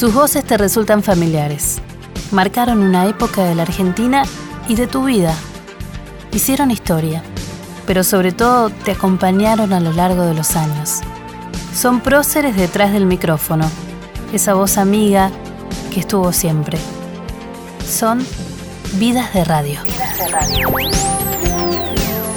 Sus 0.00 0.14
voces 0.14 0.46
te 0.46 0.56
resultan 0.56 1.02
familiares. 1.02 1.76
Marcaron 2.32 2.78
una 2.78 3.06
época 3.06 3.44
de 3.44 3.54
la 3.54 3.64
Argentina 3.64 4.22
y 4.66 4.74
de 4.74 4.86
tu 4.86 5.04
vida. 5.04 5.34
Hicieron 6.32 6.70
historia, 6.70 7.22
pero 7.86 8.02
sobre 8.02 8.32
todo 8.32 8.70
te 8.70 8.92
acompañaron 8.92 9.74
a 9.74 9.80
lo 9.80 9.92
largo 9.92 10.22
de 10.22 10.32
los 10.32 10.56
años. 10.56 11.00
Son 11.74 12.00
próceres 12.00 12.56
detrás 12.56 12.94
del 12.94 13.04
micrófono, 13.04 13.70
esa 14.32 14.54
voz 14.54 14.78
amiga 14.78 15.30
que 15.92 16.00
estuvo 16.00 16.32
siempre. 16.32 16.78
Son 17.84 18.24
vidas 18.94 19.34
de 19.34 19.44
radio. 19.44 19.80
Vidas 19.84 20.18
de 20.18 20.28
radio. 20.28 20.68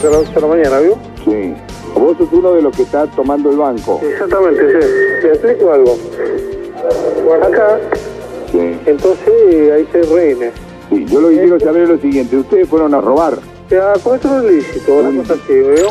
¿De 0.01 0.09
las 0.09 0.17
11 0.17 0.33
de 0.33 0.41
la 0.41 0.47
mañana, 0.47 0.79
vio? 0.79 0.99
Sí. 1.23 1.53
Vos 1.95 2.17
sos 2.17 2.27
uno 2.33 2.55
de 2.55 2.61
los 2.61 2.75
que 2.75 2.81
está 2.81 3.07
tomando 3.07 3.51
el 3.51 3.55
banco. 3.55 4.01
Exactamente, 4.03 4.81
sí. 4.81 4.87
¿Te 5.21 5.27
explico 5.29 5.71
algo? 5.71 5.97
Acá, 7.41 7.79
Sí. 8.51 8.79
entonces 8.85 9.71
ahí 9.73 9.87
se 9.91 10.01
reine. 10.03 10.51
Sí, 10.89 11.05
yo 11.05 11.21
lo 11.21 11.29
que 11.29 11.39
quiero 11.39 11.59
saber 11.59 11.83
es 11.83 11.89
lo 11.89 11.97
siguiente. 11.97 12.37
Ustedes 12.37 12.67
fueron 12.67 12.93
a 12.93 13.01
robar. 13.01 13.37
Ya, 13.69 13.93
con 14.03 14.15
esto 14.15 14.27
no 14.27 14.47
es 14.49 14.55
lícito, 14.65 14.93
una 14.93 15.21
cosa 15.23 15.33
así, 15.33 15.53
¿veo? 15.53 15.89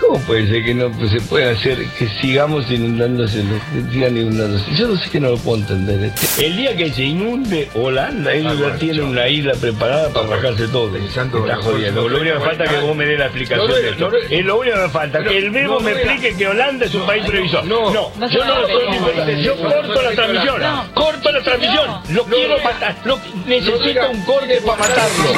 ¿Cómo 0.00 0.18
puede 0.26 0.46
ser 0.48 0.64
que 0.64 0.74
no 0.74 0.90
pues, 0.92 1.10
se 1.12 1.20
pueda 1.22 1.50
hacer 1.52 1.78
que 1.98 2.06
sigamos 2.20 2.70
inundándose, 2.70 3.42
los- 3.42 3.90
sigan 3.92 4.16
inundándose? 4.16 4.64
Yo 4.74 4.88
no 4.88 4.96
sé 4.98 5.08
que 5.08 5.18
no 5.18 5.30
lo 5.30 5.36
puedo 5.38 5.58
entender. 5.62 6.12
El 6.38 6.56
día 6.56 6.76
que 6.76 6.92
se 6.92 7.02
inunde 7.04 7.68
Holanda, 7.74 8.32
ellos 8.34 8.58
ya 8.58 8.76
tienen 8.76 9.04
una 9.04 9.26
isla 9.28 9.54
preparada 9.54 10.10
para 10.10 10.26
bajarse 10.26 10.68
todo. 10.68 10.94
Está 10.96 11.56
jodiendo. 11.56 12.06
Lo 12.08 12.20
único 12.20 12.38
que 12.38 12.44
falta 12.44 12.64
es 12.64 12.70
que 12.70 12.80
vos 12.80 12.96
me 12.96 13.06
des 13.06 13.18
la 13.18 13.24
explicación 13.26 13.68
de 13.70 13.88
esto. 13.90 14.10
Es 14.30 14.44
lo 14.44 14.58
único 14.58 14.76
que 14.76 14.82
me 14.82 14.88
falta. 14.90 15.24
Que 15.24 15.38
el 15.38 15.50
mismo 15.50 15.80
me 15.80 15.92
explique 15.92 16.36
que 16.36 16.46
Holanda 16.48 16.84
es 16.86 16.94
un 16.94 17.06
país 17.06 17.24
previsor. 17.24 17.64
No, 17.64 17.92
yo 17.94 18.44
no 18.44 18.60
lo 18.60 18.68
estoy 18.68 19.42
Yo 19.42 19.56
corto 19.56 20.02
la 20.02 20.10
transmisión. 20.12 20.62
Corto 20.92 21.32
la 21.32 21.42
transmisión. 21.42 21.90
Lo 22.10 22.24
quiero 22.24 22.58
matar. 22.62 22.96
Necesito 23.46 24.10
un 24.10 24.22
corte 24.24 24.60
para 24.66 24.78
matarlo. 24.78 25.30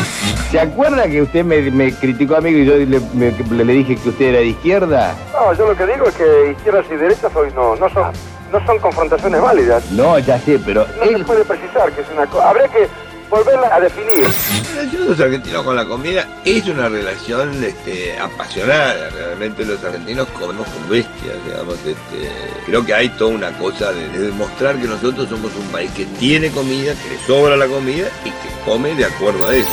¿Se 0.50 0.60
acuerda 0.60 1.05
que 1.08 1.22
usted 1.22 1.44
me, 1.44 1.70
me 1.70 1.92
criticó 1.92 2.36
a 2.36 2.40
mí 2.40 2.50
y 2.50 2.64
yo 2.64 2.76
le, 2.76 3.00
me- 3.14 3.64
le 3.64 3.72
dije 3.72 3.96
que 3.96 4.08
usted 4.08 4.24
era 4.26 4.38
de 4.38 4.46
izquierda? 4.46 5.14
No, 5.32 5.52
yo 5.54 5.66
lo 5.66 5.76
que 5.76 5.86
digo 5.86 6.06
es 6.06 6.14
que 6.14 6.50
izquierdas 6.56 6.86
y 6.90 6.96
derechas 6.96 7.34
hoy 7.34 7.48
no, 7.54 7.76
no 7.76 7.88
son, 7.90 8.12
no 8.52 8.66
son 8.66 8.78
confrontaciones 8.78 9.40
válidas. 9.40 9.90
No, 9.92 10.18
ya 10.18 10.38
sé, 10.40 10.58
pero 10.64 10.86
No 10.98 11.18
se 11.18 11.24
puede 11.24 11.44
precisar 11.44 11.90
que 11.92 12.00
es 12.02 12.06
una 12.12 12.26
cosa. 12.26 12.50
Habría 12.50 12.68
que 12.68 12.86
volverla 13.28 13.74
a 13.74 13.80
definir. 13.80 14.22
La 14.22 14.82
relación 14.82 15.02
de 15.02 15.08
los 15.10 15.20
argentinos 15.20 15.62
con 15.64 15.74
la 15.74 15.84
comida 15.84 16.28
es 16.44 16.64
una 16.68 16.88
relación 16.88 17.64
este, 17.64 18.16
apasionada. 18.20 19.10
Realmente 19.10 19.64
los 19.64 19.82
argentinos 19.82 20.28
comemos 20.38 20.66
con 20.68 20.88
bestias, 20.88 21.34
digamos. 21.44 21.74
Este, 21.78 22.30
creo 22.66 22.86
que 22.86 22.94
hay 22.94 23.08
toda 23.10 23.32
una 23.34 23.50
cosa 23.58 23.90
de, 23.92 24.08
de 24.10 24.18
demostrar 24.26 24.76
que 24.76 24.86
nosotros 24.86 25.28
somos 25.28 25.50
un 25.56 25.66
país 25.72 25.90
que 25.96 26.04
tiene 26.20 26.50
comida, 26.52 26.92
que 26.94 27.10
le 27.14 27.18
sobra 27.26 27.56
la 27.56 27.66
comida 27.66 28.06
y 28.24 28.30
que 28.30 28.64
come 28.64 28.94
de 28.94 29.06
acuerdo 29.06 29.48
a 29.48 29.56
eso. 29.56 29.70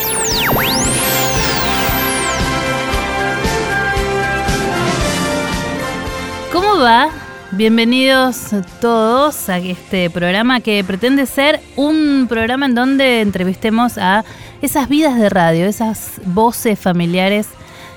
Va? 6.84 7.10
Bienvenidos 7.52 8.50
todos 8.82 9.48
a 9.48 9.58
este 9.58 10.10
programa 10.10 10.60
que 10.60 10.84
pretende 10.84 11.26
ser 11.26 11.62
un 11.78 12.26
programa 12.28 12.66
en 12.66 12.76
donde 12.76 13.22
entrevistemos 13.22 13.98
a 13.98 14.26
esas 14.62 14.90
vidas 14.90 15.18
de 15.18 15.30
radio, 15.30 15.66
esas 15.66 16.20
voces 16.26 16.78
familiares 16.78 17.48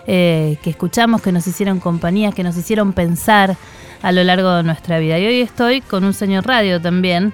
eh, 0.06 0.58
que 0.62 0.70
escuchamos, 0.70 1.20
que 1.20 1.32
nos 1.32 1.48
hicieron 1.48 1.80
compañía, 1.80 2.30
que 2.30 2.44
nos 2.44 2.56
hicieron 2.56 2.92
pensar 2.92 3.56
a 4.02 4.12
lo 4.12 4.22
largo 4.22 4.54
de 4.54 4.62
nuestra 4.62 5.00
vida. 5.00 5.18
Y 5.18 5.26
hoy 5.26 5.40
estoy 5.40 5.80
con 5.80 6.04
un 6.04 6.14
señor 6.14 6.46
radio 6.46 6.80
también. 6.80 7.32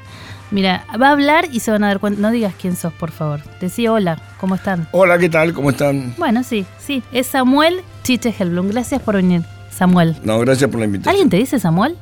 Mira, 0.50 0.86
va 1.00 1.08
a 1.08 1.12
hablar 1.12 1.48
y 1.52 1.60
se 1.60 1.70
van 1.70 1.84
a 1.84 1.88
dar 1.88 1.98
cuenta. 1.98 2.18
No 2.18 2.30
digas 2.30 2.54
quién 2.58 2.76
sos, 2.76 2.94
por 2.94 3.10
favor. 3.10 3.42
Decí 3.60 3.88
hola, 3.88 4.18
¿cómo 4.40 4.54
están? 4.54 4.88
Hola, 4.92 5.18
¿qué 5.18 5.28
tal? 5.28 5.52
¿Cómo 5.52 5.68
están? 5.68 6.14
Bueno, 6.16 6.44
sí, 6.44 6.64
sí. 6.78 7.02
Es 7.12 7.26
Samuel 7.26 7.82
Chiche 8.04 8.34
Helblum. 8.38 8.68
Gracias 8.68 9.02
por 9.02 9.16
venir, 9.16 9.42
Samuel. 9.72 10.16
No, 10.24 10.38
gracias 10.40 10.70
por 10.70 10.78
la 10.80 10.86
invitación. 10.86 11.10
¿Alguien 11.10 11.30
te 11.30 11.36
dice 11.38 11.58
Samuel? 11.58 11.96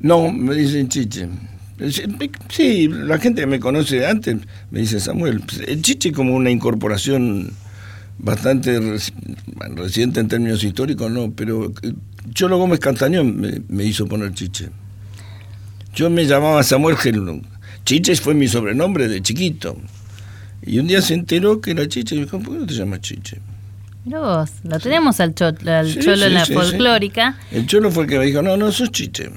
No, 0.00 0.30
me 0.30 0.54
dicen 0.54 0.88
Chiche. 0.88 1.28
Sí, 2.50 2.88
la 2.88 3.18
gente 3.18 3.42
que 3.42 3.46
me 3.46 3.60
conoce 3.60 4.00
de 4.00 4.06
antes 4.06 4.36
me 4.70 4.80
dice 4.80 5.00
Samuel. 5.00 5.42
El 5.66 5.82
Chiche 5.82 6.12
como 6.12 6.34
una 6.34 6.50
incorporación 6.50 7.52
bastante 8.18 8.80
reciente 9.76 10.20
en 10.20 10.28
términos 10.28 10.62
históricos, 10.64 11.10
no, 11.10 11.30
pero 11.30 11.72
eh, 11.82 11.92
Cholo 12.34 12.58
Gómez 12.58 12.80
Castañón 12.80 13.40
me, 13.40 13.62
me 13.68 13.84
hizo 13.84 14.06
poner 14.06 14.34
Chiche. 14.34 14.70
Yo 15.94 16.10
me 16.10 16.26
llamaba 16.26 16.62
Samuel 16.62 16.96
Helblum. 17.02 17.42
Chiche 17.84 18.14
fue 18.16 18.34
mi 18.34 18.48
sobrenombre 18.48 19.08
de 19.08 19.22
chiquito. 19.22 19.78
Y 20.62 20.78
un 20.78 20.88
día 20.88 21.00
se 21.00 21.14
enteró 21.14 21.60
que 21.60 21.70
era 21.70 21.88
Chiche 21.88 22.14
y 22.14 22.18
me 22.18 22.24
dijo, 22.24 22.38
¿por 22.40 22.54
qué 22.54 22.60
no 22.60 22.66
te 22.66 22.74
llamas 22.74 23.00
Chiche? 23.00 23.40
Mira 24.08 24.20
vos, 24.20 24.50
lo 24.64 24.78
tenemos 24.80 25.20
al, 25.20 25.34
cho- 25.34 25.52
al 25.66 25.92
Sí, 25.92 25.98
cholo 26.00 26.24
en 26.24 26.32
la 26.32 26.46
sí, 26.46 26.54
folclórica. 26.54 27.36
El 27.52 27.66
Cholo 27.66 27.90
fue 27.90 28.04
el 28.04 28.08
que 28.08 28.18
me 28.18 28.24
dijo, 28.24 28.40
no, 28.40 28.56
no, 28.56 28.72
sos 28.72 28.90
Chiche. 28.90 29.28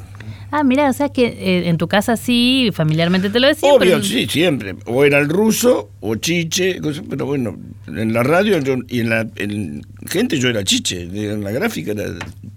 Ah, 0.50 0.64
mira, 0.64 0.90
o 0.90 0.94
sea 0.94 1.09
que 1.09 1.26
eh, 1.28 1.68
en 1.68 1.78
tu 1.78 1.90
casa 1.90 2.16
sí, 2.16 2.70
familiarmente 2.74 3.30
te 3.30 3.42
lo 3.42 3.48
decían, 3.48 3.74
Obvio, 3.74 3.80
pero 3.80 4.04
sí, 4.04 4.28
siempre. 4.28 4.76
O 4.86 5.04
era 5.04 5.20
el 5.20 5.28
ruso 5.28 5.90
o 6.00 6.16
chiche, 6.16 6.80
pero 7.10 7.26
bueno, 7.26 7.58
en 7.88 8.14
la 8.14 8.24
radio 8.24 8.60
yo- 8.60 8.76
y 8.88 9.02
en 9.02 9.10
la 9.10 9.28
en 9.36 9.81
gente 10.10 10.40
yo 10.40 10.48
era 10.48 10.64
chiche, 10.64 11.02
en 11.04 11.44
la 11.44 11.52
gráfica 11.52 11.92
era 11.92 12.06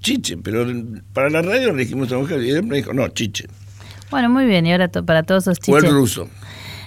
chiche, 0.00 0.36
pero 0.36 0.64
para 1.12 1.30
la 1.30 1.42
radio 1.42 1.72
le 1.72 1.82
dijimos 1.82 2.12
a 2.12 2.18
mujer 2.18 2.40
y 2.44 2.50
él 2.50 2.62
me 2.62 2.76
dijo, 2.76 2.92
no, 2.92 3.08
chiche. 3.08 3.46
bueno, 4.10 4.28
muy 4.30 4.44
bien, 4.46 4.66
y 4.66 4.72
ahora 4.72 4.86
to- 4.86 5.04
para 5.04 5.24
todos 5.24 5.48
esos 5.48 5.58
O 5.68 5.76
el 5.76 5.82
chiches. 5.82 5.92
ruso. 5.92 6.28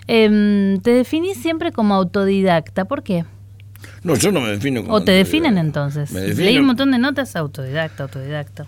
Em, 0.08 0.80
te 0.82 0.92
definís 0.92 1.38
siempre 1.38 1.72
como 1.74 1.96
autodidacta, 1.96 2.86
¿por 2.86 3.04
qué? 3.04 3.26
No, 4.04 4.16
yo 4.16 4.32
no 4.32 4.42
me 4.42 4.50
defino 4.52 4.84
como... 4.84 4.94
¿O 4.94 5.02
te 5.02 5.12
definen 5.12 5.58
entonces? 5.58 6.12
Me 6.12 6.34
Leí 6.34 6.58
un 6.58 6.66
montón 6.66 6.92
de 6.92 6.98
notas, 6.98 7.36
autodidacta, 7.36 8.04
autodidacta. 8.04 8.66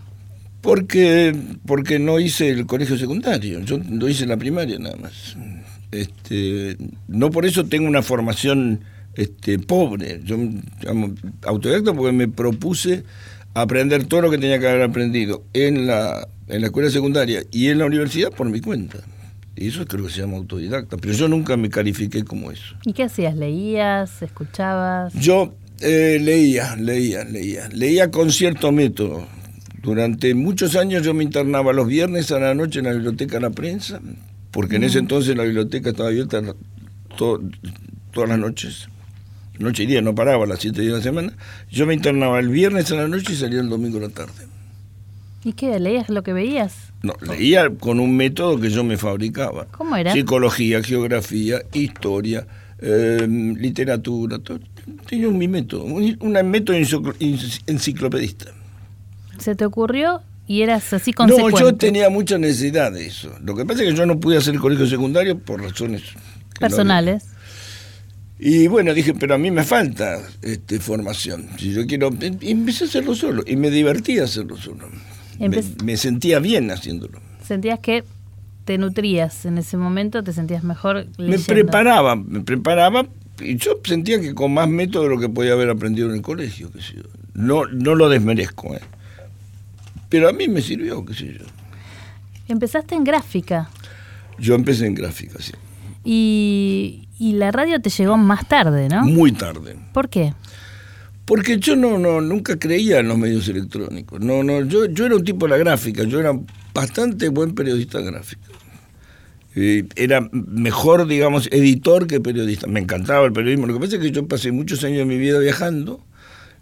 porque, 0.61 1.35
porque 1.65 1.99
no 1.99 2.19
hice 2.19 2.49
el 2.49 2.65
colegio 2.65 2.97
secundario, 2.97 3.59
yo 3.61 3.77
no 3.77 4.07
hice 4.07 4.25
la 4.25 4.37
primaria 4.37 4.77
nada 4.79 4.97
más. 4.97 5.35
Este, 5.91 6.77
no 7.07 7.31
por 7.31 7.45
eso 7.45 7.65
tengo 7.65 7.87
una 7.87 8.01
formación 8.01 8.81
este, 9.15 9.59
pobre. 9.59 10.21
Yo 10.23 10.37
digamos, 10.79 11.11
autodidacta 11.43 11.93
porque 11.93 12.11
me 12.11 12.27
propuse 12.27 13.03
aprender 13.53 14.05
todo 14.05 14.21
lo 14.21 14.31
que 14.31 14.37
tenía 14.37 14.59
que 14.59 14.67
haber 14.67 14.83
aprendido 14.83 15.43
en 15.53 15.87
la, 15.87 16.27
en 16.47 16.61
la 16.61 16.67
escuela 16.67 16.89
secundaria 16.89 17.43
y 17.51 17.67
en 17.67 17.79
la 17.79 17.85
universidad 17.85 18.31
por 18.31 18.49
mi 18.49 18.61
cuenta. 18.61 18.99
Y 19.55 19.67
eso 19.67 19.85
creo 19.85 20.05
que 20.05 20.11
se 20.11 20.21
llama 20.21 20.37
autodidacta, 20.37 20.97
pero 20.97 21.13
yo 21.13 21.27
nunca 21.27 21.57
me 21.57 21.69
califiqué 21.69 22.23
como 22.23 22.51
eso. 22.51 22.75
¿Y 22.85 22.93
qué 22.93 23.03
hacías? 23.03 23.35
¿Leías? 23.35 24.21
¿Escuchabas? 24.21 25.13
Yo 25.13 25.53
eh, 25.81 26.19
leía, 26.21 26.75
leía, 26.75 27.23
leía, 27.23 27.67
leía 27.69 28.11
con 28.11 28.31
cierto 28.31 28.71
método. 28.71 29.25
Durante 29.81 30.33
muchos 30.33 30.75
años 30.75 31.03
yo 31.03 31.13
me 31.13 31.23
internaba 31.23 31.73
los 31.73 31.87
viernes 31.87 32.31
a 32.31 32.39
la 32.39 32.53
noche 32.53 32.79
en 32.79 32.85
la 32.85 32.93
biblioteca 32.93 33.39
La 33.39 33.49
Prensa, 33.49 34.01
porque 34.51 34.75
en 34.75 34.83
ese 34.83 34.99
entonces 34.99 35.35
la 35.37 35.43
biblioteca 35.43 35.89
estaba 35.89 36.09
abierta 36.09 36.41
todas 37.17 38.29
las 38.29 38.39
noches. 38.39 38.89
Noche 39.57 39.83
y 39.83 39.87
día, 39.87 40.01
no 40.01 40.15
paraba 40.15 40.45
las 40.45 40.59
siete 40.59 40.81
días 40.81 40.93
de 40.93 40.97
la 40.99 41.03
semana. 41.03 41.33
Yo 41.69 41.85
me 41.85 41.93
internaba 41.93 42.39
el 42.39 42.49
viernes 42.49 42.91
a 42.91 42.95
la 42.95 43.07
noche 43.07 43.33
y 43.33 43.35
salía 43.35 43.59
el 43.59 43.69
domingo 43.69 43.97
a 43.97 44.01
la 44.01 44.09
tarde. 44.09 44.47
¿Y 45.43 45.53
qué? 45.53 45.79
¿Leías 45.79 46.09
lo 46.09 46.23
que 46.23 46.33
veías? 46.33 46.88
No, 47.01 47.13
leía 47.25 47.69
con 47.69 47.99
un 47.99 48.15
método 48.17 48.59
que 48.59 48.69
yo 48.69 48.83
me 48.83 48.97
fabricaba. 48.97 49.65
¿Cómo 49.71 49.95
era? 49.95 50.11
Psicología, 50.13 50.83
geografía, 50.83 51.61
historia, 51.73 52.45
eh, 52.79 53.25
literatura. 53.27 54.39
todo. 54.39 54.59
Tenía 55.07 55.29
un, 55.29 55.37
mi 55.37 55.47
método, 55.47 55.83
un, 55.85 56.17
un 56.19 56.31
método 56.49 56.75
enciclo- 56.77 57.15
enciclopedista. 57.67 58.47
¿Se 59.37 59.55
te 59.55 59.63
ocurrió 59.65 60.21
y 60.47 60.61
eras 60.63 60.91
así 60.91 61.11
No, 61.11 61.15
consecuente? 61.27 61.59
yo 61.61 61.75
tenía 61.75 62.09
mucha 62.09 62.37
necesidad 62.37 62.91
de 62.91 63.05
eso. 63.05 63.31
Lo 63.43 63.55
que 63.55 63.65
pasa 63.65 63.83
es 63.83 63.89
que 63.91 63.95
yo 63.95 64.05
no 64.05 64.19
pude 64.19 64.37
hacer 64.37 64.55
el 64.55 64.59
colegio 64.59 64.85
secundario 64.87 65.37
por 65.39 65.61
razones 65.61 66.01
no 66.15 66.59
Personales. 66.59 67.23
y 68.39 68.67
bueno, 68.67 68.93
dije, 68.93 69.13
pero 69.13 69.35
a 69.35 69.37
mí 69.37 69.51
me 69.51 69.63
falta 69.63 70.19
este, 70.41 70.79
formación. 70.79 71.47
Si 71.57 71.71
yo 71.71 71.85
quiero, 71.87 72.09
y 72.41 72.51
empecé 72.51 72.83
a 72.83 72.87
hacerlo 72.87 73.15
solo 73.15 73.43
y 73.47 73.55
me 73.55 73.69
divertía 73.69 74.25
hacerlo 74.25 74.57
solo. 74.57 74.89
Me, 75.39 75.97
sentía 75.97 76.39
bien 76.39 76.69
haciéndolo. 76.71 77.19
¿Sentías 77.43 77.79
que 77.79 78.03
te 78.65 78.77
nutrías 78.77 79.45
en 79.45 79.57
ese 79.57 79.77
momento? 79.77 80.23
¿Te 80.23 80.33
sentías 80.33 80.63
mejor 80.63 81.07
Me 81.17 81.39
preparaba, 81.39 82.15
me 82.15 82.41
preparaba 82.41 83.07
y 83.39 83.55
yo 83.55 83.79
sentía 83.83 84.19
que 84.19 84.33
con 84.35 84.53
más 84.53 84.67
método 84.67 85.03
de 85.03 85.09
lo 85.09 85.19
que 85.19 85.29
podía 85.29 85.53
haber 85.53 85.69
aprendido 85.69 86.09
en 86.09 86.15
el 86.15 86.21
colegio, 86.21 86.71
qué 86.71 86.81
sé 86.81 86.95
yo. 86.97 87.03
No, 87.33 87.65
no 87.67 87.95
lo 87.95 88.09
desmerezco, 88.09 88.75
¿eh? 88.75 88.81
Pero 90.09 90.27
a 90.27 90.33
mí 90.33 90.47
me 90.47 90.61
sirvió, 90.61 91.05
qué 91.05 91.13
sé 91.13 91.33
yo. 91.39 91.45
Empezaste 92.47 92.95
en 92.95 93.03
gráfica 93.03 93.69
Yo 94.39 94.55
empecé 94.55 94.87
en 94.87 94.95
gráfica, 94.95 95.39
sí. 95.39 95.53
y, 96.03 97.07
y 97.19 97.33
la 97.33 97.51
radio 97.51 97.79
te 97.79 97.89
llegó 97.89 98.17
más 98.17 98.47
tarde, 98.47 98.89
¿no? 98.89 99.03
Muy 99.03 99.31
tarde. 99.31 99.77
¿Por 99.93 100.09
qué? 100.09 100.33
Porque 101.29 101.59
yo 101.59 101.75
no, 101.75 101.99
no, 101.99 102.21
nunca 102.21 102.57
creía 102.57 103.01
en 103.01 103.07
los 103.07 103.15
medios 103.15 103.47
electrónicos. 103.47 104.19
No, 104.19 104.41
no, 104.41 104.63
yo, 104.63 104.85
yo 104.85 105.05
era 105.05 105.15
un 105.15 105.23
tipo 105.23 105.45
de 105.45 105.51
la 105.51 105.57
gráfica, 105.57 106.03
yo 106.03 106.19
era 106.19 106.33
bastante 106.73 107.29
buen 107.29 107.53
periodista 107.53 108.01
gráfico. 108.01 108.41
Era 109.53 110.27
mejor, 110.31 111.05
digamos, 111.05 111.47
editor 111.51 112.07
que 112.07 112.19
periodista. 112.19 112.65
Me 112.65 112.79
encantaba 112.79 113.27
el 113.27 113.31
periodismo. 113.31 113.67
Lo 113.67 113.75
que 113.75 113.79
pasa 113.79 113.97
es 113.97 114.01
que 114.01 114.09
yo 114.09 114.27
pasé 114.27 114.51
muchos 114.51 114.83
años 114.83 114.97
de 114.97 115.05
mi 115.05 115.19
vida 115.19 115.37
viajando. 115.37 116.03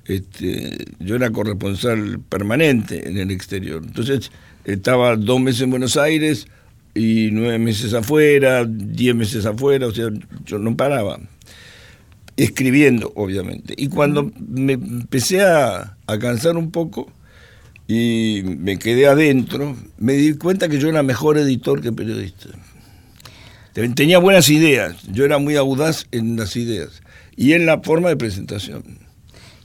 Este, 0.03 0.83
yo 0.99 1.15
era 1.15 1.29
corresponsal 1.29 2.19
permanente 2.27 3.07
en 3.07 3.17
el 3.19 3.31
exterior. 3.31 3.81
Entonces, 3.85 4.33
estaba 4.65 5.15
dos 5.15 5.39
meses 5.39 5.61
en 5.61 5.69
Buenos 5.69 5.95
Aires 5.95 6.45
y 6.93 7.29
nueve 7.31 7.57
meses 7.57 7.93
afuera, 7.93 8.65
diez 8.67 9.15
meses 9.15 9.45
afuera, 9.45 9.87
o 9.87 9.93
sea, 9.93 10.09
yo 10.45 10.59
no 10.59 10.75
paraba. 10.75 11.21
Escribiendo, 12.37 13.11
obviamente. 13.15 13.73
Y 13.75 13.89
cuando 13.89 14.31
me 14.39 14.73
empecé 14.73 15.41
a, 15.41 15.97
a 16.07 16.19
cansar 16.19 16.55
un 16.55 16.71
poco 16.71 17.11
y 17.87 18.43
me 18.45 18.77
quedé 18.77 19.07
adentro, 19.07 19.75
me 19.97 20.13
di 20.13 20.33
cuenta 20.33 20.69
que 20.69 20.79
yo 20.79 20.87
era 20.89 21.03
mejor 21.03 21.37
editor 21.37 21.81
que 21.81 21.91
periodista. 21.91 22.49
Tenía 23.95 24.17
buenas 24.17 24.49
ideas, 24.49 24.95
yo 25.03 25.23
era 25.23 25.37
muy 25.37 25.55
audaz 25.55 26.07
en 26.11 26.35
las 26.35 26.55
ideas 26.55 27.01
y 27.35 27.53
en 27.53 27.65
la 27.65 27.79
forma 27.81 28.09
de 28.09 28.17
presentación. 28.17 28.83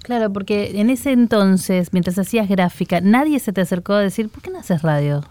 Claro, 0.02 0.32
porque 0.32 0.80
en 0.80 0.90
ese 0.90 1.12
entonces, 1.12 1.92
mientras 1.92 2.18
hacías 2.18 2.48
gráfica, 2.48 3.00
nadie 3.00 3.38
se 3.38 3.52
te 3.52 3.62
acercó 3.62 3.94
a 3.94 4.00
decir, 4.00 4.28
¿por 4.28 4.42
qué 4.42 4.50
no 4.50 4.58
haces 4.58 4.82
radio? 4.82 5.24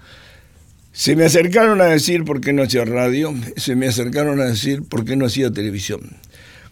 Se 0.93 1.15
me 1.15 1.25
acercaron 1.25 1.79
a 1.79 1.85
decir 1.85 2.23
por 2.23 2.41
qué 2.41 2.53
no 2.53 2.63
hacía 2.63 2.83
radio, 2.83 3.33
se 3.55 3.75
me 3.75 3.87
acercaron 3.87 4.39
a 4.39 4.45
decir 4.45 4.83
por 4.83 5.05
qué 5.05 5.15
no 5.15 5.25
hacía 5.25 5.51
televisión. 5.51 6.17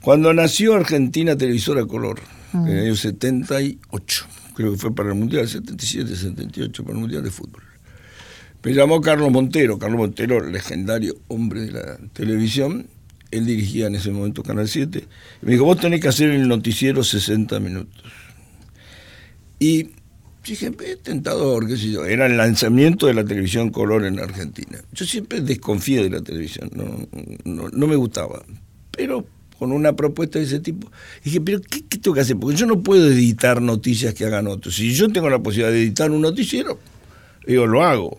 Cuando 0.01 0.33
nació 0.33 0.75
Argentina 0.75 1.37
Televisora 1.37 1.85
Color, 1.85 2.19
en 2.53 2.67
el 2.67 2.85
año 2.85 2.95
78, 2.95 4.25
creo 4.55 4.71
que 4.71 4.77
fue 4.77 4.95
para 4.95 5.09
el 5.09 5.15
Mundial, 5.15 5.47
77, 5.47 6.15
78, 6.15 6.83
para 6.83 6.95
el 6.95 7.01
Mundial 7.01 7.23
de 7.23 7.31
Fútbol. 7.31 7.63
Me 8.63 8.73
llamó 8.73 8.99
Carlos 9.01 9.31
Montero, 9.31 9.77
Carlos 9.79 9.99
Montero, 9.99 10.41
legendario 10.41 11.15
hombre 11.27 11.61
de 11.61 11.71
la 11.71 11.97
televisión, 12.13 12.87
él 13.31 13.45
dirigía 13.45 13.87
en 13.87 13.95
ese 13.95 14.11
momento 14.11 14.43
Canal 14.43 14.67
7, 14.67 14.99
y 15.41 15.45
me 15.45 15.53
dijo, 15.53 15.65
vos 15.65 15.79
tenés 15.79 16.01
que 16.01 16.07
hacer 16.07 16.29
el 16.29 16.47
noticiero 16.47 17.03
60 17.03 17.59
minutos. 17.59 18.03
Y 19.59 19.91
dije, 20.45 20.71
tentador, 21.03 21.67
qué 21.67 21.77
sé 21.77 21.91
yo, 21.91 22.05
era 22.05 22.25
el 22.25 22.37
lanzamiento 22.37 23.07
de 23.07 23.13
la 23.13 23.23
televisión 23.23 23.69
color 23.69 24.05
en 24.05 24.19
Argentina. 24.19 24.79
Yo 24.93 25.05
siempre 25.05 25.41
desconfié 25.41 26.03
de 26.03 26.09
la 26.09 26.21
televisión, 26.21 26.69
no, 26.73 27.69
no, 27.71 27.87
me 27.87 27.95
gustaba, 27.95 28.43
pero 28.91 29.25
con 29.59 29.73
una 29.73 29.95
propuesta 29.95 30.39
de 30.39 30.45
ese 30.45 30.61
tipo. 30.61 30.89
Dije, 31.23 31.41
pero 31.41 31.59
¿qué, 31.61 31.83
¿qué, 31.87 31.97
tengo 31.97 32.15
que 32.15 32.21
hacer? 32.21 32.37
Porque 32.37 32.55
yo 32.55 32.65
no 32.65 32.81
puedo 32.81 33.07
editar 33.11 33.61
noticias 33.61 34.13
que 34.13 34.25
hagan 34.25 34.47
otros. 34.47 34.75
Si 34.75 34.93
yo 34.93 35.09
tengo 35.09 35.29
la 35.29 35.39
posibilidad 35.39 35.71
de 35.71 35.83
editar 35.83 36.09
un 36.09 36.21
noticiero, 36.21 36.79
yo 37.45 37.67
lo 37.67 37.83
hago. 37.83 38.17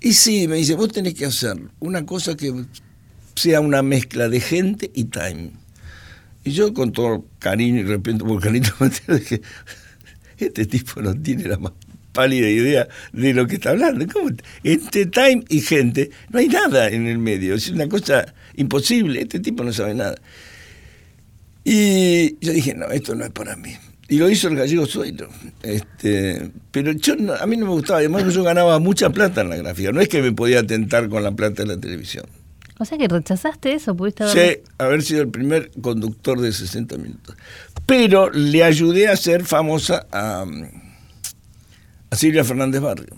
Y 0.00 0.12
sí, 0.12 0.46
me 0.46 0.56
dice, 0.56 0.74
vos 0.74 0.92
tenés 0.92 1.14
que 1.14 1.26
hacer 1.26 1.60
una 1.80 2.06
cosa 2.06 2.36
que 2.36 2.54
sea 3.34 3.60
una 3.60 3.82
mezcla 3.82 4.28
de 4.28 4.40
gente 4.40 4.90
y 4.94 5.04
time. 5.04 5.50
Y 6.44 6.52
yo 6.52 6.72
con 6.72 6.92
todo 6.92 7.24
cariño 7.40 7.80
y 7.80 7.84
respeto 7.84 8.24
por 8.24 8.40
dije, 8.52 9.40
este 10.38 10.66
tipo 10.66 11.02
no 11.02 11.14
tiene 11.14 11.48
la 11.48 11.58
más 11.58 11.72
pálida 12.14 12.48
idea 12.48 12.88
de 13.12 13.34
lo 13.34 13.46
que 13.46 13.56
está 13.56 13.70
hablando. 13.70 14.06
¿Cómo? 14.10 14.30
Entre 14.62 15.04
time 15.04 15.44
y 15.50 15.60
gente 15.60 16.10
no 16.30 16.38
hay 16.38 16.48
nada 16.48 16.88
en 16.88 17.06
el 17.06 17.18
medio, 17.18 17.54
es 17.54 17.68
una 17.68 17.86
cosa 17.86 18.32
imposible, 18.56 19.20
este 19.20 19.40
tipo 19.40 19.62
no 19.62 19.72
sabe 19.72 19.92
nada. 19.92 20.14
Y 21.64 22.38
yo 22.44 22.52
dije, 22.52 22.74
no, 22.74 22.86
esto 22.86 23.14
no 23.14 23.24
es 23.24 23.30
para 23.30 23.56
mí. 23.56 23.74
Y 24.08 24.18
lo 24.18 24.28
hizo 24.28 24.48
el 24.48 24.56
gallego 24.56 24.86
Suelo. 24.86 25.28
Este, 25.62 26.50
pero 26.70 26.92
yo 26.92 27.14
a 27.40 27.46
mí 27.46 27.56
no 27.56 27.66
me 27.66 27.72
gustaba, 27.72 28.00
además 28.00 28.32
yo 28.32 28.42
ganaba 28.42 28.78
mucha 28.78 29.10
plata 29.10 29.40
en 29.40 29.48
la 29.48 29.56
gráfica. 29.56 29.92
No 29.92 30.00
es 30.00 30.08
que 30.08 30.22
me 30.22 30.32
podía 30.32 30.66
tentar 30.66 31.08
con 31.08 31.22
la 31.22 31.32
plata 31.32 31.62
de 31.62 31.68
la 31.68 31.80
televisión. 31.80 32.26
O 32.78 32.84
sea 32.84 32.98
que 32.98 33.08
rechazaste 33.08 33.72
eso, 33.72 33.96
pudiste 33.96 34.24
haber... 34.24 34.36
Sí, 34.36 34.62
haber 34.78 35.02
sido 35.02 35.22
el 35.22 35.28
primer 35.28 35.70
conductor 35.80 36.40
de 36.40 36.52
60 36.52 36.98
minutos. 36.98 37.36
Pero 37.86 38.30
le 38.30 38.64
ayudé 38.64 39.08
a 39.08 39.16
ser 39.16 39.44
famosa 39.44 40.06
a, 40.10 40.44
a 42.14 42.16
Silvia 42.16 42.44
Fernández 42.44 42.80
Barrio. 42.80 43.16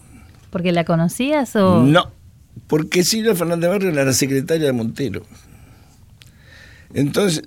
¿Porque 0.50 0.72
la 0.72 0.84
conocías 0.84 1.54
o...? 1.54 1.82
No, 1.82 2.10
porque 2.66 3.04
Silvia 3.04 3.34
Fernández 3.34 3.68
Barrio 3.68 3.90
era 3.90 4.04
la 4.06 4.14
secretaria 4.14 4.66
de 4.66 4.72
Montero. 4.72 5.22
Entonces, 6.94 7.42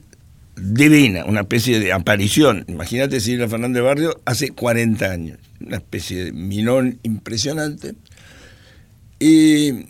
divina, 0.56 1.25
una 1.25 1.42
especie 1.42 1.80
de 1.80 1.92
aparición. 1.92 2.66
Imagínate 2.68 3.19
Silvia 3.19 3.50
Fernández 3.50 3.81
Barrio 3.81 4.22
hace 4.25 4.51
40 4.51 5.06
años, 5.06 5.40
una 5.60 5.78
especie 5.78 6.25
de 6.25 6.31
minón 6.34 7.00
impresionante. 7.01 7.95
Y 9.19 9.88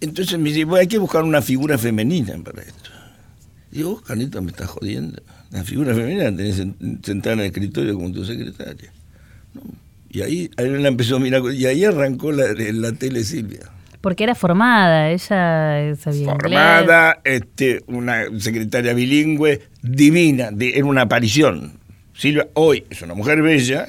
entonces 0.00 0.38
me 0.38 0.50
dice, 0.50 0.66
hay 0.74 0.86
que 0.86 0.96
buscar 0.96 1.24
una 1.24 1.42
figura 1.42 1.76
femenina 1.76 2.34
para 2.42 2.62
esto. 2.62 2.90
Y 3.70 3.82
vos, 3.82 4.00
Carlito, 4.00 4.40
me 4.40 4.50
estás 4.50 4.70
jodiendo. 4.70 5.22
La 5.50 5.62
figura 5.62 5.94
femenina 5.94 6.30
la 6.30 6.36
tenés 6.36 6.56
sentada 7.02 7.34
en 7.34 7.40
el 7.40 7.46
escritorio 7.46 7.94
como 7.94 8.10
tu 8.12 8.24
secretaria. 8.24 8.90
Y 10.12 10.20
ahí, 10.20 10.50
ahí 10.58 10.68
la 10.68 10.88
empezó 10.88 11.16
a 11.16 11.20
mirar, 11.20 11.42
y 11.54 11.64
ahí 11.64 11.84
arrancó 11.86 12.32
la, 12.32 12.44
la 12.54 12.92
tele 12.92 13.24
Silvia. 13.24 13.60
Porque 14.02 14.24
era 14.24 14.34
formada, 14.34 15.10
ella 15.10 15.94
sabía 15.96 16.32
Formada, 16.32 17.20
este, 17.24 17.80
una 17.86 18.24
secretaria 18.38 18.92
bilingüe, 18.92 19.62
divina, 19.80 20.50
era 20.60 20.84
una 20.84 21.02
aparición. 21.02 21.78
Silvia 22.12 22.48
hoy 22.54 22.84
es 22.90 23.00
una 23.00 23.14
mujer 23.14 23.40
bella, 23.40 23.86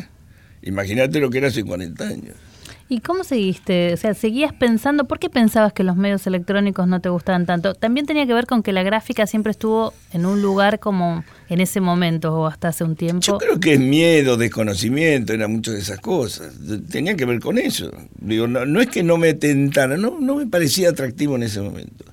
imagínate 0.62 1.20
lo 1.20 1.30
que 1.30 1.40
era 1.40 1.48
hace 1.48 1.66
40 1.66 2.08
años. 2.08 2.36
¿Y 2.90 3.00
cómo 3.00 3.24
seguiste? 3.24 3.94
O 3.94 3.98
sea, 3.98 4.14
¿seguías 4.14 4.54
pensando? 4.54 5.06
¿Por 5.06 5.18
qué 5.18 5.30
pensabas 5.30 5.74
que 5.74 5.84
los 5.84 5.96
medios 5.96 6.28
electrónicos 6.28 6.88
no 6.88 7.00
te 7.00 7.10
gustaban 7.10 7.46
tanto? 7.46 7.74
También 7.74 8.06
tenía 8.06 8.28
que 8.28 8.34
ver 8.34 8.46
con 8.46 8.62
que 8.62 8.74
la 8.74 8.84
gráfica 8.84 9.26
siempre 9.26 9.52
estuvo 9.52 9.94
en 10.12 10.26
un 10.26 10.42
lugar 10.42 10.80
como 10.80 11.24
en 11.50 11.62
ese 11.62 11.82
momento 11.82 12.34
o 12.34 12.46
hasta 12.46 12.68
hace 12.68 12.84
un 12.84 12.96
tiempo. 12.96 13.22
Yo 13.22 13.38
creo 13.38 13.60
que 13.60 13.74
es 13.74 13.80
miedo, 13.80 14.38
desconocimiento, 14.38 15.34
era 15.34 15.48
muchas 15.48 15.76
de 15.76 15.80
esas 15.80 16.00
cosas. 16.00 16.54
Tenía 16.90 17.16
que 17.16 17.26
ver 17.26 17.40
con 17.40 17.58
eso. 17.58 17.92
Digo, 18.20 18.48
no, 18.48 18.82
es 18.82 18.88
que 18.88 19.02
no 19.02 19.18
me 19.18 19.34
tentara, 19.34 19.98
no, 19.98 20.20
no 20.20 20.36
me 20.36 20.46
parecía 20.46 20.90
atractivo 20.90 21.36
en 21.36 21.44
ese 21.44 21.62
momento. 21.62 22.06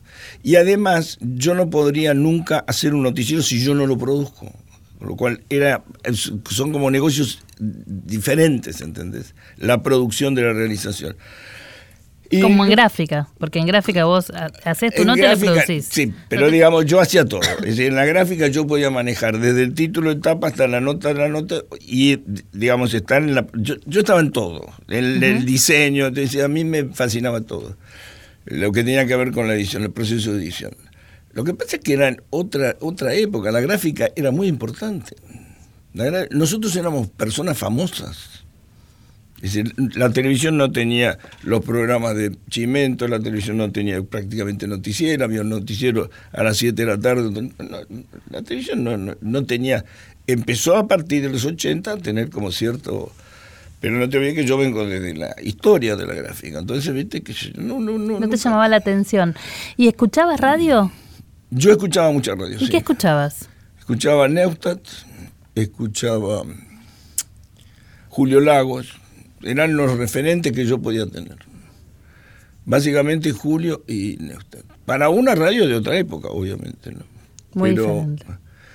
Y 0.43 0.57
además, 0.57 1.19
yo 1.21 1.55
no 1.55 1.69
podría 1.69 2.15
nunca 2.15 2.65
hacer 2.67 2.95
un 2.95 3.03
noticiero 3.03 3.43
si 3.43 3.63
yo 3.63 3.75
no 3.75 3.87
lo 3.87 3.99
produzco. 3.99 4.53
Con 5.01 5.09
lo 5.09 5.17
cual 5.17 5.41
era, 5.49 5.83
son 6.13 6.73
como 6.73 6.91
negocios 6.91 7.43
diferentes, 7.59 8.83
¿entendés? 8.83 9.35
La 9.57 9.83
producción 9.83 10.35
de 10.35 10.43
la 10.43 10.53
realización. 10.53 11.17
como 12.43 12.67
en 12.67 12.71
gráfica, 12.71 13.27
porque 13.39 13.61
en 13.61 13.67
gráfica 13.67 14.05
vos 14.05 14.31
haces 14.63 14.95
tu 14.95 15.07
nota 15.07 15.21
y 15.21 15.23
la 15.23 15.37
producís. 15.37 15.87
Sí, 15.91 16.13
pero 16.29 16.51
digamos, 16.51 16.85
yo 16.85 17.01
hacía 17.01 17.25
todo. 17.25 17.41
Es 17.41 17.63
decir, 17.63 17.87
en 17.87 17.95
la 17.95 18.05
gráfica 18.05 18.49
yo 18.49 18.67
podía 18.67 18.91
manejar 18.91 19.39
desde 19.39 19.63
el 19.63 19.73
título 19.73 20.11
de 20.11 20.17
etapa 20.17 20.49
hasta 20.49 20.69
la 20.69 20.83
nota 20.83 21.09
de 21.09 21.15
la 21.15 21.29
nota 21.29 21.63
y, 21.81 22.21
digamos, 22.53 22.93
estar 22.93 23.23
en 23.23 23.35
la. 23.35 23.47
Yo, 23.55 23.77
estaba 23.87 24.21
en 24.21 24.33
todo. 24.33 24.71
En 24.89 25.25
el 25.25 25.47
diseño, 25.47 26.09
entonces, 26.09 26.45
a 26.45 26.49
mí 26.49 26.65
me 26.65 26.85
fascinaba 26.85 27.41
todo. 27.41 27.75
Lo 28.45 28.71
que 28.71 28.85
tenía 28.85 29.07
que 29.07 29.17
ver 29.17 29.33
con 29.33 29.49
la 29.49 29.55
edición, 29.55 29.83
el 29.83 29.93
proceso 29.93 30.35
de 30.35 30.43
edición. 30.43 30.73
Lo 31.33 31.45
que 31.45 31.55
pasa 31.55 31.77
es 31.77 31.83
que 31.83 31.93
era 31.93 32.17
otra, 32.31 32.77
otra 32.81 33.15
época, 33.15 33.53
la 33.53 33.61
gráfica 33.61 34.11
era 34.17 34.31
muy 34.31 34.49
importante. 34.49 35.17
nosotros 36.31 36.75
éramos 36.77 37.09
personas 37.09 37.57
famosas. 37.57 38.41
Es 39.43 39.55
decir, 39.55 39.75
la 39.97 40.11
televisión 40.11 40.59
no 40.59 40.71
tenía 40.71 41.19
los 41.45 41.65
programas 41.65 42.15
de 42.15 42.37
Chimento, 42.51 43.09
la 43.09 43.21
televisión 43.21 43.57
no 43.57 43.73
tenía 43.73 44.03
prácticamente 44.03 44.67
noticiero, 44.67 45.25
había 45.25 45.41
un 45.41 45.49
noticiero 45.49 46.11
a 46.33 46.43
las 46.43 46.59
7 46.59 46.85
de 46.85 46.87
la 46.87 47.01
tarde. 47.01 47.51
la 48.29 48.43
televisión 48.43 48.85
no, 48.85 49.17
no, 49.19 49.45
tenía. 49.47 49.85
Empezó 50.27 50.77
a 50.77 50.87
partir 50.87 51.23
de 51.23 51.31
los 51.31 51.47
80 51.47 51.93
a 51.93 51.97
tener 51.97 52.29
como 52.29 52.53
cierto. 52.53 53.13
Pero 53.81 53.97
no 53.97 54.11
te 54.11 54.19
olvides 54.19 54.35
que 54.35 54.45
yo 54.45 54.59
vengo 54.59 54.85
desde 54.85 55.15
la 55.15 55.35
historia 55.43 55.97
de 55.97 56.07
la 56.07 56.13
gráfica. 56.13 56.59
Entonces, 56.59 56.93
viste 56.93 57.23
que 57.23 57.33
no, 57.57 57.81
no, 57.81 57.97
no. 57.97 58.21
No 58.21 58.29
te 58.29 58.37
llamaba 58.37 58.69
la 58.69 58.77
atención. 58.77 59.35
¿Y 59.79 59.89
escuchabas 59.89 60.39
radio? 60.39 60.93
Yo 61.51 61.73
escuchaba 61.73 62.13
mucha 62.13 62.35
radio. 62.35 62.57
¿Y 62.61 62.69
qué 62.69 62.79
escuchabas? 62.79 63.49
Escuchaba 63.79 64.29
Neustadt, 64.29 64.87
escuchaba 65.55 66.45
Julio 68.09 68.41
Lagos, 68.41 68.93
eran 69.43 69.77
los 69.77 69.97
referentes 69.97 70.53
que 70.53 70.65
yo 70.65 70.81
podía 70.81 71.07
tener. 71.07 71.37
Básicamente 72.65 73.33
Julio 73.33 73.83
y 73.89 74.17
Neustadt. 74.21 74.65
Para 74.87 75.09
una 75.09 75.35
radio 75.35 75.67
de 75.67 75.75
otra 75.75 75.99
época, 75.99 76.29
obviamente, 76.29 76.93
¿no? 76.93 77.05
Muy 77.55 77.71
diferente. 77.71 78.25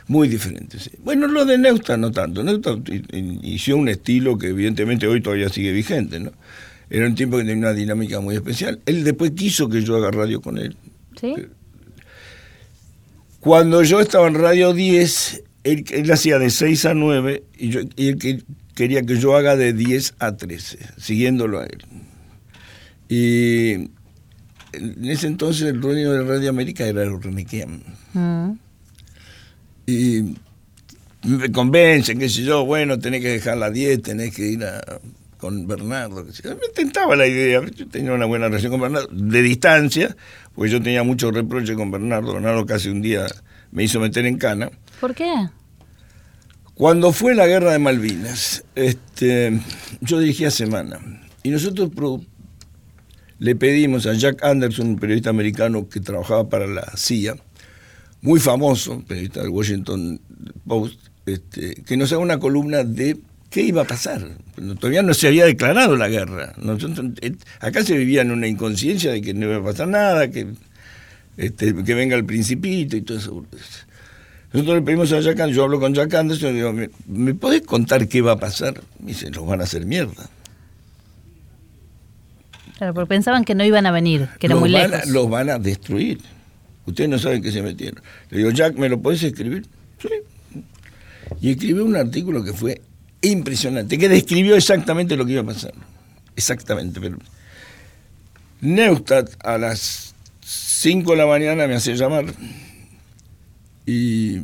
Muy 0.07 0.27
diferente, 0.27 0.77
sí. 0.79 0.91
Bueno, 0.99 1.27
lo 1.27 1.45
de 1.45 1.57
Neustadt 1.57 1.97
no 1.97 2.11
tanto. 2.11 2.43
Neustadt 2.43 2.89
inició 3.13 3.77
un 3.77 3.87
estilo 3.87 4.37
que 4.37 4.47
evidentemente 4.47 5.07
hoy 5.07 5.21
todavía 5.21 5.47
sigue 5.47 5.71
vigente, 5.71 6.19
¿no? 6.19 6.31
Era 6.89 7.07
un 7.07 7.15
tiempo 7.15 7.37
que 7.37 7.43
tenía 7.43 7.57
una 7.57 7.73
dinámica 7.73 8.19
muy 8.19 8.35
especial. 8.35 8.81
Él 8.85 9.03
después 9.03 9.31
quiso 9.31 9.69
que 9.69 9.81
yo 9.81 9.95
haga 9.95 10.11
radio 10.11 10.41
con 10.41 10.57
él. 10.57 10.75
¿Sí? 11.19 11.35
Cuando 13.45 13.83
yo 13.83 13.99
estaba 13.99 14.27
en 14.27 14.33
Radio 14.33 14.73
10, 14.73 15.43
él, 15.65 16.11
hacía 16.11 16.39
de 16.39 16.49
6 16.49 16.85
a 16.87 16.95
9 16.95 17.43
y, 17.59 17.69
yo, 17.69 17.81
él 17.95 18.43
quería 18.73 19.03
que 19.03 19.19
yo 19.19 19.35
haga 19.35 19.55
de 19.55 19.71
10 19.71 20.15
a 20.17 20.35
13, 20.35 20.79
siguiéndolo 20.97 21.59
a 21.59 21.65
él. 21.65 21.85
Y 23.07 23.71
en 24.73 25.05
ese 25.05 25.27
entonces 25.27 25.67
el 25.67 25.79
dueño 25.79 26.11
de 26.11 26.23
Radio 26.23 26.49
América 26.49 26.87
era 26.87 27.03
Kiam. 27.47 27.81
Mm. 28.13 28.53
Y 29.85 30.33
me 31.23 31.51
convencen, 31.51 32.17
qué 32.17 32.29
sé 32.29 32.41
yo, 32.41 32.65
bueno, 32.65 32.97
tenés 32.97 33.21
que 33.21 33.29
dejar 33.29 33.57
la 33.57 33.69
10, 33.69 34.01
tenés 34.01 34.35
que 34.35 34.47
ir 34.47 34.63
a- 34.63 34.81
con 35.45 35.67
Bernardo. 35.67 36.25
Me 36.25 36.69
tentaba 36.73 37.15
la 37.15 37.27
idea, 37.27 37.61
yo 37.75 37.87
tenía 37.87 38.13
una 38.13 38.25
buena 38.25 38.47
relación 38.47 38.71
con 38.71 38.81
Bernardo, 38.81 39.07
de 39.11 39.43
distancia, 39.43 40.17
porque 40.55 40.71
yo 40.71 40.81
tenía 40.81 41.03
mucho 41.03 41.29
reproche 41.29 41.75
con 41.75 41.91
Bernardo. 41.91 42.33
Bernardo 42.33 42.65
casi 42.65 42.89
un 42.89 43.03
día 43.03 43.27
me 43.69 43.83
hizo 43.83 43.99
meter 43.99 44.25
en 44.25 44.39
cana. 44.39 44.71
¿Por 44.99 45.13
qué? 45.13 45.31
Cuando 46.73 47.13
fue 47.13 47.35
la 47.35 47.45
guerra 47.45 47.73
de 47.73 47.77
Malvinas, 47.77 48.63
este, 48.73 49.61
yo 50.01 50.19
dirigía 50.19 50.49
Semana 50.49 50.99
y 51.43 51.51
nosotros 51.51 51.91
le 53.37 53.55
pedimos 53.55 54.07
a 54.07 54.13
Jack 54.13 54.43
Anderson, 54.43 54.87
un 54.87 54.95
periodista 54.95 55.29
americano 55.29 55.87
que 55.87 55.99
trabajaba 55.99 56.49
para 56.49 56.65
la 56.65 56.91
CIA, 56.97 57.35
muy 58.21 58.39
famoso, 58.39 59.03
periodista 59.07 59.41
del 59.41 59.49
Washington 59.49 60.19
Post, 60.65 60.99
este, 61.27 61.83
que 61.83 61.97
nos 61.97 62.11
haga 62.11 62.21
una 62.21 62.39
columna 62.39 62.83
de 62.83 63.19
qué 63.55 63.61
iba 63.61 63.83
a 63.83 63.85
pasar. 63.85 64.21
Todavía 64.81 65.01
no 65.01 65.13
se 65.13 65.29
había 65.29 65.45
declarado 65.45 65.95
la 65.95 66.09
guerra. 66.09 66.51
Nosotros, 66.57 67.11
eh, 67.21 67.35
acá 67.61 67.85
se 67.85 67.97
vivía 67.97 68.21
en 68.21 68.31
una 68.31 68.47
inconsciencia 68.47 69.13
de 69.13 69.21
que 69.21 69.33
no 69.33 69.45
iba 69.45 69.55
a 69.55 69.63
pasar 69.63 69.87
nada, 69.87 70.29
que, 70.29 70.47
este, 71.37 71.73
que 71.73 71.93
venga 71.93 72.17
el 72.17 72.25
principito 72.25 72.97
y 72.97 73.01
todo 73.01 73.17
eso. 73.17 73.45
Nosotros 74.51 74.75
le 74.75 74.81
pedimos 74.81 75.09
a 75.13 75.21
Jack 75.21 75.47
yo 75.51 75.63
hablo 75.63 75.79
con 75.79 75.93
Jack 75.93 76.13
Anderson 76.15 76.51
y 76.51 76.55
digo, 76.55 76.73
¿me, 76.73 76.89
¿me 77.07 77.33
podés 77.33 77.61
contar 77.61 78.09
qué 78.09 78.21
va 78.21 78.33
a 78.33 78.37
pasar? 78.37 78.73
Me 78.99 79.13
dice, 79.13 79.29
los 79.29 79.47
van 79.47 79.61
a 79.61 79.63
hacer 79.63 79.85
mierda. 79.85 80.29
Claro, 82.77 82.93
porque 82.93 83.07
pensaban 83.07 83.45
que 83.45 83.55
no 83.55 83.63
iban 83.63 83.85
a 83.85 83.91
venir, 83.91 84.27
que 84.37 84.47
era 84.47 84.55
los 84.55 84.63
muy 84.63 84.73
van 84.73 84.91
lejos. 84.91 85.07
A, 85.07 85.11
los 85.13 85.29
van 85.29 85.49
a 85.49 85.59
destruir. 85.59 86.19
Ustedes 86.85 87.09
no 87.09 87.17
saben 87.17 87.41
qué 87.41 87.53
se 87.53 87.61
metieron. 87.61 88.03
Le 88.31 88.39
digo, 88.39 88.49
Jack, 88.49 88.75
¿me 88.75 88.89
lo 88.89 89.01
podés 89.01 89.23
escribir? 89.23 89.65
Sí. 90.01 90.09
Y 91.39 91.51
escribió 91.51 91.85
un 91.85 91.95
artículo 91.95 92.43
que 92.43 92.51
fue 92.51 92.81
impresionante, 93.25 93.97
que 93.97 94.09
describió 94.09 94.55
exactamente 94.55 95.15
lo 95.15 95.25
que 95.25 95.33
iba 95.33 95.41
a 95.41 95.45
pasar. 95.45 95.73
Exactamente. 96.35 96.99
Pero 96.99 97.17
Neustadt 98.61 99.29
a 99.43 99.57
las 99.57 100.13
5 100.41 101.11
de 101.11 101.17
la 101.17 101.25
mañana 101.25 101.67
me 101.67 101.75
hace 101.75 101.95
llamar 101.95 102.25
y 103.85 104.41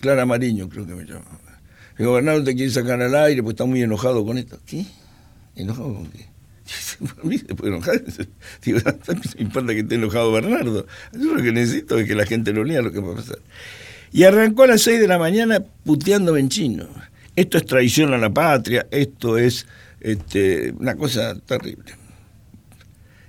Clara 0.00 0.26
Mariño 0.26 0.68
creo 0.68 0.86
que 0.86 0.94
me 0.94 1.04
llama. 1.04 1.24
Le 1.96 2.04
digo, 2.04 2.12
Bernardo 2.12 2.44
te 2.44 2.54
quiere 2.54 2.70
sacar 2.70 3.00
al 3.00 3.14
aire 3.14 3.42
porque 3.42 3.54
está 3.54 3.64
muy 3.64 3.82
enojado 3.82 4.24
con 4.24 4.36
esto. 4.36 4.58
¿Qué? 4.66 4.84
¿Enojado 5.54 5.94
con 5.94 6.06
qué? 6.08 6.26
A 7.22 7.26
mí 7.26 7.38
se 7.38 7.54
puede 7.54 7.72
enojar. 7.72 8.02
Digo, 8.64 8.80
me 8.84 9.20
importa 9.42 9.72
que 9.72 9.80
esté 9.80 9.94
enojado 9.94 10.32
Bernardo. 10.32 10.86
Yo 11.12 11.34
lo 11.34 11.42
que 11.42 11.52
necesito 11.52 11.98
es 11.98 12.06
que 12.06 12.14
la 12.14 12.26
gente 12.26 12.52
lo 12.52 12.64
lea 12.64 12.82
lo 12.82 12.92
que 12.92 13.00
va 13.00 13.12
a 13.12 13.16
pasar. 13.16 13.38
Y 14.12 14.24
arrancó 14.24 14.64
a 14.64 14.68
las 14.68 14.82
6 14.82 15.00
de 15.00 15.08
la 15.08 15.18
mañana 15.18 15.64
puteándome 15.84 16.40
en 16.40 16.48
chino. 16.48 16.88
Esto 17.36 17.58
es 17.58 17.66
traición 17.66 18.14
a 18.14 18.18
la 18.18 18.32
patria, 18.32 18.86
esto 18.90 19.36
es 19.36 19.66
este, 20.00 20.72
una 20.78 20.96
cosa 20.96 21.38
terrible. 21.38 21.94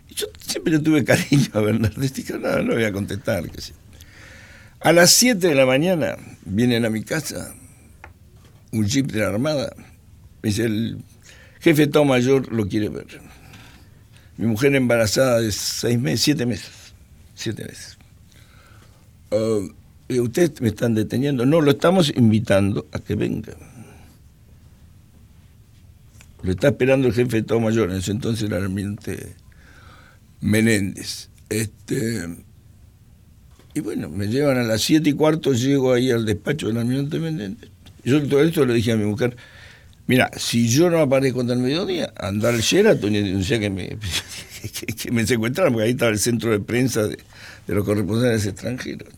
Yo 0.09 0.27
siempre 0.39 0.73
le 0.73 0.79
tuve 0.79 1.03
cariño 1.03 1.47
a 1.53 1.59
Bernardo. 1.59 2.03
Y 2.03 2.07
dije, 2.07 2.39
no, 2.39 2.63
no 2.63 2.73
voy 2.73 2.85
a 2.85 2.91
contestar. 2.91 3.49
Que 3.49 3.61
sí. 3.61 3.73
A 4.79 4.93
las 4.93 5.11
7 5.11 5.47
de 5.47 5.55
la 5.55 5.65
mañana 5.65 6.15
vienen 6.45 6.85
a 6.85 6.89
mi 6.89 7.03
casa 7.03 7.53
un 8.71 8.85
jeep 8.85 9.11
de 9.11 9.19
la 9.19 9.27
Armada. 9.27 9.73
Me 10.41 10.49
dice, 10.49 10.65
el 10.65 10.97
jefe 11.59 11.83
Estado 11.83 12.05
Mayor 12.05 12.51
lo 12.51 12.67
quiere 12.67 12.89
ver. 12.89 13.07
Mi 14.37 14.47
mujer 14.47 14.75
embarazada 14.75 15.41
de 15.41 15.51
seis 15.51 15.99
meses, 15.99 16.21
siete 16.21 16.45
meses. 16.45 16.93
Siete 17.33 17.65
meses. 17.65 17.97
Y 20.09 20.19
Ustedes 20.19 20.61
me 20.61 20.69
están 20.69 20.93
deteniendo. 20.93 21.45
No, 21.45 21.59
lo 21.59 21.71
estamos 21.71 22.13
invitando 22.15 22.87
a 22.91 22.99
que 22.99 23.15
venga. 23.15 23.53
Lo 26.47 26.53
está 26.53 26.69
esperando 26.69 27.09
el 27.09 27.13
jefe 27.13 27.31
de 27.31 27.37
Estado 27.39 27.59
Mayor, 27.59 27.91
en 27.91 27.97
ese 27.97 28.11
entonces 28.11 28.47
era 28.47 28.57
el 28.57 28.63
almirante 28.63 29.35
Menéndez. 30.39 31.27
Este, 31.49 32.25
y 33.73 33.81
bueno, 33.81 34.07
me 34.07 34.27
llevan 34.27 34.57
a 34.57 34.63
las 34.63 34.81
siete 34.81 35.09
y 35.09 35.13
cuarto, 35.13 35.51
llego 35.51 35.91
ahí 35.91 36.09
al 36.09 36.25
despacho 36.25 36.67
del 36.67 36.77
almirante 36.77 37.19
Menéndez. 37.19 37.69
Yo 38.05 38.25
todo 38.25 38.41
esto 38.41 38.65
le 38.65 38.75
dije 38.75 38.93
a 38.93 38.95
mi 38.95 39.03
mujer, 39.03 39.35
mira, 40.05 40.31
si 40.37 40.69
yo 40.69 40.89
no 40.89 40.99
aparezco 40.99 41.41
hasta 41.41 41.51
el 41.51 41.59
mediodía, 41.59 42.13
andar 42.15 42.53
al 42.53 42.61
Sheraton 42.61 43.13
y 43.13 43.23
denunciar 43.23 43.59
que 43.59 43.69
me, 43.69 43.89
que, 44.61 44.85
que 44.85 45.11
me 45.11 45.27
secuestraron, 45.27 45.73
porque 45.73 45.87
ahí 45.87 45.91
estaba 45.91 46.11
el 46.11 46.19
centro 46.19 46.51
de 46.51 46.61
prensa 46.61 47.03
de, 47.03 47.17
de 47.67 47.75
los 47.75 47.83
corresponsales 47.83 48.45
extranjeros. 48.45 49.09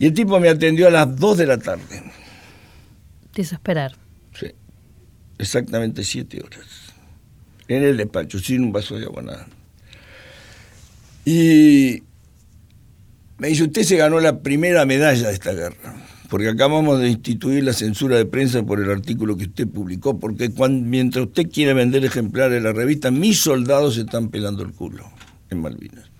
Y 0.00 0.06
el 0.06 0.12
tipo 0.12 0.40
me 0.40 0.48
atendió 0.48 0.88
a 0.88 0.90
las 0.90 1.14
2 1.14 1.38
de 1.38 1.46
la 1.46 1.58
tarde. 1.58 2.02
Te 3.32 3.42
hizo 3.42 3.54
esperar. 3.54 3.92
Sí, 3.92 4.09
exactamente 5.40 6.04
siete 6.04 6.42
horas. 6.42 6.66
En 7.68 7.82
el 7.82 7.96
despacho, 7.96 8.38
sin 8.38 8.64
un 8.64 8.72
vaso 8.72 8.98
de 8.98 9.04
agua, 9.04 9.22
nada. 9.22 9.46
Y 11.24 12.02
me 13.38 13.48
dice, 13.48 13.64
usted 13.64 13.82
se 13.82 13.96
ganó 13.96 14.20
la 14.20 14.40
primera 14.40 14.84
medalla 14.86 15.28
de 15.28 15.34
esta 15.34 15.52
guerra, 15.52 15.94
porque 16.28 16.48
acabamos 16.48 16.98
de 17.00 17.08
instituir 17.08 17.62
la 17.62 17.72
censura 17.72 18.16
de 18.16 18.26
prensa 18.26 18.62
por 18.64 18.80
el 18.80 18.90
artículo 18.90 19.36
que 19.36 19.44
usted 19.44 19.68
publicó, 19.68 20.18
porque 20.18 20.50
mientras 20.68 21.26
usted 21.26 21.50
quiere 21.50 21.74
vender 21.74 22.04
ejemplares 22.04 22.54
de 22.54 22.60
la 22.60 22.72
revista, 22.72 23.10
mis 23.10 23.40
soldados 23.40 23.94
se 23.94 24.02
están 24.02 24.28
pelando 24.28 24.62
el 24.62 24.72
culo 24.72 25.10
en 25.50 25.60
Malvinas. 25.60 26.10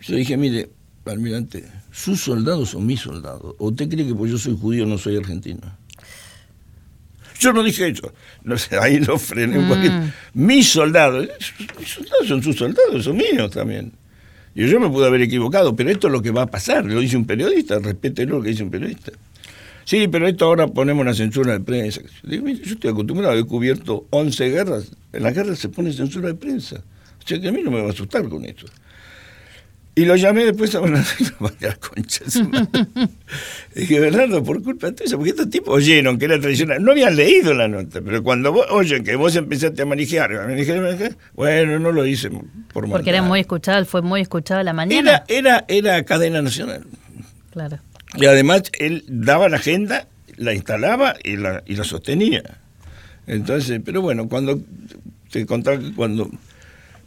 Yo 0.00 0.16
dije, 0.16 0.36
mire, 0.36 0.70
almirante, 1.04 1.64
sus 1.90 2.20
soldados 2.20 2.70
son 2.70 2.86
mis 2.86 3.00
soldados. 3.00 3.54
¿O 3.58 3.68
usted 3.68 3.88
cree 3.88 4.06
que 4.06 4.14
porque 4.14 4.32
yo 4.32 4.38
soy 4.38 4.56
judío 4.56 4.86
no 4.86 4.98
soy 4.98 5.16
argentino? 5.16 5.79
Yo 7.40 7.52
no 7.52 7.62
dije 7.64 7.88
eso. 7.88 8.12
No 8.44 8.56
sé, 8.56 8.78
ahí 8.78 9.00
lo 9.00 9.18
frené 9.18 9.58
un 9.58 9.66
Mm. 9.66 9.68
poquito. 9.68 9.94
Mis 10.34 10.68
soldados, 10.68 11.28
mis 11.78 11.88
soldados 11.88 12.28
son 12.28 12.42
sus 12.42 12.54
soldados, 12.56 13.02
son 13.04 13.16
míos 13.16 13.50
también. 13.50 13.92
Y 14.54 14.68
yo 14.68 14.78
me 14.78 14.88
pude 14.90 15.06
haber 15.06 15.22
equivocado, 15.22 15.74
pero 15.74 15.90
esto 15.90 16.06
es 16.08 16.12
lo 16.12 16.22
que 16.22 16.30
va 16.30 16.42
a 16.42 16.46
pasar. 16.46 16.84
Lo 16.84 17.00
dice 17.00 17.16
un 17.16 17.24
periodista, 17.24 17.78
respételo 17.78 18.36
lo 18.38 18.42
que 18.42 18.50
dice 18.50 18.62
un 18.62 18.70
periodista. 18.70 19.12
Sí, 19.84 20.06
pero 20.08 20.28
esto 20.28 20.44
ahora 20.44 20.68
ponemos 20.68 21.00
una 21.02 21.14
censura 21.14 21.52
de 21.54 21.60
prensa. 21.60 22.00
Digo, 22.22 22.44
mire, 22.44 22.60
yo 22.64 22.74
estoy 22.74 22.90
acostumbrado, 22.90 23.36
he 23.38 23.44
cubierto 23.44 24.06
11 24.10 24.50
guerras. 24.50 24.92
En 25.12 25.22
las 25.22 25.34
guerras 25.34 25.58
se 25.58 25.68
pone 25.68 25.92
censura 25.92 26.28
de 26.28 26.34
prensa. 26.34 26.76
O 26.76 27.26
sea 27.26 27.40
que 27.40 27.48
a 27.48 27.52
mí 27.52 27.62
no 27.62 27.70
me 27.70 27.80
va 27.80 27.88
a 27.88 27.92
asustar 27.92 28.28
con 28.28 28.44
esto. 28.44 28.66
Y 29.94 30.04
lo 30.04 30.14
llamé 30.16 30.44
después 30.44 30.74
a 30.74 30.80
Bernardo 30.80 31.08
y 31.18 31.24
lo 31.24 31.36
mandé 31.40 31.66
a 31.66 31.70
la 31.70 31.76
concha. 31.76 32.24
de 32.24 32.30
su 32.30 32.48
madre. 32.48 32.86
Dije, 33.74 34.00
Bernardo, 34.00 34.42
por 34.42 34.62
culpa 34.62 34.92
tuya, 34.92 35.16
porque 35.16 35.30
estos 35.30 35.50
tipos 35.50 35.74
oyeron 35.74 36.18
que 36.18 36.26
era 36.26 36.40
tradicional. 36.40 36.82
No 36.82 36.92
habían 36.92 37.16
leído 37.16 37.52
la 37.54 37.66
nota, 37.66 38.00
pero 38.00 38.22
cuando 38.22 38.52
vos 38.52 38.66
oyen 38.70 39.02
que 39.02 39.16
vos 39.16 39.34
empezaste 39.34 39.82
a 39.82 39.86
manejar, 39.86 40.32
a 40.32 40.46
manejar, 40.46 40.78
a 40.78 40.80
manejar, 40.80 41.16
bueno, 41.34 41.78
no 41.80 41.92
lo 41.92 42.06
hice 42.06 42.30
por 42.72 42.88
Porque 42.88 43.10
era 43.10 43.22
muy 43.22 43.40
escuchado, 43.40 43.84
fue 43.84 44.00
muy 44.02 44.20
escuchado 44.20 44.60
a 44.60 44.64
la 44.64 44.72
mañana. 44.72 45.24
Era, 45.28 45.64
era, 45.64 45.64
era 45.68 46.04
cadena 46.04 46.40
nacional. 46.40 46.86
Claro. 47.50 47.80
Y 48.16 48.26
además 48.26 48.62
él 48.78 49.04
daba 49.08 49.48
la 49.48 49.56
agenda, 49.56 50.06
la 50.36 50.54
instalaba 50.54 51.14
y 51.22 51.36
la, 51.36 51.62
y 51.66 51.74
la 51.74 51.84
sostenía. 51.84 52.42
Entonces, 53.26 53.80
pero 53.84 54.02
bueno, 54.02 54.28
cuando 54.28 54.60
te 55.30 55.46
contaba 55.46 55.78
que 55.78 55.92
cuando 55.92 56.30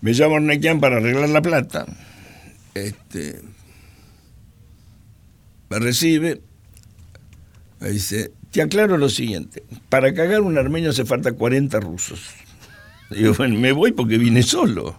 me 0.02 0.14
llama 0.14 0.36
Ornequian 0.36 0.80
para 0.80 0.98
arreglar 0.98 1.30
la 1.30 1.42
plata, 1.42 1.86
este, 2.74 3.42
me 5.70 5.80
recibe, 5.80 6.42
me 7.80 7.90
dice, 7.90 8.32
te 8.52 8.62
aclaro 8.62 8.98
lo 8.98 9.10
siguiente, 9.10 9.64
para 9.90 10.14
cagar 10.14 10.42
un 10.42 10.58
armenio 10.58 10.92
hace 10.92 11.06
falta 11.06 11.34
40 11.34 11.80
rusos. 11.80 12.30
Digo, 13.10 13.34
bueno, 13.34 13.60
me 13.60 13.72
voy 13.72 13.92
porque 13.92 14.18
vine 14.18 14.44
solo. 14.44 14.96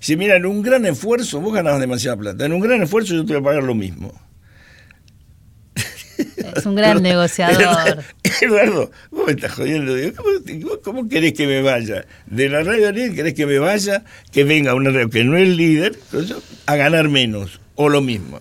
Dice, 0.00 0.16
mira, 0.16 0.36
en 0.36 0.46
un 0.46 0.62
gran 0.62 0.84
esfuerzo, 0.86 1.40
vos 1.40 1.54
ganabas 1.54 1.80
demasiada 1.80 2.16
plata, 2.16 2.44
en 2.44 2.52
un 2.52 2.60
gran 2.60 2.82
esfuerzo 2.82 3.14
yo 3.14 3.24
te 3.24 3.34
voy 3.34 3.40
a 3.40 3.44
pagar 3.44 3.62
lo 3.62 3.74
mismo. 3.74 4.12
Es 6.56 6.66
un 6.66 6.74
gran 6.74 7.02
negociador. 7.02 8.02
Eduardo, 8.40 8.90
vos 9.10 9.26
me 9.26 9.32
estás 9.32 9.52
jodiendo. 9.52 9.94
Digo, 9.94 10.12
¿cómo, 10.16 10.80
cómo 10.82 11.08
querés 11.08 11.32
que 11.34 11.46
me 11.46 11.62
vaya? 11.62 12.04
De 12.26 12.48
la 12.48 12.62
radio 12.62 12.92
líder, 12.92 13.14
¿querés 13.14 13.34
que 13.34 13.46
me 13.46 13.58
vaya? 13.58 14.04
Que 14.32 14.44
venga 14.44 14.74
una 14.74 14.90
radio 14.90 15.08
que 15.10 15.24
no 15.24 15.36
es 15.36 15.48
líder 15.48 15.96
entonces, 16.04 16.36
a 16.66 16.76
ganar 16.76 17.08
menos 17.08 17.60
o 17.74 17.88
lo 17.88 18.00
mismo. 18.00 18.40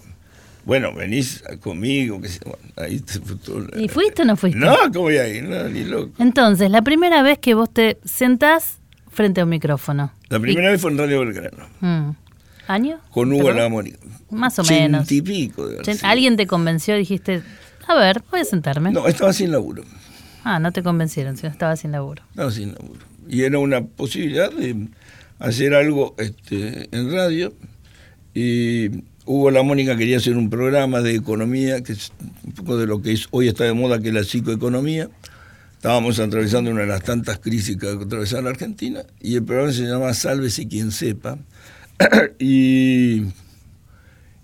Bueno, 0.65 0.93
venís 0.93 1.43
conmigo, 1.59 2.21
que 2.21 2.29
bueno, 2.45 2.59
ahí 2.77 2.99
te 3.01 3.19
todo. 3.19 3.67
¿Y 3.77 3.89
fuiste 3.89 4.21
o 4.21 4.25
no 4.25 4.37
fuiste? 4.37 4.57
No, 4.57 4.77
¿cómo 4.93 5.01
voy 5.01 5.17
a 5.17 5.27
ir? 5.27 5.43
No, 5.43 5.67
ni 5.67 5.83
loco. 5.83 6.13
Entonces, 6.19 6.71
la 6.71 6.81
primera 6.81 7.21
vez 7.21 7.37
que 7.37 7.53
vos 7.53 7.71
te 7.71 7.97
sentás 8.05 8.79
frente 9.11 9.41
a 9.41 9.43
un 9.43 9.49
micrófono. 9.49 10.13
La 10.29 10.39
primera 10.39 10.71
vez 10.71 10.79
fue 10.79 10.91
en 10.91 10.97
Radio 10.97 11.19
Belgrano, 11.19 11.67
Mm. 11.81 12.11
¿Año? 12.65 12.97
con 13.11 13.29
¿Te 13.29 13.35
Hugo? 13.35 13.51
Lamónica. 13.51 13.97
Más 14.31 14.57
o 14.57 14.63
menos. 14.63 15.11
Y 15.11 15.21
pico. 15.21 15.67
de. 15.67 15.99
¿Alguien 16.03 16.37
te 16.37 16.47
convenció? 16.47 16.95
Dijiste, 16.95 17.41
a 17.87 17.95
ver, 17.95 18.21
voy 18.31 18.41
a 18.41 18.45
sentarme. 18.45 18.91
No, 18.91 19.07
estaba 19.07 19.33
sin 19.33 19.51
laburo. 19.51 19.83
Ah, 20.43 20.59
no 20.59 20.71
te 20.71 20.83
convencieron, 20.83 21.37
sino 21.37 21.49
estaba 21.49 21.75
sin 21.75 21.91
laburo. 21.91 22.23
Estaba 22.31 22.51
sin 22.51 22.73
laburo. 22.73 22.99
Y 23.29 23.43
era 23.43 23.59
una 23.59 23.85
posibilidad 23.85 24.51
de 24.51 24.87
hacer 25.39 25.73
algo 25.73 26.15
este, 26.17 26.89
en 26.91 27.11
radio 27.11 27.53
y 28.33 29.03
Hugo 29.25 29.51
La 29.51 29.63
Mónica 29.63 29.95
quería 29.95 30.17
hacer 30.17 30.35
un 30.35 30.49
programa 30.49 31.01
de 31.01 31.15
economía, 31.15 31.81
que 31.81 31.93
es 31.93 32.11
un 32.43 32.51
poco 32.51 32.77
de 32.77 32.87
lo 32.87 33.01
que 33.01 33.13
es, 33.13 33.27
hoy 33.31 33.47
está 33.47 33.63
de 33.63 33.73
moda, 33.73 33.99
que 33.99 34.09
es 34.09 34.13
la 34.13 34.23
psicoeconomía. 34.23 35.09
Estábamos 35.75 36.19
atravesando 36.19 36.71
una 36.71 36.81
de 36.81 36.87
las 36.87 37.03
tantas 37.03 37.39
crisis 37.39 37.77
que 37.77 37.87
atravesaba 37.87 38.43
la 38.43 38.49
Argentina 38.51 39.03
y 39.21 39.35
el 39.35 39.43
programa 39.43 39.71
se 39.71 39.83
llama 39.83 40.13
Sálvese 40.13 40.67
quien 40.67 40.91
sepa. 40.91 41.37
y, 42.39 43.23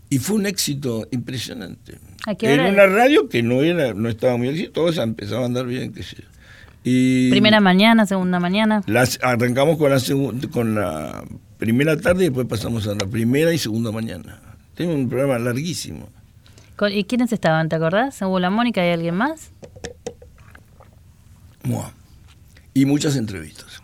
y 0.09 0.19
fue 0.19 0.37
un 0.37 0.45
éxito 0.45 1.07
impresionante. 1.11 1.97
¿A 2.27 2.35
qué 2.35 2.53
En 2.53 2.61
una 2.61 2.85
radio 2.85 3.29
que 3.29 3.41
no 3.43 3.61
era 3.61 3.93
no 3.93 4.09
estaba 4.09 4.37
muy 4.37 4.49
exitosa, 4.49 5.03
empezaba 5.03 5.43
a 5.43 5.45
andar 5.45 5.65
bien, 5.65 5.93
qué 5.93 6.03
sé 6.03 6.17
yo. 6.17 6.23
Y 6.83 7.29
Primera 7.29 7.59
mañana, 7.59 8.05
segunda 8.05 8.39
mañana. 8.39 8.81
las, 8.87 9.19
arrancamos 9.21 9.77
con 9.77 9.89
la, 9.91 9.97
segun- 9.99 10.49
con 10.49 10.75
la 10.75 11.23
primera 11.57 11.97
tarde 11.97 12.23
y 12.25 12.27
después 12.27 12.47
pasamos 12.47 12.87
a 12.87 12.91
la 12.95 13.05
primera 13.05 13.53
y 13.53 13.57
segunda 13.57 13.91
mañana. 13.91 14.39
Tengo 14.75 14.93
un 14.93 15.09
programa 15.09 15.37
larguísimo. 15.39 16.07
¿Y 16.91 17.03
quiénes 17.03 17.33
estaban? 17.33 17.67
¿Te 17.67 17.75
acordás? 17.75 18.21
¿Hubo 18.21 18.39
la 18.39 18.49
Mónica 18.49 18.85
y 18.87 18.91
alguien 18.91 19.15
más? 19.15 19.51
Mua. 21.63 21.91
Y 22.73 22.85
muchas 22.85 23.15
entrevistas. 23.17 23.81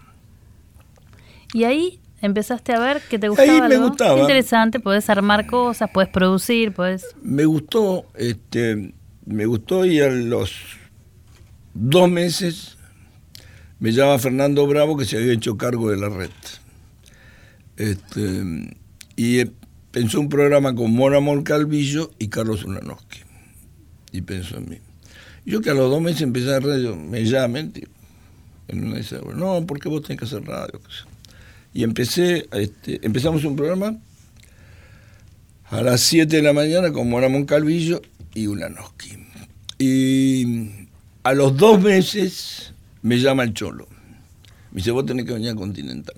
Y 1.54 1.66
ahí 1.66 2.00
empezaste 2.22 2.74
a 2.74 2.80
ver 2.80 3.02
que 3.10 3.20
te 3.20 3.30
gustaba 3.30 3.52
Ahí 3.52 3.60
me 3.70 3.76
algo. 3.76 3.90
gustaba. 3.90 4.20
Interesante, 4.20 4.80
podés 4.80 5.10
armar 5.10 5.46
cosas, 5.48 5.90
podés 5.92 6.10
producir, 6.10 6.74
podés... 6.74 7.06
Me 7.22 7.46
gustó, 7.46 8.06
este, 8.16 8.94
me 9.26 9.46
gustó 9.46 9.86
y 9.86 10.00
a 10.00 10.10
los 10.10 10.52
dos 11.74 12.10
meses 12.10 12.78
me 13.80 13.92
llama 13.92 14.18
Fernando 14.20 14.66
Bravo 14.68 14.98
que 14.98 15.06
se 15.06 15.18
había 15.18 15.34
hecho 15.34 15.58
cargo 15.58 15.90
de 15.90 15.98
la 15.98 16.10
red. 16.10 16.30
Este, 17.78 18.74
y 19.16 19.40
eh, 19.40 19.52
pensó 19.92 20.20
un 20.20 20.30
programa 20.30 20.74
con 20.74 20.92
Mora 20.94 21.20
Calvillo 21.44 22.12
y 22.20 22.30
Carlos 22.30 22.64
Ulanowski. 22.64 23.20
Y 24.12 24.22
pensó 24.22 24.58
en 24.58 24.70
mí. 24.70 24.78
Yo 25.46 25.62
que 25.62 25.70
a 25.70 25.74
los 25.74 25.92
dos 25.92 26.02
meses 26.02 26.22
empecé 26.22 26.54
a 26.54 26.60
radio, 26.60 26.96
me 26.96 27.24
llamen, 27.26 27.72
tío, 27.72 27.88
en 28.68 28.86
una 28.86 28.96
de 28.96 29.02
esas, 29.02 29.24
no, 29.36 29.64
porque 29.68 29.90
vos 29.90 30.02
tenés 30.02 30.20
que 30.20 30.26
hacer 30.26 30.44
radio. 30.44 30.80
qué. 30.80 31.15
Y 31.76 31.84
empecé, 31.84 32.48
este, 32.54 33.06
empezamos 33.06 33.44
un 33.44 33.58
programa 33.58 33.98
a 35.66 35.82
las 35.82 36.00
7 36.00 36.38
de 36.38 36.42
la 36.42 36.54
mañana 36.54 36.94
con 36.94 37.10
Mora 37.10 37.28
Calvillo 37.46 38.02
y 38.34 38.48
Ulanowski. 38.48 39.18
Y 39.78 40.88
a 41.24 41.34
los 41.34 41.58
dos 41.58 41.82
meses 41.82 42.74
me 43.02 43.20
llama 43.20 43.44
el 43.44 43.54
Cholo. 43.54 43.90
Me 44.72 44.78
dice, 44.78 44.92
vos 44.92 45.06
tenés 45.06 45.26
que 45.26 45.34
venir 45.34 45.50
a 45.50 45.56
Continental. 45.56 46.16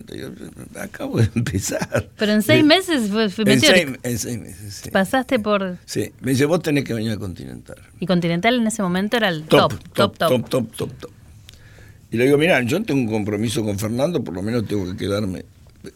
Acabo 0.79 1.17
de 1.17 1.27
empezar. 1.35 2.07
Pero 2.17 2.33
en 2.33 2.43
seis 2.43 2.63
meses 2.63 3.09
fue, 3.09 3.27
fue 3.29 3.43
en 3.45 3.55
meteórico. 3.55 3.99
seis, 4.03 4.13
en 4.13 4.19
seis 4.19 4.39
meses, 4.39 4.81
sí. 4.83 4.91
Pasaste 4.91 5.39
por... 5.39 5.79
Sí, 5.85 6.11
me 6.21 6.31
dice, 6.31 6.45
vos 6.45 6.61
tenés 6.61 6.83
que 6.83 6.93
venir 6.93 7.13
a 7.13 7.17
Continental. 7.17 7.77
Y 7.99 8.05
Continental 8.05 8.53
en 8.53 8.67
ese 8.67 8.83
momento 8.83 9.17
era 9.17 9.29
el 9.29 9.41
top, 9.45 9.73
top, 9.93 10.15
top. 10.17 10.29
top, 10.29 10.49
top, 10.49 10.71
top, 10.75 10.93
top. 10.99 11.11
Y 12.11 12.17
le 12.17 12.25
digo, 12.25 12.37
mira, 12.37 12.61
yo 12.63 12.81
tengo 12.83 13.01
un 13.01 13.07
compromiso 13.07 13.63
con 13.63 13.77
Fernando, 13.77 14.23
por 14.23 14.33
lo 14.33 14.41
menos 14.41 14.65
tengo 14.67 14.89
que 14.91 14.95
quedarme. 14.97 15.45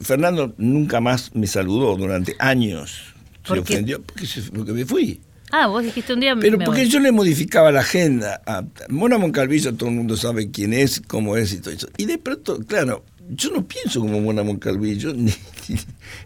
Fernando 0.01 0.53
nunca 0.57 0.99
más 1.01 1.33
me 1.35 1.47
saludó 1.47 1.95
durante 1.95 2.35
años. 2.39 3.13
Se 3.45 3.59
ofendió 3.59 4.01
porque, 4.01 4.25
se- 4.27 4.41
porque 4.51 4.73
me 4.73 4.85
fui. 4.85 5.19
Ah, 5.51 5.67
vos 5.67 5.83
dijiste 5.83 6.13
un 6.13 6.19
día... 6.21 6.35
Pero 6.39 6.57
me 6.57 6.65
porque 6.65 6.81
voy. 6.81 6.89
yo 6.89 6.99
le 6.99 7.11
modificaba 7.11 7.71
la 7.71 7.81
agenda. 7.81 8.41
A 8.45 8.63
Mona 8.89 9.17
Moncalvillo 9.17 9.73
todo 9.73 9.89
el 9.89 9.95
mundo 9.95 10.15
sabe 10.15 10.49
quién 10.51 10.73
es, 10.73 11.01
cómo 11.07 11.35
es 11.35 11.51
y 11.53 11.57
todo 11.57 11.73
eso. 11.73 11.87
Y 11.97 12.05
de 12.05 12.17
pronto, 12.17 12.59
claro, 12.65 13.03
yo 13.29 13.51
no 13.51 13.65
pienso 13.67 13.99
como 13.99 14.21
Mona 14.21 14.43
Moncalvillo 14.43 15.13
ni, 15.15 15.33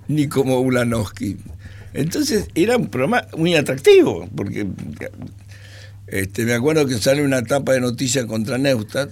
ni 0.07 0.27
como 0.27 0.59
Ulanowski. 0.59 1.37
Entonces 1.93 2.47
era 2.53 2.77
un 2.77 2.87
programa 2.89 3.25
muy 3.37 3.55
atractivo, 3.55 4.29
porque 4.35 4.67
este, 6.07 6.45
me 6.45 6.53
acuerdo 6.53 6.85
que 6.85 6.95
sale 6.99 7.23
una 7.23 7.43
tapa 7.43 7.73
de 7.73 7.81
noticias 7.81 8.25
contra 8.25 8.57
Neustadt 8.57 9.09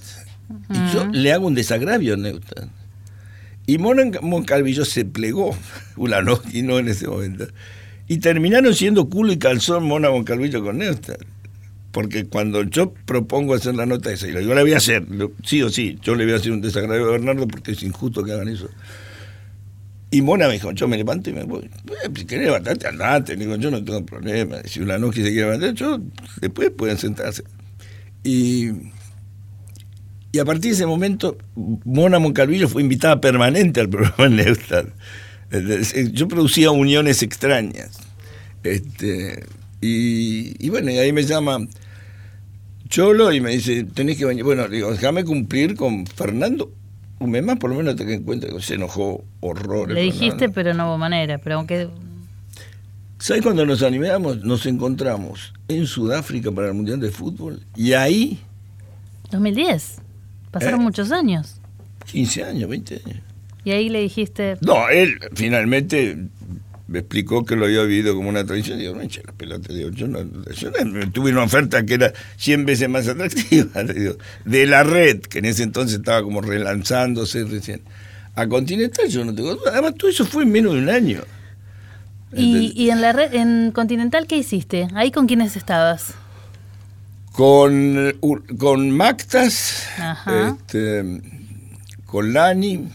y 0.69 0.93
yo 0.93 1.05
le 1.11 1.31
hago 1.33 1.47
un 1.47 1.55
desagravio 1.55 2.13
a 2.13 2.17
Neustadt. 2.17 2.69
Y 3.65 3.77
Mona 3.77 4.03
Moncalvillo 4.21 4.85
se 4.85 5.05
plegó, 5.05 5.55
Ulanowski 5.97 6.61
no 6.63 6.79
en 6.79 6.89
ese 6.89 7.07
momento. 7.07 7.47
Y 8.07 8.17
terminaron 8.17 8.73
siendo 8.75 9.09
culo 9.09 9.31
y 9.31 9.37
calzón 9.37 9.85
Mona 9.85 10.09
Moncalvillo 10.09 10.63
con 10.63 10.77
Neustadt. 10.77 11.21
Porque 11.91 12.25
cuando 12.25 12.63
yo 12.63 12.91
propongo 13.05 13.53
hacer 13.53 13.75
la 13.75 13.85
nota 13.85 14.11
esa, 14.11 14.27
y 14.27 14.33
yo 14.33 14.53
la 14.55 14.61
voy 14.63 14.73
a 14.73 14.77
hacer, 14.77 15.05
sí 15.43 15.61
o 15.61 15.69
sí, 15.69 15.99
yo 16.01 16.15
le 16.15 16.25
voy 16.25 16.33
a 16.33 16.37
hacer 16.37 16.51
un 16.51 16.59
desagravio 16.59 17.05
a 17.07 17.11
Bernardo 17.11 17.47
porque 17.47 17.73
es 17.73 17.83
injusto 17.83 18.23
que 18.23 18.31
hagan 18.31 18.47
eso. 18.47 18.67
Y 20.09 20.21
Mona 20.21 20.47
me 20.47 20.53
dijo, 20.53 20.71
yo 20.71 20.87
me 20.87 20.97
levanto 20.97 21.29
y 21.29 21.33
me 21.33 21.43
voy. 21.43 21.63
"Eh, 21.65 22.09
Si 22.15 22.25
querés 22.25 22.45
levantarte, 22.45 22.87
andate. 22.87 23.35
Le 23.35 23.45
digo, 23.45 23.55
yo 23.57 23.71
no 23.71 23.83
tengo 23.83 24.05
problema. 24.05 24.57
Si 24.65 24.79
Ulanowski 24.81 25.23
se 25.23 25.29
quiere 25.31 25.45
levantar, 25.45 25.73
yo, 25.73 25.99
después 26.41 26.69
pueden 26.71 26.97
sentarse. 26.97 27.43
Y, 28.23 28.69
y 30.33 30.39
a 30.39 30.45
partir 30.45 30.71
de 30.71 30.75
ese 30.77 30.87
momento, 30.87 31.37
Mona 31.85 32.17
Moncalvillo 32.17 32.67
fue 32.67 32.81
invitada 32.81 33.21
permanente 33.21 33.79
al 33.79 33.87
programa 33.87 34.25
en 34.25 34.35
Neustadt. 34.35 34.87
Yo 36.11 36.27
producía 36.27 36.71
uniones 36.71 37.21
extrañas. 37.21 37.99
Este, 38.63 39.45
y, 39.79 40.65
y 40.65 40.69
bueno, 40.69 40.89
y 40.89 40.97
ahí 40.97 41.13
me 41.13 41.21
llama 41.21 41.59
Cholo 42.89 43.31
y 43.31 43.41
me 43.41 43.51
dice, 43.51 43.83
tenés 43.83 44.17
que 44.17 44.25
venir. 44.25 44.43
Bueno, 44.43 44.67
digo, 44.67 44.91
déjame 44.91 45.23
cumplir 45.23 45.75
con 45.75 46.07
Fernando. 46.07 46.71
Un 47.19 47.29
mes 47.29 47.43
más, 47.43 47.59
por 47.59 47.69
lo 47.69 47.75
menos 47.75 47.95
te 47.95 48.03
que 48.03 48.15
en 48.15 48.23
cuenta 48.23 48.47
que 48.47 48.59
se 48.59 48.73
enojó 48.73 49.23
horrores. 49.39 49.93
Le 49.93 50.01
dijiste, 50.01 50.31
Fernando. 50.31 50.53
pero 50.55 50.73
no 50.73 50.87
hubo 50.87 50.97
manera. 50.97 51.37
Pero 51.37 51.57
aunque... 51.57 51.89
¿Sabes 53.19 53.43
cuando 53.43 53.67
nos 53.67 53.83
animamos? 53.83 54.43
Nos 54.43 54.65
encontramos 54.65 55.53
en 55.67 55.85
Sudáfrica 55.85 56.51
para 56.51 56.69
el 56.69 56.73
Mundial 56.73 56.99
de 56.99 57.11
Fútbol 57.11 57.61
y 57.75 57.93
ahí, 57.93 58.39
2010. 59.29 60.01
Pasaron 60.53 60.79
¿Eh? 60.81 60.83
muchos 60.83 61.11
años. 61.11 61.55
15 62.05 62.43
años, 62.43 62.69
20 62.69 63.01
años. 63.05 63.19
Y 63.65 63.71
ahí 63.71 63.89
le 63.89 64.01
dijiste... 64.01 64.55
No, 64.61 64.87
él 64.89 65.17
finalmente 65.33 66.17
me 66.87 66.99
explicó 66.99 67.43
que 67.43 67.55
lo 67.55 67.65
había 67.65 67.81
vivido 67.83 68.13
como 68.15 68.29
una 68.29 68.45
tradición. 68.45 68.77
Digo, 68.77 68.93
no 68.93 69.01
hinche 69.01 69.23
la 69.25 69.33
pelota. 69.33 69.73
Digo, 69.73 69.89
yo 69.89 70.07
no, 70.07 70.19
yo 70.55 70.69
no- 70.85 71.11
tuve 71.11 71.31
una 71.31 71.43
oferta 71.43 71.83
que 71.83 71.95
era 71.95 72.13
100 72.37 72.65
veces 72.67 72.87
más 72.87 73.07
atractiva. 73.07 73.83
digo, 73.95 74.15
de 74.45 74.67
la 74.67 74.83
red, 74.83 75.21
que 75.21 75.39
en 75.39 75.45
ese 75.45 75.63
entonces 75.63 75.97
estaba 75.97 76.21
como 76.21 76.41
relanzándose 76.41 77.45
recién. 77.45 77.81
A 78.35 78.47
Continental 78.47 79.07
yo 79.09 79.25
no 79.25 79.33
tengo 79.33 79.55
duda. 79.55 79.71
Además, 79.71 79.95
todo 79.95 80.11
eso 80.11 80.23
fue 80.25 80.43
en 80.43 80.51
menos 80.51 80.73
de 80.73 80.79
un 80.79 80.89
año. 80.89 81.21
¿Y, 82.35 82.73
y 82.75 82.89
en 82.89 83.01
la 83.01 83.11
red, 83.11 83.33
en 83.33 83.71
Continental 83.71 84.27
qué 84.27 84.37
hiciste? 84.37 84.87
¿Ahí 84.93 85.11
con 85.11 85.25
quiénes 85.27 85.55
estabas? 85.55 86.13
Con, 87.33 88.13
con 88.57 88.91
Mactas, 88.91 89.87
este, 90.27 91.21
con 92.05 92.31
Lani, 92.31 92.87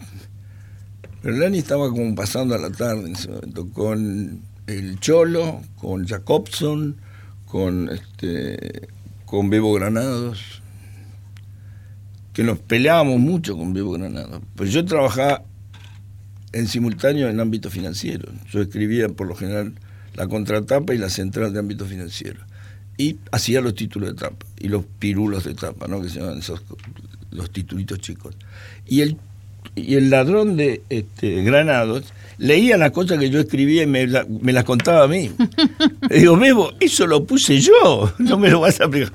pero 1.21 1.35
Lani 1.35 1.57
estaba 1.57 1.89
como 1.89 2.15
pasando 2.15 2.55
a 2.55 2.57
la 2.57 2.69
tarde 2.69 3.07
en 3.07 3.15
ese 3.15 3.29
momento, 3.29 3.69
con 3.69 4.41
el 4.67 4.99
Cholo, 4.99 5.61
con 5.77 6.07
Jacobson, 6.07 6.95
con 7.45 7.89
este, 7.89 8.87
con 9.25 9.49
Bebo 9.49 9.73
Granados, 9.73 10.61
que 12.31 12.43
nos 12.43 12.59
peleábamos 12.59 13.19
mucho 13.19 13.57
con 13.57 13.73
Bebo 13.73 13.91
Granados. 13.91 14.41
Pues 14.55 14.71
yo 14.71 14.85
trabajaba 14.85 15.43
en 16.53 16.67
simultáneo 16.67 17.27
en 17.27 17.39
ámbito 17.39 17.69
financiero. 17.69 18.31
Yo 18.49 18.61
escribía 18.61 19.09
por 19.09 19.27
lo 19.27 19.35
general 19.35 19.73
la 20.15 20.27
contratapa 20.27 20.93
y 20.93 20.97
la 20.97 21.09
central 21.09 21.51
de 21.51 21.59
ámbito 21.59 21.85
financiero. 21.85 22.41
Y 22.99 23.15
hacía 23.31 23.61
los 23.61 23.75
títulos 23.75 24.09
de 24.09 24.15
tapa 24.15 24.45
y 24.59 24.67
los 24.67 24.83
pirulos 24.99 25.45
de 25.45 25.53
tapa, 25.53 25.87
¿no? 25.87 26.01
que 26.01 26.09
se 26.09 26.19
llaman 26.19 26.39
esos, 26.39 26.61
los 27.31 27.49
titulitos 27.49 27.97
chicos. 27.99 28.35
Y 28.85 28.99
el, 28.99 29.15
y 29.73 29.95
el 29.95 30.09
ladrón 30.09 30.57
de 30.57 30.81
este, 30.89 31.41
Granados 31.43 32.13
leía 32.37 32.75
las 32.77 32.91
cosas 32.91 33.17
que 33.17 33.29
yo 33.29 33.39
escribía 33.39 33.83
y 33.83 33.87
me, 33.87 34.05
la- 34.05 34.25
me 34.27 34.51
las 34.51 34.65
contaba 34.65 35.05
a 35.05 35.07
mí. 35.07 35.31
Le 36.09 36.19
digo, 36.19 36.35
Memo, 36.35 36.71
eso 36.81 37.07
lo 37.07 37.23
puse 37.23 37.61
yo, 37.61 38.13
no 38.19 38.37
me 38.37 38.49
lo 38.49 38.59
vas 38.59 38.81
a 38.81 38.85
aplicar. 38.85 39.13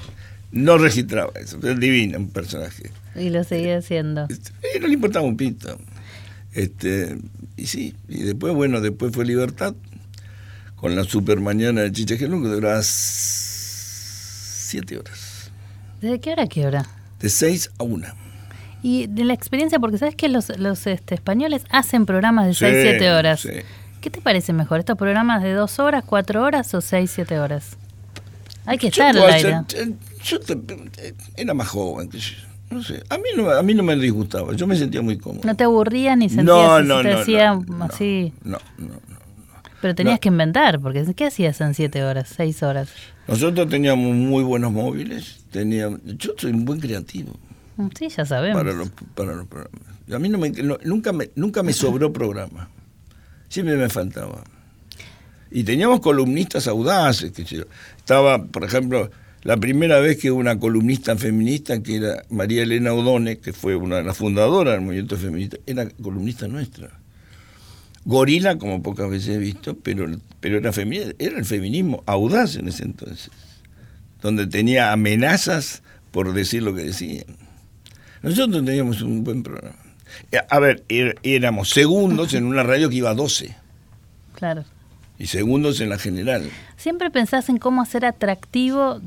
No 0.51 0.79
registraba 0.79 1.33
eso, 1.39 1.59
pero 1.61 1.75
es 1.75 1.81
divino 1.81 2.17
un 2.17 2.31
personaje. 2.31 2.91
Y 3.17 3.29
lo 3.29 3.45
seguía 3.45 3.77
haciendo. 3.77 4.27
Este, 4.31 4.51
eh, 4.63 4.81
no 4.81 4.87
le 4.87 4.95
importaba 4.95 5.27
un 5.27 5.37
pito. 5.37 5.79
Este, 6.55 7.19
y 7.59 7.67
sí, 7.67 7.95
y 8.09 8.23
después, 8.23 8.55
bueno, 8.55 8.81
después 8.81 9.13
fue 9.13 9.27
Libertad, 9.27 9.75
con 10.77 10.97
la 10.97 11.05
super 11.05 11.41
mañana 11.41 11.83
de 11.83 11.93
Chiche 11.93 12.17
Gelún, 12.17 12.43
que 12.45 12.49
duraba 12.49 12.81
siete 14.75 14.99
horas, 14.99 15.51
¿Desde 16.01 16.21
qué 16.21 16.33
hora 16.33 16.43
a 16.43 16.47
qué 16.49 16.67
hora? 16.67 16.85
de 17.21 17.29
seis 17.31 17.71
a 17.79 17.85
una. 17.85 18.15
Y 18.83 19.07
de 19.07 19.25
la 19.25 19.33
experiencia, 19.33 19.79
porque 19.79 19.97
sabes 19.99 20.15
que 20.17 20.29
los, 20.29 20.59
los 20.59 20.87
este, 20.87 21.15
españoles 21.15 21.63
hacen 21.71 22.05
programas 22.07 22.47
de 22.47 22.55
6, 22.55 22.75
Sí, 22.75 22.83
7 22.83 23.13
horas. 23.13 23.41
sí. 23.41 23.49
¿Qué 24.03 24.11
te 24.11 24.21
parece 24.21 24.53
mejor? 24.53 24.81
¿Estos 24.81 24.99
programas 24.99 25.43
de 25.43 25.53
2 25.55 25.79
horas, 25.79 26.05
4 26.05 26.43
horas 26.43 26.75
o 26.75 26.81
6, 26.83 27.11
7 27.15 27.39
horas? 27.39 27.79
Hay 28.67 28.77
que 28.77 28.89
estar 28.89 29.17
al 29.17 29.31
aire. 29.33 29.61
eh, 29.75 29.93
yo 30.25 30.41
te- 30.41 30.53
eh, 30.99 31.15
era 31.37 31.55
más 31.55 31.69
joven. 31.69 32.11
No 32.71 32.83
sé, 32.83 33.03
a 33.09 33.17
mí 33.17 33.25
no, 33.37 33.49
a 33.51 33.63
mí 33.63 33.73
no 33.75 33.83
me 33.85 33.95
disgustaba, 33.97 34.53
yo 34.55 34.67
me 34.67 34.77
sentía 34.77 35.01
muy 35.01 35.17
cómodo. 35.17 35.43
¿No 35.45 35.55
te 35.55 35.65
aburrías 35.65 36.19
ni 36.19 36.29
sentías 36.29 36.47
No, 36.47 36.81
no, 36.83 37.03
te 37.03 37.11
no, 37.13 37.19
hacía 37.21 37.55
no, 37.55 37.85
así? 37.85 38.35
No, 38.43 38.59
no, 38.79 38.89
no. 38.89 39.19
Pero 39.81 39.95
tenías 39.95 40.19
que 40.19 40.29
inventar, 40.29 40.81
porque 40.81 41.05
¿qué 41.15 41.27
hacías 41.27 41.61
en 41.63 41.73
siete 41.75 42.03
horas, 42.05 42.29
seis 42.35 42.63
horas? 42.63 42.89
Nosotros 43.27 43.69
teníamos 43.69 44.15
muy 44.15 44.43
buenos 44.45 44.73
móviles, 44.73 45.45
teníamos, 45.51 46.01
yo 46.05 46.33
soy 46.37 46.53
un 46.53 46.65
buen 46.65 46.81
creativo 46.81 47.33
Mm, 47.77 47.89
Sí, 47.99 48.09
ya 48.09 48.25
sabemos. 48.25 48.63
para 48.63 48.73
los, 48.73 48.91
para 49.17 49.33
los 49.35 49.47
programas. 49.49 49.83
A 50.13 50.19
mí 50.19 50.29
no 50.29 50.39
me, 50.39 50.51
no- 50.51 50.79
nunca, 50.85 51.13
me, 51.13 51.31
nunca 51.35 51.63
me 51.65 51.73
sobró 51.73 52.13
programa, 52.13 52.69
siempre 53.49 53.77
me 53.77 53.89
faltaba. 53.89 54.45
Y 55.51 55.65
teníamos 55.65 56.01
columnistas 56.01 56.67
audaces, 56.69 57.33
que 57.33 57.45
yo. 57.45 57.65
Estaba, 57.97 58.45
por 58.45 58.65
ejemplo, 58.65 59.11
la 59.43 59.57
primera 59.57 59.99
vez 60.01 60.19
que 60.19 60.31
una 60.31 60.59
columnista 60.59 61.17
feminista, 61.17 61.83
que 61.83 61.97
era 61.97 62.25
María 62.31 62.63
Elena 62.63 62.93
Odone, 62.93 63.39
que 63.39 63.53
fue 63.53 63.75
una 63.77 63.97
de 63.97 64.03
las 64.05 64.17
fundadoras 64.17 64.75
del 64.75 64.83
movimiento 64.83 65.17
feminista, 65.17 65.57
era 65.67 65.89
columnista 65.91 66.47
nuestra. 66.49 67.01
Gorila, 68.05 68.59
como 68.59 68.83
pocas 68.83 69.09
veces 69.09 69.37
he 69.37 69.39
visto, 69.39 69.77
pero, 69.83 70.07
pero 70.41 70.59
era, 70.59 70.71
era 71.19 71.39
el 71.39 71.45
feminismo 71.45 72.03
audaz 72.07 72.57
en 72.57 72.69
ese 72.69 72.85
entonces, 72.85 73.31
donde 74.21 74.47
tenía 74.47 74.93
amenazas 74.93 75.83
por 76.11 76.33
decir 76.35 76.63
lo 76.63 76.75
que 76.75 76.85
decían. 76.85 77.25
Nosotros 78.23 78.65
teníamos 78.65 79.03
un 79.03 79.25
buen 79.25 79.43
programa. 79.43 79.77
Eh, 80.33 80.39
A 80.49 80.59
ver, 80.59 80.85
er- 80.89 81.19
éramos 81.23 81.71
segundos 81.71 82.35
en 82.35 82.45
una 82.45 82.63
radio 82.63 82.89
que 82.89 82.97
iba 82.97 83.11
a 83.11 83.15
12 83.15 83.57
Claro. 84.35 84.65
y 85.19 85.27
segundos 85.27 85.81
en 85.81 85.89
la 85.89 85.99
general. 85.99 86.49
Siempre 86.77 87.11
pensás 87.11 87.49
en 87.49 87.57
cómo 87.59 87.83
hacer 87.83 88.05
atractivo, 88.05 89.01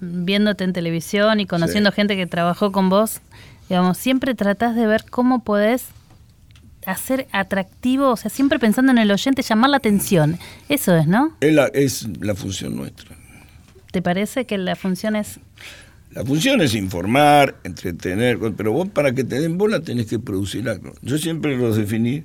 viéndote 0.00 0.64
en 0.64 0.72
televisión 0.72 1.40
y 1.40 1.46
conociendo 1.46 1.90
gente 1.92 2.16
que 2.16 2.26
trabajó 2.26 2.72
con 2.72 2.88
vos, 2.88 3.20
digamos, 3.68 3.98
siempre 3.98 4.34
tratás 4.34 4.76
de 4.76 4.86
ver 4.86 5.04
cómo 5.10 5.42
podés 5.42 5.84
hacer 6.86 7.26
atractivo, 7.32 8.10
o 8.10 8.16
sea, 8.16 8.30
siempre 8.30 8.58
pensando 8.58 8.92
en 8.92 8.98
el 8.98 9.10
oyente, 9.10 9.42
llamar 9.42 9.70
la 9.70 9.76
atención. 9.76 10.38
Eso 10.68 10.96
es, 10.96 11.06
¿no? 11.06 11.36
Es 11.40 11.52
la, 11.52 11.66
es 11.66 12.08
la 12.20 12.34
función 12.34 12.76
nuestra. 12.76 13.16
¿Te 13.90 14.02
parece 14.02 14.44
que 14.46 14.56
la 14.58 14.76
función 14.76 15.16
es... 15.16 15.40
La 16.12 16.24
función 16.24 16.62
es 16.62 16.74
informar, 16.74 17.56
entretener, 17.64 18.38
pero 18.56 18.72
vos 18.72 18.88
para 18.88 19.12
que 19.12 19.24
te 19.24 19.38
den 19.40 19.58
bola 19.58 19.80
tenés 19.80 20.06
que 20.06 20.18
producir 20.18 20.66
algo. 20.68 20.94
Yo 21.02 21.18
siempre 21.18 21.56
lo 21.58 21.74
definí, 21.74 22.24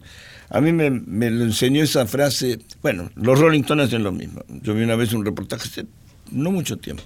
a 0.49 0.61
mí 0.61 0.71
me, 0.71 0.89
me 0.89 1.29
lo 1.29 1.43
enseñó 1.43 1.83
esa 1.83 2.05
frase, 2.05 2.59
bueno, 2.81 3.09
los 3.15 3.39
Rolling 3.39 3.61
Stones 3.61 3.87
hacen 3.87 4.03
lo 4.03 4.11
mismo. 4.11 4.43
Yo 4.61 4.73
vi 4.73 4.83
una 4.83 4.95
vez 4.95 5.11
un 5.11 5.25
reportaje 5.25 5.67
hace 5.67 5.85
no 6.31 6.51
mucho 6.51 6.77
tiempo, 6.77 7.03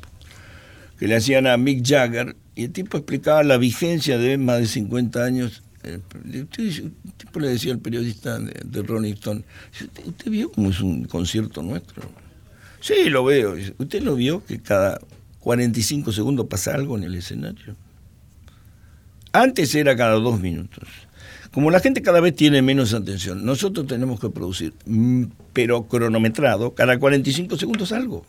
que 0.99 1.07
le 1.07 1.15
hacían 1.15 1.47
a 1.47 1.57
Mick 1.57 1.83
Jagger 1.83 2.35
y 2.55 2.65
el 2.65 2.71
tipo 2.71 2.97
explicaba 2.97 3.43
la 3.43 3.57
vigencia 3.57 4.17
de 4.17 4.37
más 4.37 4.59
de 4.59 4.67
50 4.67 5.23
años. 5.23 5.63
El 5.85 6.47
tipo 7.17 7.39
le 7.39 7.49
decía 7.49 7.73
al 7.73 7.79
periodista 7.79 8.39
de, 8.39 8.61
de 8.63 8.81
Rolling 8.81 9.13
Stone, 9.13 9.43
¿usted, 9.71 10.05
usted 10.05 10.31
vio 10.31 10.51
cómo 10.51 10.69
es 10.69 10.79
un 10.81 11.05
concierto 11.05 11.61
nuestro? 11.61 12.03
Sí, 12.81 13.09
lo 13.09 13.23
veo. 13.23 13.55
¿Usted 13.77 14.03
lo 14.03 14.15
vio 14.15 14.45
que 14.45 14.61
cada 14.61 14.99
45 15.39 16.11
segundos 16.11 16.47
pasa 16.47 16.75
algo 16.75 16.97
en 16.97 17.03
el 17.03 17.15
escenario? 17.15 17.75
Antes 19.31 19.75
era 19.75 19.95
cada 19.95 20.13
dos 20.13 20.39
minutos. 20.39 20.87
Como 21.51 21.71
la 21.71 21.79
gente 21.79 22.01
cada 22.01 22.19
vez 22.19 22.35
tiene 22.35 22.61
menos 22.61 22.93
atención, 22.93 23.45
nosotros 23.45 23.87
tenemos 23.87 24.19
que 24.19 24.29
producir, 24.29 24.73
mm, 24.85 25.23
pero 25.53 25.87
cronometrado, 25.87 26.75
cada 26.75 26.99
45 26.99 27.57
segundos 27.57 27.91
algo. 27.91 28.25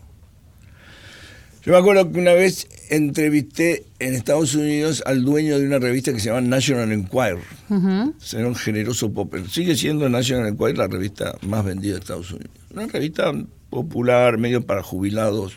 Yo 1.66 1.72
me 1.72 1.78
acuerdo 1.78 2.12
que 2.12 2.20
una 2.20 2.32
vez 2.32 2.68
entrevisté 2.90 3.86
en 3.98 4.14
Estados 4.14 4.54
Unidos 4.54 5.02
al 5.04 5.24
dueño 5.24 5.58
de 5.58 5.66
una 5.66 5.80
revista 5.80 6.12
que 6.12 6.20
se 6.20 6.28
llama 6.28 6.40
National 6.42 6.92
Enquirer, 6.92 7.38
Ujú. 7.68 8.14
señor 8.18 8.54
Generoso 8.54 9.12
Popper. 9.12 9.50
Sigue 9.50 9.74
siendo 9.74 10.08
National 10.08 10.46
Enquirer 10.46 10.78
la 10.78 10.86
revista 10.86 11.36
más 11.42 11.64
vendida 11.64 11.94
de 11.94 11.98
Estados 11.98 12.30
Unidos. 12.30 12.52
Una 12.72 12.86
revista 12.86 13.32
popular, 13.68 14.38
medio 14.38 14.64
para 14.64 14.84
jubilados, 14.84 15.54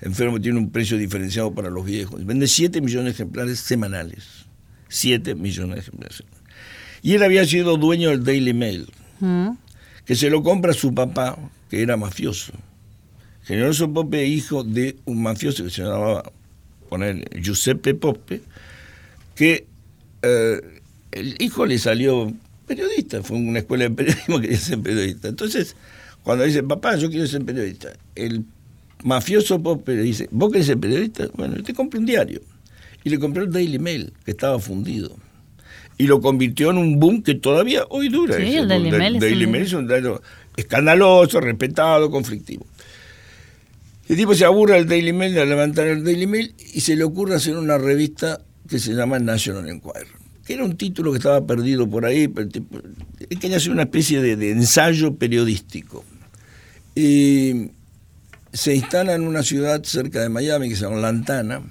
enfermos, 0.00 0.42
tiene 0.42 0.58
un 0.58 0.70
precio 0.70 0.98
diferenciado 0.98 1.54
para 1.54 1.70
los 1.70 1.84
viejos. 1.86 2.26
Vende 2.26 2.48
7 2.48 2.80
millones 2.80 3.04
de 3.16 3.22
ejemplares 3.22 3.60
semanales. 3.60 4.46
7 4.88 5.36
millones 5.36 5.76
de 5.76 5.80
ejemplares 5.82 6.16
semanales. 6.16 6.42
Y 7.02 7.14
él 7.14 7.22
había 7.22 7.44
sido 7.44 7.76
dueño 7.76 8.10
del 8.10 8.24
Daily 8.24 8.52
Mail, 8.52 8.88
que 10.04 10.16
se 10.16 10.28
lo 10.28 10.42
compra 10.42 10.72
su 10.72 10.92
papá, 10.92 11.38
que 11.70 11.82
era 11.82 11.96
mafioso. 11.96 12.52
Generoso 13.44 13.92
Pope, 13.92 14.26
hijo 14.26 14.62
de 14.62 14.96
un 15.04 15.22
mafioso 15.22 15.64
que 15.64 15.70
se 15.70 15.82
llamaba, 15.82 16.30
poner, 16.88 17.28
Giuseppe 17.40 17.94
Pope, 17.94 18.40
que 19.34 19.66
eh, 20.22 20.60
el 21.10 21.36
hijo 21.40 21.66
le 21.66 21.78
salió 21.78 22.32
periodista, 22.66 23.22
fue 23.22 23.36
a 23.36 23.40
una 23.40 23.58
escuela 23.58 23.84
de 23.84 23.90
periodismo 23.90 24.36
que 24.36 24.48
quería 24.48 24.58
ser 24.58 24.80
periodista. 24.80 25.28
Entonces, 25.28 25.76
cuando 26.22 26.44
dice, 26.44 26.62
papá, 26.62 26.96
yo 26.96 27.10
quiero 27.10 27.26
ser 27.26 27.44
periodista, 27.44 27.92
el 28.14 28.44
mafioso 29.02 29.60
Pope 29.60 29.96
le 29.96 30.02
dice, 30.02 30.28
¿vos 30.30 30.52
querés 30.52 30.66
ser 30.66 30.78
periodista? 30.78 31.28
Bueno, 31.34 31.60
te 31.62 31.74
compro 31.74 31.98
un 31.98 32.06
diario. 32.06 32.40
Y 33.04 33.10
le 33.10 33.18
compró 33.18 33.42
el 33.42 33.50
Daily 33.50 33.80
Mail, 33.80 34.12
que 34.24 34.30
estaba 34.30 34.60
fundido. 34.60 35.16
Y 35.98 36.06
lo 36.06 36.20
convirtió 36.20 36.70
en 36.70 36.78
un 36.78 37.00
boom 37.00 37.22
que 37.22 37.34
todavía 37.34 37.84
hoy 37.88 38.08
dura. 38.08 38.36
Sí, 38.36 38.42
ese 38.42 38.58
el 38.60 38.68
Daily 38.68 39.46
Mail 39.46 39.64
es 39.64 39.72
un 39.72 39.88
diario 39.88 40.22
escandaloso, 40.56 41.40
respetado, 41.40 42.10
conflictivo. 42.10 42.64
El 44.12 44.18
tipo 44.18 44.34
se 44.34 44.44
aburre 44.44 44.74
del 44.74 44.86
Daily 44.86 45.14
Mail 45.14 45.32
de 45.32 45.46
levantar 45.46 45.86
el 45.86 46.04
Daily 46.04 46.26
Mail 46.26 46.54
y 46.74 46.82
se 46.82 46.96
le 46.96 47.02
ocurre 47.02 47.34
hacer 47.34 47.56
una 47.56 47.78
revista 47.78 48.42
que 48.68 48.78
se 48.78 48.92
llama 48.92 49.18
National 49.18 49.66
Enquirer, 49.70 50.06
que 50.44 50.52
era 50.52 50.66
un 50.66 50.76
título 50.76 51.12
que 51.12 51.16
estaba 51.16 51.46
perdido 51.46 51.88
por 51.88 52.04
ahí, 52.04 52.28
pero 52.28 52.46
tipo- 52.46 52.78
quería 53.40 53.56
hacer 53.56 53.72
una 53.72 53.84
especie 53.84 54.20
de, 54.20 54.50
ensayo 54.50 55.14
periodístico. 55.14 56.04
Y 56.94 57.70
se 58.52 58.74
instala 58.74 59.14
en 59.14 59.26
una 59.26 59.42
ciudad 59.42 59.82
cerca 59.82 60.20
de 60.20 60.28
Miami 60.28 60.68
que 60.68 60.76
se 60.76 60.82
llama 60.82 60.98
Lantana, 60.98 61.62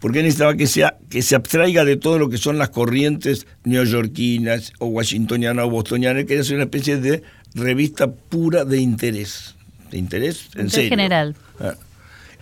porque 0.00 0.24
necesitaba 0.24 0.56
que, 0.56 0.66
sea, 0.66 0.98
que 1.08 1.22
se 1.22 1.36
abstraiga 1.36 1.84
de 1.84 1.96
todo 1.96 2.18
lo 2.18 2.28
que 2.30 2.38
son 2.38 2.58
las 2.58 2.70
corrientes 2.70 3.46
neoyorquinas 3.62 4.72
o 4.80 4.86
washingtonianas 4.86 5.66
o 5.66 5.70
bostonianas, 5.70 6.24
que 6.24 6.34
era 6.34 6.42
una 6.52 6.64
especie 6.64 6.96
de 6.96 7.22
revista 7.54 8.10
pura 8.12 8.64
de 8.64 8.78
interés. 8.78 9.54
De 9.90 9.98
interés, 9.98 10.48
en 10.54 10.70
serio. 10.70 10.90
general. 10.90 11.34
Ah. 11.60 11.74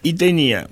Y 0.03 0.15
tenía 0.15 0.69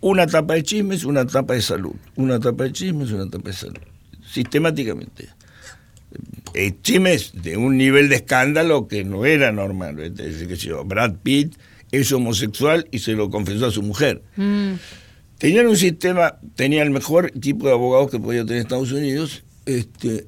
una 0.00 0.26
tapa 0.26 0.54
de 0.54 0.62
chismes, 0.62 1.04
una 1.04 1.26
tapa 1.26 1.54
de 1.54 1.62
salud. 1.62 1.94
Una 2.16 2.38
tapa 2.38 2.64
de 2.64 2.72
chismes, 2.72 3.10
una 3.10 3.28
tapa 3.28 3.48
de 3.48 3.56
salud. 3.56 3.82
Sistemáticamente. 4.26 5.28
Eh, 6.54 6.74
chismes 6.82 7.32
de 7.34 7.56
un 7.56 7.76
nivel 7.76 8.08
de 8.08 8.16
escándalo 8.16 8.88
que 8.88 9.04
no 9.04 9.26
era 9.26 9.52
normal. 9.52 9.98
Es 9.98 10.14
decir, 10.14 10.48
que 10.48 10.56
yo, 10.56 10.84
Brad 10.84 11.16
Pitt 11.22 11.56
es 11.92 12.12
homosexual 12.12 12.86
y 12.90 13.00
se 13.00 13.12
lo 13.12 13.30
confesó 13.30 13.66
a 13.66 13.70
su 13.70 13.82
mujer. 13.82 14.22
Mm. 14.36 14.74
Tenían 15.38 15.66
un 15.68 15.76
sistema, 15.76 16.38
tenía 16.56 16.82
el 16.82 16.90
mejor 16.90 17.30
tipo 17.30 17.66
de 17.66 17.72
abogados 17.72 18.10
que 18.10 18.18
podía 18.18 18.44
tener 18.44 18.62
Estados 18.62 18.90
Unidos, 18.92 19.44
este, 19.66 20.26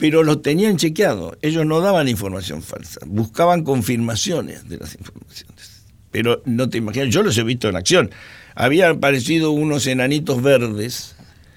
pero 0.00 0.22
los 0.24 0.42
tenían 0.42 0.76
chequeados. 0.78 1.36
Ellos 1.42 1.64
no 1.66 1.80
daban 1.80 2.08
información 2.08 2.62
falsa, 2.62 3.00
buscaban 3.06 3.62
confirmaciones 3.62 4.68
de 4.68 4.78
las 4.78 4.94
informaciones. 4.96 5.84
Pero 6.10 6.42
no 6.46 6.68
te 6.68 6.78
imaginas, 6.78 7.10
yo 7.14 7.22
los 7.22 7.38
he 7.38 7.44
visto 7.44 7.68
en 7.68 7.76
acción. 7.76 8.10
Habían 8.56 8.96
aparecido 8.96 9.52
unos 9.52 9.86
enanitos 9.86 10.42
verdes, 10.42 11.14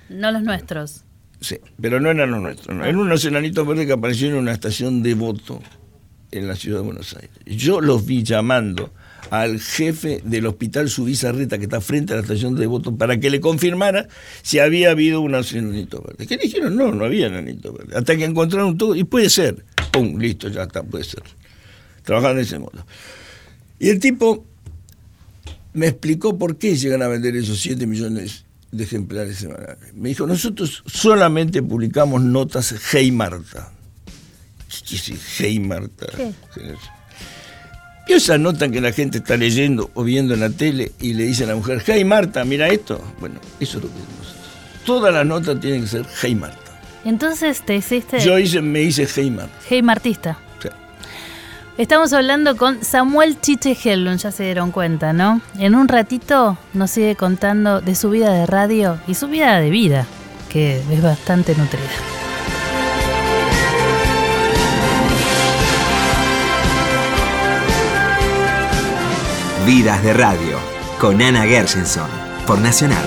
No 0.10 0.32
los 0.32 0.43
nuestros. 0.43 1.03
sí, 1.41 1.58
pero 1.82 1.99
no 1.99 2.12
eran 2.12 2.29
los 2.29 2.41
nuestros, 2.41 2.75
no. 2.75 2.84
eran 2.84 2.97
unos 2.97 3.25
enanitos 3.25 3.65
verdes 3.65 3.88
que 3.88 3.93
aparecieron 3.93 4.36
en 4.38 4.43
una 4.43 4.51
estación 4.53 5.01
de 5.01 5.15
voto 5.15 5.60
en 6.32 6.47
la 6.47 6.56
ciudad 6.56 6.79
de 6.79 6.86
Buenos 6.86 7.15
Aires. 7.15 7.32
Yo 7.45 7.82
los 7.82 8.06
vi 8.06 8.23
llamando 8.23 8.91
al 9.30 9.60
jefe 9.60 10.22
del 10.24 10.46
hospital 10.46 10.90
Subizarreta, 10.90 11.58
que 11.58 11.66
está 11.66 11.82
frente 11.82 12.14
a 12.14 12.18
la 12.18 12.22
estación 12.22 12.56
de 12.56 12.68
voto, 12.68 12.96
para 12.96 13.20
que 13.20 13.30
le 13.30 13.40
confirmara 13.40 14.08
si 14.42 14.60
había 14.60 14.92
habido 14.92 15.22
unos 15.22 15.54
enanitos 15.54 16.04
verdes. 16.04 16.28
¿Qué 16.28 16.38
le 16.38 16.44
dijeron? 16.44 16.76
No, 16.76 16.92
no 16.92 17.06
había 17.06 17.28
enanitos 17.28 17.74
verdes. 17.74 17.96
Hasta 17.96 18.16
que 18.16 18.26
encontraron 18.26 18.78
todo, 18.78 18.96
y 18.96 19.04
puede 19.04 19.30
ser. 19.30 19.66
¡Pum! 19.92 20.18
Listo, 20.20 20.50
ya 20.50 20.64
está, 20.64 20.84
puede 20.84 21.04
ser. 21.04 21.24
Trabajaban 22.04 22.38
de 22.38 22.44
ese 22.44 22.60
modo. 22.60 22.86
Y 23.80 23.90
el 23.90 24.00
tipo 24.00 24.46
me 25.74 25.88
explicó 25.88 26.38
por 26.38 26.58
qué 26.58 26.76
llegan 26.76 27.02
a 27.02 27.08
vender 27.08 27.36
esos 27.36 27.60
7 27.60 27.86
millones 27.88 28.46
de 28.72 28.84
ejemplares 28.84 29.38
semanales. 29.38 29.94
Me 29.94 30.10
dijo, 30.10 30.26
nosotros 30.26 30.84
solamente 30.86 31.62
publicamos 31.62 32.22
notas 32.22 32.76
Hey 32.92 33.12
Marta. 33.12 33.72
¿Qué 34.88 34.98
Hey 35.38 35.60
Marta? 35.60 36.08
¿Qué? 36.16 36.34
¿Vio 38.06 38.18
esa 38.18 38.38
nota 38.38 38.70
que 38.70 38.82
la 38.82 38.92
gente 38.92 39.20
está 39.20 39.38
leyendo 39.38 39.89
o 39.94 40.04
viendo 40.04 40.34
en 40.34 40.42
la 40.42 40.50
tele 40.50 40.92
y 41.00 41.13
le 41.13 41.24
dice 41.24 41.46
a 41.46 41.48
la 41.48 41.56
mujer, 41.56 41.82
Hey 41.86 42.04
Marta, 42.04 42.44
mira 42.44 42.68
esto? 42.68 43.02
Bueno, 43.20 43.39
eso 43.60 43.78
es 43.78 43.84
lo 43.84 43.89
que 43.89 43.96
nosotros. 43.96 44.44
Todas 44.86 45.13
las 45.13 45.26
notas 45.26 45.60
tienen 45.60 45.82
que 45.82 45.88
ser 45.88 46.06
Hey 46.22 46.36
Marta. 46.36 46.60
Entonces 47.06 47.62
te 47.66 47.76
hiciste... 47.76 48.20
Yo 48.20 48.38
hice, 48.38 48.62
me 48.62 48.82
hice 48.82 49.08
Hey 49.13 49.32
Marta. 49.32 49.54
Hey, 49.70 49.82
Martista. 49.82 50.38
Estamos 51.76 52.13
hablando 52.13 52.56
con 52.56 52.84
Samuel 52.84 53.42
Chiche 53.42 53.76
Hellun, 53.84 54.18
ya 54.18 54.32
se 54.32 54.44
dieron 54.44 54.72
cuenta, 54.72 55.12
¿no? 55.12 55.42
En 55.58 55.74
un 55.74 55.88
ratito 55.88 56.56
nos 56.76 56.92
sigue 56.92 57.16
contando 57.16 57.82
de 57.82 57.96
su 57.96 58.12
vida 58.12 58.32
de 58.32 58.46
radio 58.46 59.00
y 59.08 59.16
su 59.16 59.28
vida 59.28 59.60
de 59.60 59.72
vida, 59.72 60.06
que 60.50 60.78
es 60.78 61.02
bastante 61.02 61.56
nutrida. 61.56 61.89
Vidas 69.65 70.04
de 70.04 70.13
Radio, 70.13 70.58
con 70.99 71.21
Ana 71.21 71.43
Gershenson, 71.43 72.10
por 72.45 72.60
Nacional. 72.60 73.06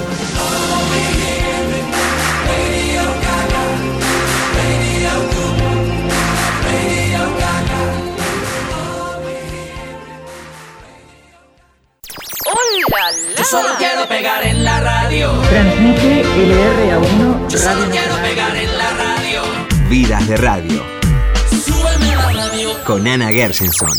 Yo 13.37 13.45
solo 13.45 13.69
quiero 13.79 14.09
pegar 14.09 14.45
en 14.45 14.65
la 14.65 14.81
radio. 14.81 15.33
Transmite 15.49 16.25
LRA1 16.25 17.49
Yo 17.49 17.59
solo 17.59 17.91
quiero 17.91 18.17
pegar 18.23 18.57
en 18.57 18.79
la 18.79 18.91
radio. 18.91 19.43
Vidas 19.89 20.27
de 20.29 20.37
Radio, 20.37 20.83
Súbeme 21.65 22.17
la 22.17 22.33
radio. 22.33 22.85
con 22.85 23.07
Ana 23.07 23.29
Gershenson. 23.29 23.91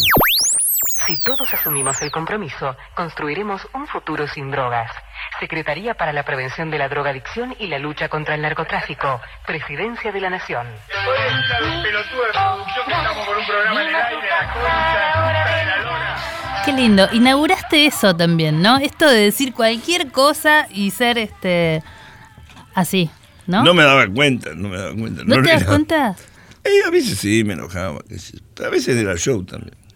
Todos 1.48 1.62
asumimos 1.62 2.02
el 2.02 2.12
compromiso, 2.12 2.76
construiremos 2.94 3.62
un 3.74 3.88
futuro 3.88 4.28
sin 4.28 4.52
drogas. 4.52 4.92
Secretaría 5.40 5.94
para 5.94 6.12
la 6.12 6.24
Prevención 6.24 6.70
de 6.70 6.78
la 6.78 6.90
Drogadicción 6.90 7.56
y 7.58 7.68
la 7.68 7.80
Lucha 7.80 8.10
contra 8.10 8.36
el 8.36 8.42
Narcotráfico. 8.42 9.22
Presidencia 9.46 10.12
de 10.12 10.20
la 10.20 10.30
Nación. 10.30 10.68
Qué 16.66 16.74
lindo. 16.74 17.08
Inauguraste 17.14 17.86
eso 17.86 18.14
también, 18.14 18.62
¿no? 18.62 18.78
Esto 18.78 19.08
de 19.10 19.20
decir 19.20 19.54
cualquier 19.54 20.12
cosa 20.12 20.68
y 20.70 20.92
ser 20.92 21.18
este 21.18 21.82
así, 22.74 23.10
¿no? 23.46 23.64
No 23.64 23.74
me 23.74 23.84
daba 23.84 24.06
cuenta, 24.10 24.50
no 24.54 24.68
me 24.68 24.78
daba 24.78 24.94
cuenta. 24.94 25.22
¿No 25.24 25.42
te 25.42 25.50
das 25.50 25.64
cuenta? 25.64 26.16
Eh, 26.66 26.84
a 26.86 26.90
veces 26.90 27.18
sí 27.18 27.46
me 27.46 27.54
enojaba, 27.54 28.00
a 28.00 28.70
veces 28.70 28.98
era 28.98 29.16
show 29.16 29.46
también. 29.46 29.87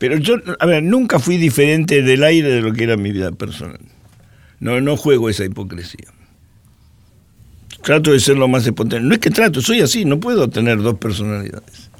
Pero 0.00 0.16
yo, 0.16 0.36
a 0.58 0.64
ver, 0.64 0.82
nunca 0.82 1.18
fui 1.18 1.36
diferente 1.36 2.00
del 2.00 2.24
aire 2.24 2.48
de 2.48 2.62
lo 2.62 2.72
que 2.72 2.84
era 2.84 2.96
mi 2.96 3.12
vida 3.12 3.32
personal. 3.32 3.78
No, 4.58 4.80
no 4.80 4.96
juego 4.96 5.28
esa 5.28 5.44
hipocresía. 5.44 6.06
Trato 7.82 8.10
de 8.10 8.18
ser 8.18 8.38
lo 8.38 8.48
más 8.48 8.66
espontáneo. 8.66 9.06
No 9.06 9.14
es 9.14 9.20
que 9.20 9.28
trato, 9.30 9.60
soy 9.60 9.82
así, 9.82 10.06
no 10.06 10.18
puedo 10.18 10.48
tener 10.48 10.80
dos 10.80 10.96
personalidades. 10.96 11.90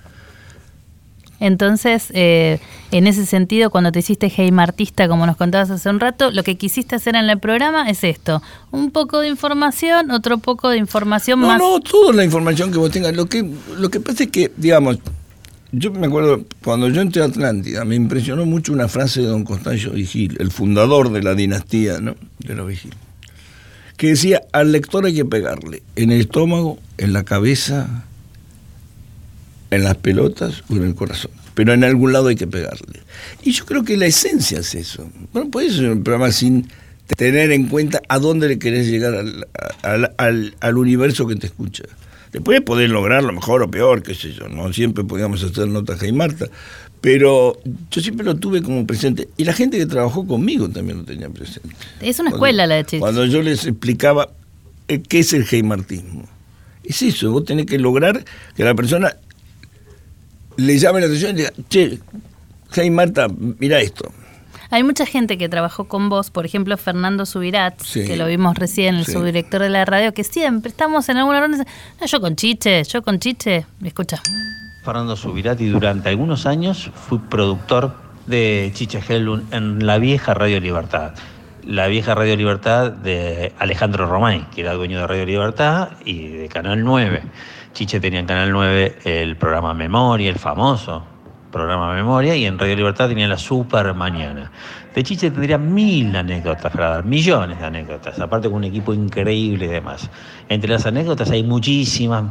Entonces, 1.41 2.07
eh, 2.15 2.59
en 2.91 3.07
ese 3.07 3.27
sentido, 3.27 3.69
cuando 3.69 3.93
te 3.93 3.99
hiciste 3.99 4.33
Game 4.35 4.63
Artista, 4.63 5.07
como 5.07 5.27
nos 5.27 5.37
contabas 5.37 5.71
hace 5.71 5.91
un 5.91 6.01
rato, 6.01 6.31
lo 6.31 6.43
que 6.43 6.57
quisiste 6.57 6.97
hacer 6.97 7.17
en 7.17 7.29
el 7.29 7.39
programa 7.39 7.91
es 7.91 8.03
esto: 8.03 8.43
un 8.71 8.91
poco 8.93 9.21
de 9.21 9.29
información, 9.29 10.11
otro 10.11 10.39
poco 10.39 10.71
de 10.71 10.79
información 10.79 11.39
No, 11.39 11.49
más. 11.49 11.59
no, 11.59 11.81
toda 11.81 12.15
la 12.15 12.25
información 12.25 12.73
que 12.73 12.79
vos 12.79 12.91
tengas. 12.91 13.15
Lo 13.15 13.27
que, 13.27 13.47
lo 13.77 13.91
que 13.91 14.01
pasa 14.01 14.25
es 14.25 14.31
que, 14.31 14.51
digamos, 14.57 14.99
yo 15.73 15.93
me 15.93 16.07
acuerdo, 16.07 16.45
cuando 16.63 16.89
yo 16.89 17.01
entré 17.01 17.23
a 17.23 17.27
Atlántida, 17.27 17.85
me 17.85 17.95
impresionó 17.95 18.45
mucho 18.47 18.73
una 18.73 18.89
frase 18.89 19.21
de 19.21 19.27
don 19.29 19.45
Constancio 19.45 19.93
Vigil, 19.93 20.37
el 20.41 20.51
fundador 20.51 21.13
de 21.13 21.23
la 21.23 21.35
dinastía 21.35 22.01
¿no? 22.01 22.17
de 22.39 22.55
los 22.55 22.67
Vigil, 22.69 22.93
que 23.97 24.09
decía, 24.09 24.43
al 24.53 24.73
lector 24.73 25.05
hay 25.07 25.15
que 25.15 25.25
pegarle 25.25 25.83
en 25.97 26.11
el 26.11 26.21
estómago, 26.23 26.79
en 26.99 27.13
la 27.13 27.23
cabeza, 27.25 28.05
en 29.71 29.85
las 29.85 29.97
pelotas 29.97 30.65
o 30.69 30.75
en 30.77 30.85
el 30.85 30.95
corazón. 30.95 31.31
Pero 31.55 31.73
en 31.75 31.85
algún 31.85 32.13
lado 32.13 32.29
hay 32.29 32.37
que 32.37 32.47
pegarle. 32.47 33.01
Y 33.43 33.53
yo 33.53 33.67
creo 33.67 33.85
que 33.85 33.97
la 33.97 34.07
esencia 34.07 34.61
es 34.61 34.75
eso. 34.75 35.09
Bueno, 35.33 35.51
puede 35.51 35.71
ser 35.71 35.91
un 35.91 36.03
programa 36.03 36.33
sin 36.33 36.69
tener 37.17 37.51
en 37.53 37.67
cuenta 37.67 38.01
a 38.09 38.19
dónde 38.19 38.49
le 38.49 38.59
querés 38.59 38.87
llegar 38.87 39.15
al, 39.15 39.47
al- 39.83 40.15
al- 40.17 40.55
al 40.61 40.77
universo 40.79 41.27
que 41.27 41.37
te 41.37 41.47
escucha. 41.49 41.85
Después 42.33 42.61
podés 42.61 42.89
lograrlo 42.91 43.33
mejor 43.33 43.63
o 43.63 43.71
peor, 43.71 44.03
qué 44.03 44.15
sé 44.15 44.33
yo, 44.33 44.49
no 44.49 44.73
siempre 44.73 45.03
podíamos 45.05 45.43
hacer 45.43 45.67
notas 45.69 46.01
y 46.05 46.13
Marta, 46.13 46.47
pero 47.01 47.59
yo 47.91 48.01
siempre 48.01 48.25
lo 48.25 48.37
tuve 48.37 48.63
como 48.63 48.87
presente. 48.87 49.29
Y 49.37 49.45
la 49.45 49.53
gente 49.53 49.79
que 49.79 49.87
trabajó 49.87 50.27
conmigo 50.27 50.69
también 50.69 50.99
lo 50.99 51.05
tenía 51.05 51.29
presente. 51.29 51.69
Es 52.01 52.19
una 52.21 52.31
Cuando- 52.31 52.37
escuela 52.37 52.67
la 52.67 52.75
de 52.77 52.85
Chiche. 52.85 53.01
Cuando 53.01 53.25
yo 53.27 53.43
les 53.43 53.67
explicaba 53.67 54.31
eh, 54.89 55.01
qué 55.03 55.21
es 55.21 55.33
el 55.33 55.45
heimartismo. 55.51 56.29
Es 56.85 57.03
eso, 57.03 57.31
vos 57.33 57.45
tenés 57.45 57.67
que 57.67 57.79
lograr 57.79 58.25
que 58.57 58.65
la 58.65 58.75
persona 58.75 59.17
le 60.57 60.79
llame 60.79 61.01
la 61.01 61.07
atención 61.07 61.33
y 61.33 61.39
diga, 61.39 61.53
che, 61.69 61.99
hey 62.75 62.91
Marta, 62.91 63.29
mira 63.59 63.81
esto. 63.81 64.13
Hay 64.73 64.85
mucha 64.85 65.05
gente 65.05 65.37
que 65.37 65.49
trabajó 65.49 65.85
con 65.89 66.09
vos, 66.09 66.31
por 66.31 66.47
ejemplo, 66.47 66.77
Fernando 66.77 67.27
Subirat, 67.27 67.81
Sí. 67.83 68.07
que 68.07 68.17
lo 68.17 68.27
vimos 68.27 68.57
recién, 68.57 68.95
el 68.97 69.05
Sí. 69.07 69.13
subdirector 69.13 69.63
de 69.63 69.69
la 69.71 69.85
radio, 69.85 70.15
que 70.15 70.23
siempre 70.25 70.71
estamos 70.71 71.09
en 71.09 71.17
alguna 71.17 71.41
ronda. 71.41 71.59
y 71.59 72.01
No, 72.01 72.07
yo 72.07 72.21
con 72.21 72.37
Chiche, 72.37 72.85
yo 72.85 73.03
con 73.03 73.19
Chiche. 73.19 73.67
Escucha. 73.83 74.21
Fernando 74.85 75.17
Subirati 75.17 75.67
durante 75.69 76.09
algunos 76.09 76.47
años 76.47 76.91
fui 76.95 77.19
productor 77.19 77.95
de 78.27 78.71
Chiche 78.75 79.01
Hellun 79.07 79.47
en 79.51 79.85
la 79.87 79.99
vieja 79.99 80.35
Radio 80.35 80.61
Libertad. 80.61 81.13
La 81.67 81.89
vieja 81.89 82.15
Radio 82.15 82.37
Libertad 82.37 82.91
de 82.93 83.53
Alejandro 83.59 84.07
Romay, 84.07 84.47
que 84.55 84.63
era 84.63 84.73
dueño 84.73 85.01
de 85.01 85.07
Radio 85.07 85.27
Libertad 85.27 85.91
y 86.05 86.29
de 86.29 86.49
Canal 86.49 86.83
9. 86.83 87.23
Chiche 87.75 88.01
tenía 88.01 88.21
en 88.21 88.27
Canal 88.27 88.51
9 88.53 88.99
el 89.05 89.37
programa 89.37 89.75
Memoria, 89.75 90.31
el 90.31 90.39
famoso 90.39 91.05
programa 91.51 91.95
Memoria, 91.95 92.37
y 92.37 92.45
en 92.47 92.59
Radio 92.59 92.77
Libertad 92.77 93.09
tenía 93.09 93.29
la 93.29 93.39
Super 93.39 93.95
Mañana. 93.95 94.51
De 94.95 95.03
Chiche 95.03 95.31
tendría 95.31 95.59
mil 95.59 96.15
anécdotas 96.15 96.73
para 96.73 96.91
dar, 96.91 97.05
millones 97.05 97.59
de 97.59 97.67
anécdotas, 97.67 98.19
aparte 98.19 98.49
con 98.49 98.59
un 98.59 98.65
equipo 98.65 98.95
increíble 98.95 99.67
y 99.67 99.69
demás. 99.69 100.11
Entre 100.49 100.71
las 100.71 100.87
anécdotas 100.87 101.31
hay 101.31 101.43
muchísimas, 101.43 102.25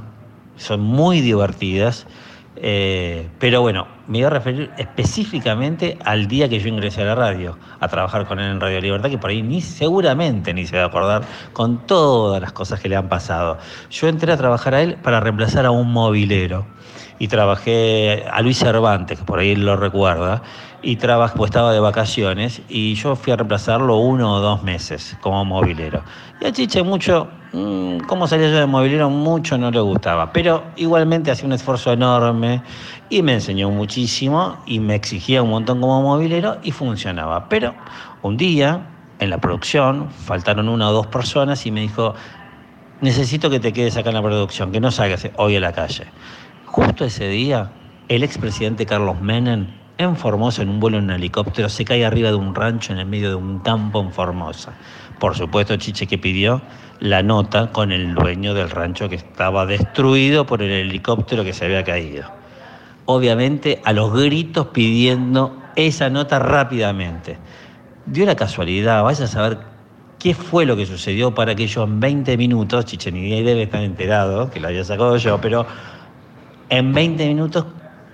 son 0.58 0.82
muy 0.82 1.22
divertidas. 1.22 2.08
eh, 2.56 3.28
pero 3.40 3.62
bueno, 3.62 3.99
me 4.10 4.18
iba 4.18 4.28
a 4.28 4.32
referir 4.32 4.72
específicamente 4.78 6.00
al 6.04 6.28
día 6.28 6.50
que 6.50 6.60
yo 6.60 6.68
ingresé 6.68 7.04
a 7.04 7.06
la 7.06 7.16
radio, 7.16 7.58
a 7.80 7.88
trabajar 7.88 8.26
con 8.26 8.40
él 8.40 8.52
en 8.52 8.60
Radio 8.60 8.82
Libertad, 8.82 9.10
que 9.12 9.20
por 9.20 9.30
ahí 9.30 9.44
ni 9.44 9.62
seguramente 9.62 10.52
ni 10.52 10.66
se 10.66 10.78
va 10.78 10.84
a 10.84 10.88
acordar 10.88 11.22
con 11.54 11.86
todas 11.86 12.42
las 12.42 12.52
cosas 12.52 12.80
que 12.80 12.90
le 12.90 12.96
han 12.96 13.08
pasado. 13.08 13.60
Yo 13.92 14.08
entré 14.08 14.34
a 14.34 14.38
trabajar 14.38 14.74
a 14.74 14.82
él 14.82 14.96
para 14.96 15.20
reemplazar 15.20 15.68
a 15.68 15.72
un 15.72 15.94
movilero 15.94 16.66
y 17.20 17.28
trabajé 17.28 18.26
a 18.32 18.42
Luis 18.42 18.58
Cervantes, 18.58 19.20
que 19.20 19.26
por 19.26 19.40
ahí 19.40 19.56
lo 19.56 19.76
recuerda, 19.76 20.42
y 20.82 20.96
trabajé, 20.96 21.38
pues 21.38 21.50
estaba 21.50 21.74
de 21.74 21.80
vacaciones, 21.82 22.62
y 22.70 22.96
yo 22.96 23.16
fui 23.16 23.34
a 23.34 23.36
reemplazarlo 23.36 23.98
uno 23.98 24.36
o 24.36 24.40
dos 24.40 24.64
meses 24.64 25.18
como 25.22 25.44
movilero. 25.44 26.02
Y 26.40 26.46
a 26.46 26.54
Chiche 26.54 26.82
mucho, 26.82 27.28
mm, 27.52 28.00
cómo 28.08 28.26
salía 28.26 28.50
yo 28.50 28.60
de 28.60 28.66
movilero, 28.66 29.10
mucho 29.10 29.58
no 29.58 29.70
le 29.70 29.82
gustaba, 29.82 30.32
pero 30.32 30.64
igualmente 30.78 31.30
hacía 31.30 31.46
un 31.46 31.52
esfuerzo 31.52 31.92
enorme 31.92 32.64
y 33.10 33.24
me 33.24 33.34
enseñó 33.34 33.70
muchísimo 33.70 34.58
y 34.66 34.80
me 34.80 34.96
exigía 34.96 35.42
un 35.42 35.50
montón 35.50 35.82
como 35.82 36.02
movilero 36.02 36.58
y 36.64 36.72
funcionaba. 36.72 37.50
Pero 37.50 37.74
un 38.22 38.38
día, 38.38 38.88
en 39.20 39.30
la 39.30 39.40
producción, 39.40 40.10
faltaron 40.12 40.70
una 40.70 40.90
o 40.90 40.94
dos 40.94 41.08
personas 41.08 41.66
y 41.66 41.72
me 41.72 41.82
dijo, 41.82 42.14
necesito 43.02 43.50
que 43.50 43.60
te 43.60 43.74
quedes 43.74 43.98
acá 43.98 44.10
en 44.10 44.16
la 44.16 44.22
producción, 44.22 44.72
que 44.72 44.80
no 44.80 44.92
salgas 44.92 45.28
hoy 45.38 45.56
a 45.56 45.60
la 45.60 45.74
calle. 45.74 46.06
Justo 46.66 47.06
ese 47.06 47.28
día, 47.28 47.72
el 48.08 48.24
expresidente 48.24 48.86
Carlos 48.86 49.20
Menem 49.22 49.68
en 49.98 50.16
Formosa, 50.16 50.62
en 50.62 50.70
un 50.70 50.80
vuelo 50.80 50.98
en 50.98 51.06
un 51.06 51.12
helicóptero, 51.12 51.68
se 51.68 51.84
cae 51.84 52.06
arriba 52.06 52.30
de 52.30 52.36
un 52.36 52.56
rancho 52.56 52.94
en 52.94 53.00
el 53.00 53.06
medio 53.06 53.30
de 53.30 53.36
un 53.36 53.60
campo 53.60 54.00
en 54.00 54.14
Formosa. 54.14 54.74
Por 55.20 55.36
supuesto, 55.36 55.76
Chiche 55.76 56.08
que 56.08 56.18
pidió 56.18 56.62
la 57.00 57.22
nota 57.22 57.72
con 57.72 57.92
el 57.92 58.14
dueño 58.14 58.54
del 58.54 58.70
rancho 58.70 59.10
que 59.10 59.16
estaba 59.16 59.66
destruido 59.66 60.46
por 60.46 60.62
el 60.62 60.72
helicóptero 60.72 61.44
que 61.44 61.52
se 61.52 61.66
había 61.66 61.84
caído. 61.84 62.39
Obviamente, 63.12 63.82
a 63.86 63.92
los 63.92 64.14
gritos 64.14 64.68
pidiendo 64.68 65.58
esa 65.76 66.12
nota 66.12 66.38
rápidamente. 66.38 67.40
Dio 68.06 68.24
la 68.24 68.36
casualidad, 68.36 69.04
vaya 69.04 69.26
a 69.26 69.28
saber 69.28 69.58
qué 70.20 70.36
fue 70.36 70.68
lo 70.68 70.76
que 70.76 70.86
sucedió 70.86 71.34
para 71.34 71.56
que 71.56 71.66
yo 71.66 71.86
en 71.86 72.00
20 72.00 72.38
minutos, 72.38 72.86
Chiche 72.86 73.12
ni 73.12 73.42
debe 73.42 73.64
estar 73.64 73.82
enterado, 73.82 74.52
que 74.52 74.60
lo 74.60 74.68
había 74.68 74.84
sacado 74.84 75.18
yo, 75.18 75.42
pero 75.42 75.66
en 76.70 76.94
20 76.94 77.28
minutos 77.30 77.66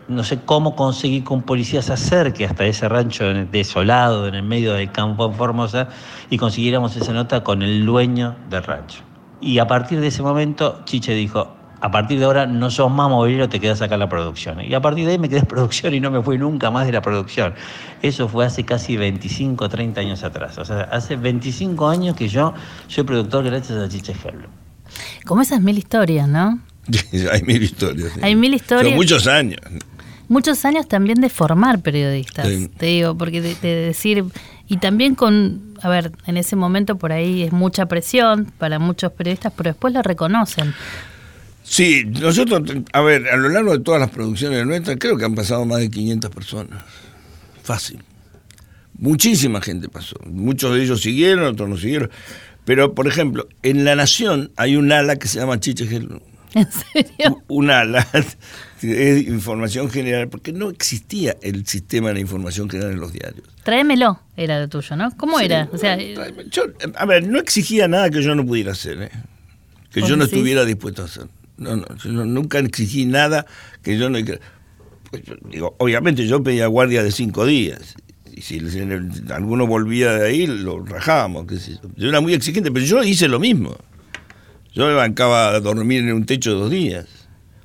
no 0.07 0.23
sé 0.23 0.39
cómo 0.45 0.77
conseguí 0.77 1.19
que 1.23 1.33
un 1.33 1.41
policía 1.41 1.81
se 1.81 1.91
acerque 1.91 2.45
hasta 2.45 2.63
ese 2.63 2.87
rancho 2.87 3.25
desolado 3.51 4.29
en 4.29 4.35
el 4.35 4.43
medio 4.43 4.75
del 4.75 4.93
campo 4.93 5.25
en 5.25 5.33
Formosa 5.33 5.89
y 6.29 6.37
consiguiéramos 6.37 6.95
esa 6.95 7.11
nota 7.11 7.43
con 7.43 7.63
el 7.63 7.85
dueño 7.85 8.37
del 8.49 8.63
rancho. 8.63 9.01
Y 9.41 9.59
a 9.59 9.67
partir 9.67 9.99
de 9.99 10.07
ese 10.07 10.23
momento, 10.23 10.83
Chiche 10.85 11.13
dijo, 11.13 11.54
a 11.81 11.91
partir 11.91 12.19
de 12.19 12.25
ahora 12.25 12.45
no 12.47 12.71
sos 12.71 12.91
más 12.91 13.09
movilero, 13.09 13.47
te 13.49 13.59
quedas 13.59 13.81
acá 13.81 13.95
en 13.95 13.99
la 13.99 14.09
producción. 14.09 14.61
Y 14.61 14.73
a 14.73 14.81
partir 14.81 15.05
de 15.05 15.13
ahí 15.13 15.19
me 15.19 15.29
quedé 15.29 15.39
en 15.39 15.45
producción 15.55 15.93
y 15.93 15.99
no 15.99 16.09
me 16.11 16.21
fui 16.21 16.37
nunca 16.37 16.71
más 16.71 16.85
de 16.85 16.91
la 16.93 17.01
producción. 17.01 17.53
Eso 18.01 18.27
fue 18.27 18.45
hace 18.45 18.63
casi 18.63 18.97
25, 18.97 19.69
30 19.69 20.01
años 20.01 20.23
atrás. 20.23 20.57
O 20.57 20.65
sea, 20.65 20.81
hace 20.91 21.15
25 21.15 21.87
años 21.89 22.15
que 22.15 22.27
yo 22.27 22.53
soy 22.87 23.03
productor 23.03 23.43
gracias 23.45 23.77
a 23.77 23.89
Chiche 23.89 24.13
Herlo. 24.23 24.47
Como 25.25 25.41
esas 25.41 25.61
mil 25.61 25.77
historias, 25.77 26.27
¿no? 26.27 26.59
Hay 27.31 27.41
mil 27.43 27.63
historias. 27.63 28.11
sí. 28.13 28.19
Hay 28.23 28.35
mil 28.35 28.53
historias. 28.53 28.87
Son 28.89 28.95
muchos 28.95 29.27
años. 29.27 29.59
muchos 30.27 30.63
años 30.65 30.87
también 30.87 31.19
de 31.19 31.29
formar 31.29 31.79
periodistas, 31.81 32.47
Sí. 32.47 32.67
te 32.77 32.85
digo, 32.87 33.15
porque 33.17 33.41
de, 33.41 33.55
de 33.55 33.75
decir, 33.75 34.23
y 34.67 34.77
también 34.77 35.15
con, 35.15 35.73
a 35.81 35.89
ver, 35.89 36.11
en 36.27 36.37
ese 36.37 36.55
momento 36.55 36.97
por 36.97 37.11
ahí 37.11 37.43
es 37.43 37.51
mucha 37.51 37.87
presión 37.87 38.51
para 38.57 38.79
muchos 38.79 39.11
periodistas, 39.11 39.51
pero 39.55 39.71
después 39.71 39.93
lo 39.93 40.01
reconocen. 40.03 40.73
Sí, 41.67 42.05
nosotros, 42.05 42.61
a 42.93 43.01
ver, 43.01 43.27
a 43.27 43.37
lo 43.37 43.49
largo 43.49 43.75
de 43.75 43.83
todas 43.83 43.99
las 43.99 44.11
producciones 44.11 44.65
nuestras, 44.65 44.97
creo 44.99 45.17
que 45.17 45.25
han 45.25 45.33
pasado 45.33 45.65
más 45.65 45.79
de 45.79 45.89
500 45.89 46.29
personas. 46.31 46.83
Fácil. 47.63 48.01
Muchísima 48.97 49.59
gente 49.61 49.89
pasó. 49.89 50.15
Muchos 50.25 50.75
de 50.75 50.83
ellos 50.83 51.01
siguieron, 51.01 51.43
otros 51.43 51.67
no 51.67 51.77
siguieron. 51.77 52.09
Pero, 52.65 52.93
por 52.93 53.07
ejemplo, 53.07 53.47
en 53.63 53.83
La 53.83 53.95
Nación 53.95 54.51
hay 54.55 54.75
un 54.75 54.91
ala 54.91 55.15
que 55.17 55.27
se 55.27 55.39
llama 55.39 55.59
Chiche 55.59 55.87
Gel. 55.87 56.21
¿En 56.53 56.67
serio? 56.71 57.43
Un 57.47 57.71
ala 57.71 58.07
es 58.81 59.27
información 59.27 59.89
general, 59.89 60.29
porque 60.29 60.53
no 60.53 60.69
existía 60.69 61.35
el 61.41 61.65
sistema 61.65 62.13
de 62.13 62.21
información 62.21 62.69
general 62.69 62.93
en 62.93 62.99
los 62.99 63.11
diarios. 63.11 63.45
Tráemelo, 63.63 64.21
era 64.37 64.59
lo 64.59 64.69
tuyo, 64.69 64.95
¿no? 64.95 65.11
¿Cómo 65.17 65.39
Sí, 65.39 65.45
era? 65.45 65.67
O 65.73 65.77
sea, 65.77 65.97
Yo, 65.97 66.63
a 66.95 67.05
ver, 67.05 67.27
no 67.27 67.39
exigía 67.39 67.87
nada 67.87 68.09
que 68.11 68.21
yo 68.21 68.35
no 68.35 68.45
pudiera 68.45 68.71
hacer, 68.71 69.01
¿eh? 69.01 69.11
que 69.91 70.01
¿Vos 70.01 70.09
yo 70.09 70.15
no 70.15 70.25
estuviera 70.25 70.63
dispuesto 70.63 71.01
a 71.01 71.05
hacer. 71.05 71.27
No, 71.57 71.75
no, 71.77 71.85
yo 72.03 72.11
nunca 72.11 72.59
exigí 72.59 73.05
nada 73.05 73.45
que 73.81 73.97
yo 73.97 74.09
no. 74.09 74.17
Pues 75.11 75.23
yo 75.23 75.35
digo, 75.49 75.75
obviamente 75.79 76.27
yo 76.27 76.43
pedía 76.43 76.67
guardia 76.67 77.03
de 77.03 77.11
cinco 77.11 77.45
días. 77.45 77.95
Y 78.33 78.41
si 78.41 78.57
el- 78.57 79.23
alguno 79.31 79.65
volvía 79.65 80.11
de 80.13 80.27
ahí, 80.27 80.45
lo 80.47 80.83
rajábamos. 80.83 81.45
qué 81.47 81.57
sé 81.57 81.75
yo. 81.81 81.89
Yo 81.95 82.09
era 82.09 82.19
muy 82.19 82.33
exigente, 82.33 82.71
pero 82.71 82.85
yo 82.85 83.01
hice 83.03 83.27
lo 83.29 83.39
mismo. 83.39 83.75
Yo 84.73 84.87
me 84.87 84.93
bancaba 84.93 85.49
a 85.51 85.59
dormir 85.61 85.99
en 86.01 86.11
un 86.13 86.25
techo 86.25 86.53
dos 86.53 86.69
días 86.69 87.05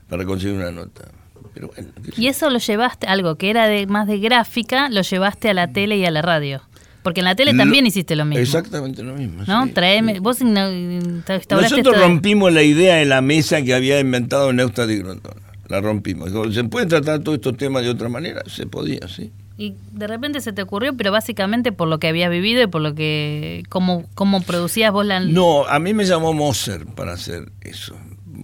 para 0.09 0.24
conseguir 0.24 0.55
una 0.57 0.70
nota. 0.70 1.09
Pero 1.53 1.66
bueno, 1.74 1.88
y 2.16 2.29
eso 2.29 2.48
lo 2.50 2.59
llevaste, 2.59 3.09
algo 3.09 3.35
que 3.37 3.50
era 3.50 3.66
de 3.66 3.88
más 3.88 4.07
de 4.07 4.20
gráfica, 4.20 4.88
lo 4.88 5.03
llevaste 5.03 5.50
a 5.50 5.55
la 5.55 5.72
tele 5.72 5.96
y 5.98 6.05
a 6.05 6.12
la 6.12 6.22
radio. 6.22 6.62
Porque 7.02 7.20
en 7.20 7.24
la 7.24 7.34
tele 7.34 7.54
también 7.54 7.86
hiciste 7.86 8.14
lo 8.16 8.24
mismo. 8.24 8.42
Exactamente 8.42 9.02
lo 9.02 9.14
mismo. 9.14 9.42
¿No? 9.46 9.66
sí. 9.66 9.72
Traeme, 9.72 10.20
vos 10.20 10.40
inno- 10.42 10.70
instauraste 10.70 11.54
Nosotros 11.54 11.96
de- 11.96 12.02
rompimos 12.02 12.52
la 12.52 12.62
idea 12.62 12.96
de 12.96 13.06
la 13.06 13.20
mesa 13.22 13.62
que 13.62 13.72
había 13.74 13.98
inventado 14.00 14.52
Neusta 14.52 14.86
de 14.86 14.98
Grondona. 14.98 15.40
La 15.68 15.80
rompimos. 15.80 16.30
Dijo, 16.30 16.50
¿Se 16.52 16.64
pueden 16.64 16.88
tratar 16.88 17.20
todos 17.20 17.36
estos 17.36 17.56
temas 17.56 17.82
de 17.84 17.90
otra 17.90 18.08
manera? 18.08 18.42
Se 18.46 18.66
podía, 18.66 19.06
sí. 19.08 19.30
Y 19.56 19.74
de 19.92 20.06
repente 20.06 20.40
se 20.40 20.52
te 20.52 20.62
ocurrió, 20.62 20.94
pero 20.96 21.12
básicamente 21.12 21.70
por 21.70 21.86
lo 21.88 21.98
que 22.00 22.08
habías 22.08 22.30
vivido 22.30 22.62
y 22.62 22.66
por 22.66 22.80
lo 22.82 22.94
que. 22.94 23.62
cómo, 23.68 24.04
cómo 24.14 24.42
producías 24.42 24.90
vos 24.92 25.06
la. 25.06 25.20
No, 25.20 25.66
a 25.66 25.78
mí 25.78 25.94
me 25.94 26.04
llamó 26.04 26.32
Moser 26.34 26.86
para 26.86 27.12
hacer 27.12 27.50
eso. 27.60 27.94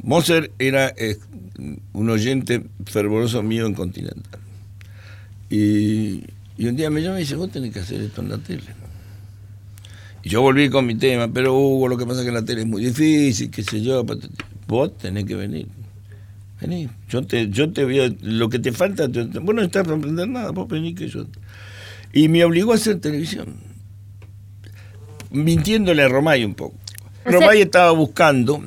Moser 0.03 0.51
era 0.59 0.89
eh, 0.97 1.19
un 1.93 2.11
oyente 2.11 2.63
fervoroso 2.87 3.43
mío 3.43 3.67
en 3.67 3.75
Continental. 3.75 4.41
Y, 5.51 6.25
y 6.59 6.67
un 6.67 6.77
día 6.77 6.91
me 6.91 7.03
llama 7.03 7.19
y 7.19 7.21
dice, 7.23 7.35
vos 7.37 7.51
tenés 7.51 7.73
que 7.73 7.81
hacer 7.81 8.01
esto 8.01 8.23
en 8.23 8.31
la 8.31 8.39
tele. 8.39 8.63
Y 10.23 10.29
yo 10.29 10.41
volví 10.43 10.69
con 10.71 10.87
mi 10.87 10.95
tema, 10.97 11.29
pero 11.29 11.55
Hugo, 11.57 11.89
lo 11.89 11.97
que 11.97 12.07
pasa 12.07 12.21
es 12.21 12.27
que 12.27 12.33
la 12.33 12.45
tele 12.45 12.63
es 12.63 12.67
muy 12.67 12.85
difícil, 12.85 13.51
qué 13.51 13.63
sé 13.63 13.81
yo. 13.83 14.05
patati. 14.05 14.35
Vos 14.67 14.97
tenés 14.99 15.25
que 15.25 15.35
venir. 15.37 15.69
Vení, 16.61 16.89
yo 17.09 17.23
te, 17.27 17.49
yo 17.51 17.71
te 17.73 17.85
voy 17.85 18.01
a, 18.01 18.13
lo 18.23 18.49
que 18.49 18.59
te 18.59 18.73
falta, 18.73 19.09
te, 19.11 19.23
vos 19.25 19.55
no 19.55 19.63
estás 19.63 19.85
para 19.85 19.97
aprender 19.97 20.27
nada, 20.29 20.51
vos 20.51 20.67
vení 20.69 20.95
que 20.95 21.09
yo. 21.09 21.27
Y 22.13 22.29
me 22.29 22.43
obligó 22.45 22.73
a 22.73 22.77
hacer 22.77 22.99
televisión. 22.99 23.55
Mintiéndole 25.31 26.03
a 26.03 26.09
Romay 26.09 26.45
un 26.45 26.55
poco. 26.55 26.77
O 26.77 27.31
sea- 27.31 27.33
Romay 27.41 27.61
estaba 27.61 27.91
buscando 27.93 28.63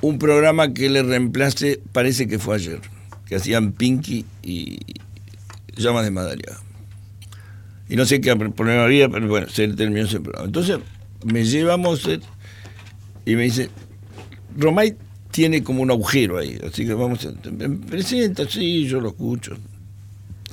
un 0.00 0.18
programa 0.18 0.72
que 0.74 0.90
le 0.90 1.02
reemplace, 1.02 1.80
parece 1.92 2.26
que 2.26 2.38
fue 2.38 2.56
ayer, 2.56 2.80
que 3.26 3.36
hacían 3.36 3.72
Pinky 3.72 4.24
y 4.42 4.78
Llamas 5.76 6.04
de 6.04 6.10
Madariaga. 6.10 6.60
Y 7.90 7.96
no 7.96 8.06
sé 8.06 8.20
qué 8.20 8.34
problema 8.36 8.84
había, 8.84 9.08
pero 9.08 9.26
bueno, 9.26 9.48
se 9.48 9.66
terminó 9.68 10.06
ese 10.06 10.20
programa. 10.20 10.46
Entonces 10.46 10.78
me 11.24 11.44
lleva 11.44 11.76
Moser 11.76 12.20
y 13.26 13.34
me 13.34 13.42
dice, 13.42 13.68
Romay 14.56 14.96
tiene 15.32 15.64
como 15.64 15.82
un 15.82 15.90
agujero 15.90 16.38
ahí, 16.38 16.56
así 16.64 16.86
que 16.86 16.94
vamos 16.94 17.26
a... 17.26 17.50
Me 17.50 17.68
presenta, 17.68 18.48
sí, 18.48 18.86
yo 18.86 19.00
lo 19.00 19.08
escucho. 19.08 19.56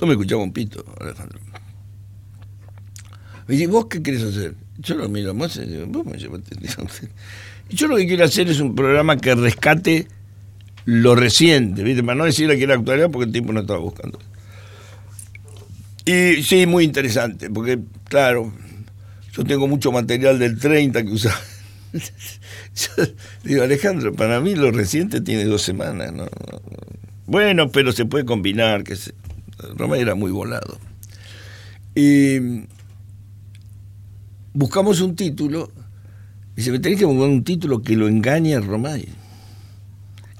No 0.00 0.08
me 0.08 0.14
escuchaba 0.14 0.42
un 0.42 0.52
pito, 0.52 0.84
Alejandro. 1.00 1.38
Me 3.46 3.54
dice, 3.54 3.68
¿vos 3.68 3.86
qué 3.86 4.02
querés 4.02 4.24
hacer? 4.24 4.54
Yo 4.78 4.96
lo 4.96 5.08
miro 5.08 5.32
Moser 5.32 5.68
y 5.68 5.74
digo, 5.74 5.86
vos 5.86 6.06
me 6.06 6.18
llevaste... 6.18 6.56
Yo 7.70 7.86
lo 7.86 7.96
que 7.96 8.06
quiero 8.08 8.24
hacer 8.24 8.48
es 8.48 8.58
un 8.58 8.74
programa 8.74 9.16
que 9.16 9.36
rescate 9.36 10.08
lo 10.86 11.14
reciente, 11.14 11.84
¿viste? 11.84 12.02
Para 12.02 12.16
no 12.16 12.24
decir 12.24 12.48
que 12.48 12.64
era 12.64 12.74
actualidad 12.74 13.10
porque 13.12 13.26
el 13.26 13.32
tiempo 13.32 13.52
no 13.52 13.60
estaba 13.60 13.78
buscando. 13.78 14.18
Y 16.08 16.42
sí, 16.42 16.64
muy 16.64 16.84
interesante, 16.84 17.50
porque, 17.50 17.80
claro, 18.04 18.50
yo 19.30 19.44
tengo 19.44 19.68
mucho 19.68 19.92
material 19.92 20.38
del 20.38 20.58
30 20.58 21.04
que 21.04 21.10
usaba. 21.10 21.38
Yo 21.92 23.04
digo, 23.44 23.62
Alejandro, 23.62 24.14
para 24.14 24.40
mí 24.40 24.54
lo 24.54 24.70
reciente 24.70 25.20
tiene 25.20 25.44
dos 25.44 25.60
semanas, 25.60 26.14
¿no? 26.14 26.26
Bueno, 27.26 27.70
pero 27.70 27.92
se 27.92 28.06
puede 28.06 28.24
combinar, 28.24 28.84
que 28.84 28.96
se... 28.96 29.12
Roma 29.76 29.98
era 29.98 30.14
muy 30.14 30.30
volado. 30.30 30.78
Y 31.94 32.38
buscamos 34.54 35.02
un 35.02 35.14
título, 35.14 35.70
y 36.56 36.62
se 36.62 36.72
me 36.72 36.78
tenés 36.78 36.98
que 36.98 37.04
buscar 37.04 37.28
un 37.28 37.44
título 37.44 37.82
que 37.82 37.96
lo 37.96 38.08
engañe 38.08 38.54
a 38.54 38.60
Romay. 38.60 39.06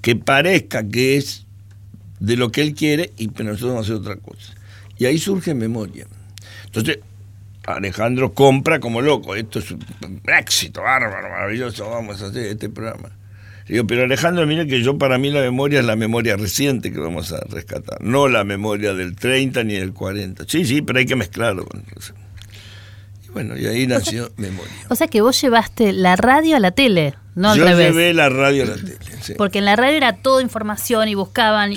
Que 0.01 0.17
parezca 0.17 0.89
que 0.89 1.19
es 1.19 1.45
de 2.21 2.39
lo 2.39 2.53
que 2.53 2.63
él 2.63 2.75
quiere, 2.75 3.13
y 3.19 3.29
pero 3.29 3.51
nosotros 3.51 3.73
vamos 3.73 3.91
a 3.91 3.93
hacer 3.93 4.01
otra 4.01 4.17
cosa. 4.17 4.58
Y 4.99 5.07
ahí 5.07 5.19
surge 5.19 5.55
memoria. 5.55 6.07
Entonces, 6.67 6.99
Alejandro 7.65 8.33
compra 8.33 8.81
como 8.81 9.01
loco, 9.01 9.35
esto 9.35 9.59
es 9.59 9.71
un 9.71 9.85
éxito 10.27 10.83
bárbaro, 10.83 11.29
maravilloso, 11.29 11.89
vamos 11.91 12.23
a 12.23 12.27
hacer 12.27 12.47
este 12.47 12.69
programa. 12.69 13.11
Digo, 13.67 13.87
pero 13.87 14.05
Alejandro, 14.05 14.47
mire 14.47 14.67
que 14.67 14.83
yo 14.83 14.97
para 14.97 15.19
mí 15.19 15.31
la 15.31 15.43
memoria 15.43 15.81
es 15.81 15.85
la 15.85 15.95
memoria 15.95 16.37
reciente 16.37 16.91
que 16.91 16.99
vamos 16.99 17.33
a 17.33 17.41
rescatar, 17.41 18.01
no 18.01 18.27
la 18.27 18.43
memoria 18.43 18.95
del 18.95 19.15
30 19.15 19.65
ni 19.65 19.75
del 19.75 19.93
40. 19.93 20.45
Sí, 20.49 20.65
sí, 20.65 20.81
pero 20.81 20.99
hay 20.99 21.07
que 21.07 21.17
mezclarlo 21.17 21.67
con 21.67 21.85
eso. 21.95 22.15
Bueno, 23.39 23.57
y 23.57 23.67
ahí 23.67 23.87
nació 23.87 24.31
memoria. 24.37 24.73
O 24.89 24.95
sea 24.97 25.07
que 25.07 25.21
vos 25.21 25.41
llevaste 25.41 25.93
la 25.93 26.17
radio 26.17 26.57
a 26.57 26.61
la 26.61 26.73
tele, 26.73 27.15
no 27.37 27.51
al 27.51 27.59
yo 27.59 27.65
revés. 27.65 27.93
llevé 27.93 28.13
la 28.15 28.29
radio 28.29 28.65
a 28.65 28.67
la 28.67 28.75
tele. 28.75 28.97
sí. 29.21 29.35
Porque 29.39 29.59
en 29.59 29.65
la 29.65 29.77
radio 29.77 29.97
era 29.97 30.15
toda 30.17 30.43
información 30.43 31.07
y 31.09 31.15
buscaban, 31.15 31.73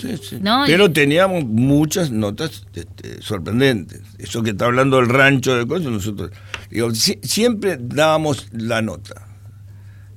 Pero 0.66 0.92
teníamos 0.92 1.46
muchas 1.46 2.10
notas 2.10 2.64
este, 2.74 3.22
sorprendentes. 3.22 4.02
Eso 4.18 4.42
que 4.42 4.50
está 4.52 4.66
hablando 4.66 4.98
el 4.98 5.08
rancho 5.08 5.56
de 5.56 5.68
cosas, 5.68 5.92
nosotros. 5.92 6.32
Digo, 6.72 6.94
si- 6.96 7.20
siempre 7.22 7.78
dábamos 7.80 8.48
la 8.54 8.82
nota. 8.82 9.28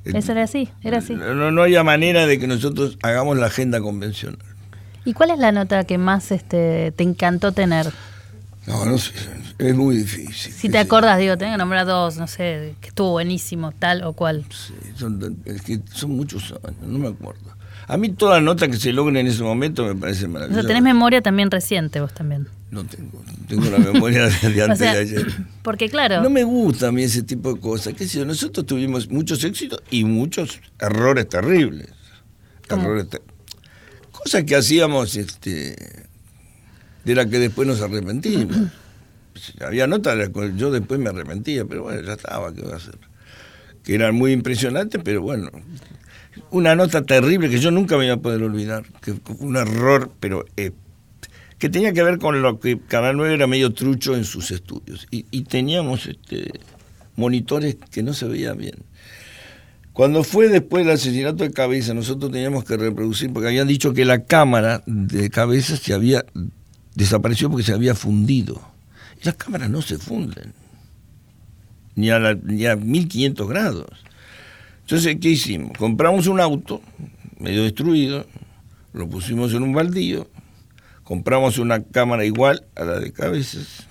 Eso 0.04 0.32
era 0.32 0.44
así, 0.44 0.68
era 0.82 0.98
así. 0.98 1.14
No, 1.14 1.50
no 1.50 1.62
había 1.62 1.82
manera 1.82 2.26
de 2.26 2.38
que 2.38 2.46
nosotros 2.46 2.96
hagamos 3.02 3.36
la 3.38 3.46
agenda 3.46 3.80
convencional. 3.80 4.38
¿Y 5.06 5.12
cuál 5.12 5.30
es 5.30 5.38
la 5.38 5.52
nota 5.52 5.84
que 5.84 5.98
más 5.98 6.30
este, 6.30 6.92
te 6.92 7.02
encantó 7.02 7.52
tener? 7.52 7.90
No, 8.66 8.86
no 8.86 8.96
sé, 8.96 9.12
es 9.58 9.74
muy 9.74 9.96
difícil. 9.98 10.52
Si 10.52 10.68
te 10.68 10.78
acordás, 10.78 11.18
digo, 11.18 11.36
tengo 11.36 11.52
que 11.52 11.58
nombrar 11.58 11.86
dos, 11.86 12.16
no 12.16 12.26
sé, 12.26 12.74
que 12.80 12.88
estuvo 12.88 13.10
buenísimo, 13.12 13.72
tal 13.72 14.02
o 14.04 14.12
cual. 14.12 14.44
Son, 14.96 15.38
es 15.44 15.62
que 15.62 15.80
son 15.92 16.12
muchos 16.12 16.52
años, 16.64 16.80
no 16.82 16.98
me 16.98 17.08
acuerdo. 17.08 17.54
A 17.86 17.98
mí 17.98 18.08
toda 18.08 18.40
nota 18.40 18.66
que 18.68 18.78
se 18.78 18.92
logra 18.94 19.20
en 19.20 19.26
ese 19.26 19.42
momento 19.42 19.84
me 19.84 19.94
parece 19.94 20.24
O 20.24 20.28
maravillosa. 20.30 20.62
sea, 20.62 20.68
tenés 20.68 20.82
memoria 20.82 21.20
también 21.20 21.50
reciente 21.50 22.00
vos 22.00 22.14
también. 22.14 22.48
No 22.70 22.82
tengo, 22.84 23.22
tengo 23.46 23.68
la 23.70 23.78
memoria 23.78 24.22
de, 24.26 24.32
antes 24.62 24.70
O 24.70 24.76
sea, 24.76 24.94
de 24.94 24.98
ayer. 25.00 25.26
Porque 25.62 25.90
claro, 25.90 26.22
No 26.22 26.30
me 26.30 26.44
gusta 26.44 26.88
a 26.88 26.92
mí 26.92 27.02
ese 27.02 27.22
tipo 27.22 27.52
de 27.52 27.60
cosas. 27.60 27.92
¿Qué 27.92 28.08
sé 28.08 28.18
yo? 28.20 28.24
Nosotros 28.24 28.64
tuvimos 28.64 29.10
muchos 29.10 29.44
éxitos 29.44 29.82
y 29.90 30.04
muchos 30.04 30.60
errores 30.80 31.28
terribles. 31.28 31.88
Errores 32.70 33.08
ter- 33.10 33.22
Cosas 34.10 34.44
que 34.44 34.56
hacíamos 34.56 35.14
este, 35.16 35.76
de 37.04 37.14
las 37.14 37.26
que 37.26 37.38
después 37.38 37.68
nos 37.68 37.82
arrepentimos. 37.82 38.56
Había 39.60 39.86
notas 39.86 40.16
las 40.16 40.28
que 40.30 40.52
yo 40.56 40.70
después 40.70 41.00
me 41.00 41.10
arrepentía, 41.10 41.64
pero 41.64 41.84
bueno, 41.84 42.00
ya 42.02 42.12
estaba, 42.14 42.54
¿qué 42.54 42.62
va 42.62 42.74
a 42.74 42.76
hacer? 42.76 42.98
Que 43.82 43.94
eran 43.94 44.14
muy 44.14 44.32
impresionantes, 44.32 45.00
pero 45.04 45.22
bueno. 45.22 45.50
Una 46.50 46.74
nota 46.74 47.02
terrible 47.02 47.48
que 47.48 47.58
yo 47.58 47.70
nunca 47.70 47.96
me 47.96 48.06
iba 48.06 48.14
a 48.14 48.20
poder 48.20 48.42
olvidar, 48.42 48.84
que 49.00 49.14
fue 49.14 49.36
un 49.40 49.56
error, 49.56 50.10
pero 50.20 50.44
eh, 50.56 50.72
que 51.58 51.68
tenía 51.68 51.92
que 51.92 52.02
ver 52.02 52.18
con 52.18 52.42
lo 52.42 52.58
que 52.58 52.78
Canal 52.78 53.16
9 53.16 53.34
era 53.34 53.46
medio 53.46 53.72
trucho 53.72 54.16
en 54.16 54.24
sus 54.24 54.50
estudios. 54.50 55.06
Y, 55.10 55.42
teníamos 55.42 56.06
este, 56.06 56.50
monitores 57.16 57.76
que 57.90 58.02
no 58.02 58.14
se 58.14 58.26
veían 58.26 58.58
bien. 58.58 58.74
Cuando 59.92 60.24
fue 60.24 60.48
después 60.48 60.84
del 60.84 60.94
asesinato 60.94 61.44
de 61.44 61.52
Cabeza, 61.52 61.94
nosotros 61.94 62.32
teníamos 62.32 62.64
que 62.64 62.76
reproducir, 62.76 63.32
porque 63.32 63.48
habían 63.48 63.68
dicho 63.68 63.94
que 63.94 64.04
la 64.04 64.24
cámara 64.24 64.82
de 64.86 65.30
Cabeza 65.30 65.76
se 65.76 65.94
había 65.94 66.24
desapareció 66.94 67.50
porque 67.50 67.64
se 67.64 67.72
había 67.72 67.94
fundido. 67.94 68.73
Las 69.24 69.34
cámaras 69.36 69.70
no 69.70 69.82
se 69.82 69.98
funden, 69.98 70.52
ni 71.96 72.10
a, 72.10 72.18
la- 72.18 72.34
ni 72.34 72.66
a 72.66 72.76
1500 72.76 73.48
grados. 73.48 73.86
Entonces, 74.82 75.16
¿qué 75.20 75.30
hicimos? 75.30 75.72
Compramos 75.78 76.26
un 76.26 76.40
auto 76.40 76.80
medio 77.38 77.62
destruido, 77.64 78.26
lo 78.92 79.08
pusimos 79.08 79.52
en 79.54 79.62
un 79.62 79.72
baldío, 79.72 80.28
compramos 81.04 81.58
una 81.58 81.82
cámara 81.82 82.24
igual 82.24 82.64
a 82.76 82.84
la 82.84 83.00
de 83.00 83.12
cabezas 83.12 83.86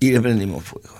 y 0.00 0.10
le 0.12 0.20
prendimos 0.20 0.64
fuego. 0.64 0.94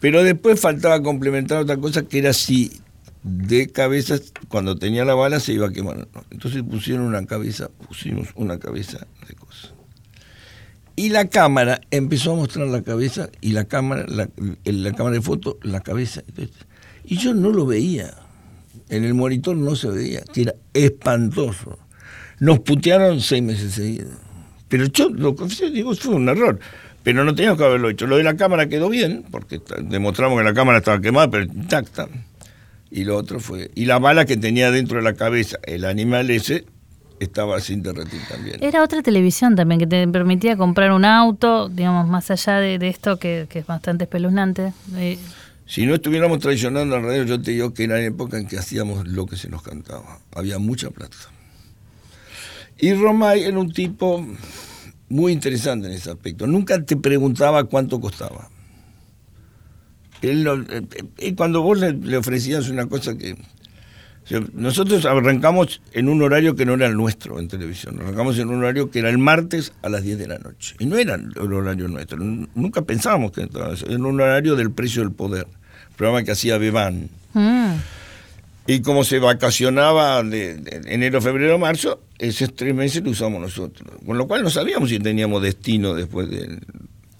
Pero 0.00 0.22
después 0.24 0.60
faltaba 0.60 1.02
complementar 1.02 1.58
otra 1.58 1.76
cosa 1.76 2.02
que 2.02 2.18
era 2.18 2.32
si 2.32 2.81
de 3.22 3.68
cabezas, 3.68 4.32
cuando 4.48 4.76
tenía 4.76 5.04
la 5.04 5.14
bala 5.14 5.40
se 5.40 5.52
iba 5.52 5.68
a 5.68 5.72
quemar. 5.72 6.08
Entonces 6.30 6.62
pusieron 6.62 7.06
una 7.06 7.24
cabeza, 7.26 7.70
pusimos 7.86 8.28
una 8.34 8.58
cabeza 8.58 9.06
de 9.28 9.34
cosas. 9.34 9.74
Y 10.96 11.08
la 11.08 11.28
cámara 11.28 11.80
empezó 11.90 12.32
a 12.32 12.36
mostrar 12.36 12.66
la 12.68 12.82
cabeza 12.82 13.30
y 13.40 13.52
la 13.52 13.64
cámara, 13.64 14.04
la, 14.08 14.28
la 14.64 14.92
cámara 14.92 15.16
de 15.16 15.22
foto, 15.22 15.58
la 15.62 15.80
cabeza. 15.80 16.22
Y 17.04 17.16
yo 17.16 17.34
no 17.34 17.50
lo 17.50 17.66
veía. 17.66 18.14
En 18.88 19.04
el 19.04 19.14
monitor 19.14 19.56
no 19.56 19.74
se 19.74 19.88
veía, 19.88 20.20
que 20.20 20.42
era 20.42 20.54
espantoso. 20.74 21.78
Nos 22.40 22.60
putearon 22.60 23.20
seis 23.20 23.42
meses 23.42 23.72
seguidos. 23.72 24.12
Pero 24.68 24.86
yo 24.86 25.08
lo 25.08 25.34
confieso, 25.34 25.70
digo, 25.70 25.94
fue 25.94 26.14
un 26.14 26.28
error. 26.28 26.58
Pero 27.02 27.24
no 27.24 27.34
teníamos 27.34 27.58
que 27.58 27.64
haberlo 27.64 27.88
hecho. 27.88 28.06
Lo 28.06 28.16
de 28.16 28.22
la 28.22 28.36
cámara 28.36 28.68
quedó 28.68 28.88
bien, 28.88 29.24
porque 29.30 29.60
demostramos 29.82 30.38
que 30.38 30.44
la 30.44 30.54
cámara 30.54 30.78
estaba 30.78 31.00
quemada, 31.00 31.30
pero 31.30 31.44
intacta. 31.44 32.08
Y 32.94 33.04
lo 33.04 33.16
otro 33.16 33.40
fue. 33.40 33.70
Y 33.74 33.86
la 33.86 33.98
bala 33.98 34.26
que 34.26 34.36
tenía 34.36 34.70
dentro 34.70 34.98
de 34.98 35.02
la 35.02 35.14
cabeza 35.14 35.58
el 35.64 35.86
animal 35.86 36.30
ese 36.30 36.66
estaba 37.20 37.58
sin 37.60 37.82
derretir 37.82 38.20
también. 38.28 38.62
Era 38.62 38.82
otra 38.82 39.00
televisión 39.00 39.56
también 39.56 39.78
que 39.78 39.86
te 39.86 40.06
permitía 40.08 40.58
comprar 40.58 40.92
un 40.92 41.06
auto, 41.06 41.70
digamos, 41.70 42.06
más 42.06 42.30
allá 42.30 42.58
de, 42.58 42.76
esto 42.86 43.18
que, 43.18 43.48
es 43.50 43.66
bastante 43.66 44.04
espeluznante. 44.04 44.74
Eh, 44.96 45.18
si 45.64 45.86
no 45.86 45.94
estuviéramos 45.94 46.40
traicionando 46.40 46.94
al 46.94 47.02
radio, 47.02 47.24
yo 47.24 47.40
te 47.40 47.52
digo 47.52 47.72
que 47.72 47.84
era 47.84 47.94
la 47.94 48.04
época 48.04 48.38
en 48.38 48.46
que 48.46 48.58
hacíamos 48.58 49.08
lo 49.08 49.24
que 49.24 49.36
se 49.36 49.48
nos 49.48 49.62
cantaba. 49.62 50.18
Había 50.34 50.58
mucha 50.58 50.90
plata. 50.90 51.16
Y 52.78 52.92
Romay 52.92 53.44
era 53.44 53.58
un 53.58 53.72
tipo 53.72 54.26
muy 55.08 55.32
interesante 55.32 55.86
en 55.86 55.94
ese 55.94 56.10
aspecto. 56.10 56.46
Nunca 56.46 56.84
te 56.84 56.96
preguntaba 56.96 57.64
cuánto 57.64 58.00
costaba. 58.00 58.50
Él, 60.22 60.46
eh, 60.46 60.82
eh, 61.18 61.34
cuando 61.34 61.62
vos 61.62 61.78
le, 61.78 62.16
ofrecías 62.16 62.68
una 62.68 62.86
cosa 62.86 63.16
que... 63.16 63.36
nosotros 64.54 65.04
arrancamos 65.04 65.82
en 65.92 66.08
un 66.08 66.22
horario 66.22 66.54
que 66.54 66.64
no 66.64 66.74
era 66.74 66.86
el 66.86 66.96
nuestro 66.96 67.38
en 67.38 67.48
televisión. 67.48 68.00
Arrancamos 68.00 68.38
en 68.38 68.48
un 68.48 68.60
horario 68.60 68.90
que 68.90 69.00
era 69.00 69.10
el 69.10 69.18
martes 69.18 69.72
a 69.82 69.88
las 69.88 70.02
10 70.02 70.18
de 70.18 70.28
la 70.28 70.38
noche. 70.38 70.76
Y 70.78 70.86
no 70.86 70.96
era 70.96 71.14
el 71.16 71.52
horario 71.52 71.88
nuestro. 71.88 72.18
Nunca 72.18 72.82
pensábamos 72.82 73.32
que 73.32 73.42
era 73.42 73.98
un 73.98 74.20
horario 74.20 74.56
del 74.56 74.70
precio 74.70 75.02
del 75.02 75.12
poder 75.12 75.46
programa 75.96 76.24
que 76.24 76.32
hacía 76.32 76.58
Beban. 76.58 77.10
Mm. 77.34 77.74
Y 78.66 78.80
como 78.80 79.02
se 79.02 79.18
vacacionaba 79.18 80.22
de, 80.22 80.82
enero, 80.86 81.20
febrero, 81.20 81.58
marzo, 81.58 82.00
esos 82.18 82.54
tres 82.54 82.74
meses 82.74 83.02
lo 83.02 83.10
usamos 83.10 83.40
nosotros. 83.40 83.88
Con 84.06 84.16
lo 84.16 84.28
cual 84.28 84.42
no 84.42 84.50
sabíamos 84.50 84.88
si 84.88 84.98
teníamos 84.98 85.42
destino 85.42 85.94
después 85.94 86.30
de... 86.30 86.60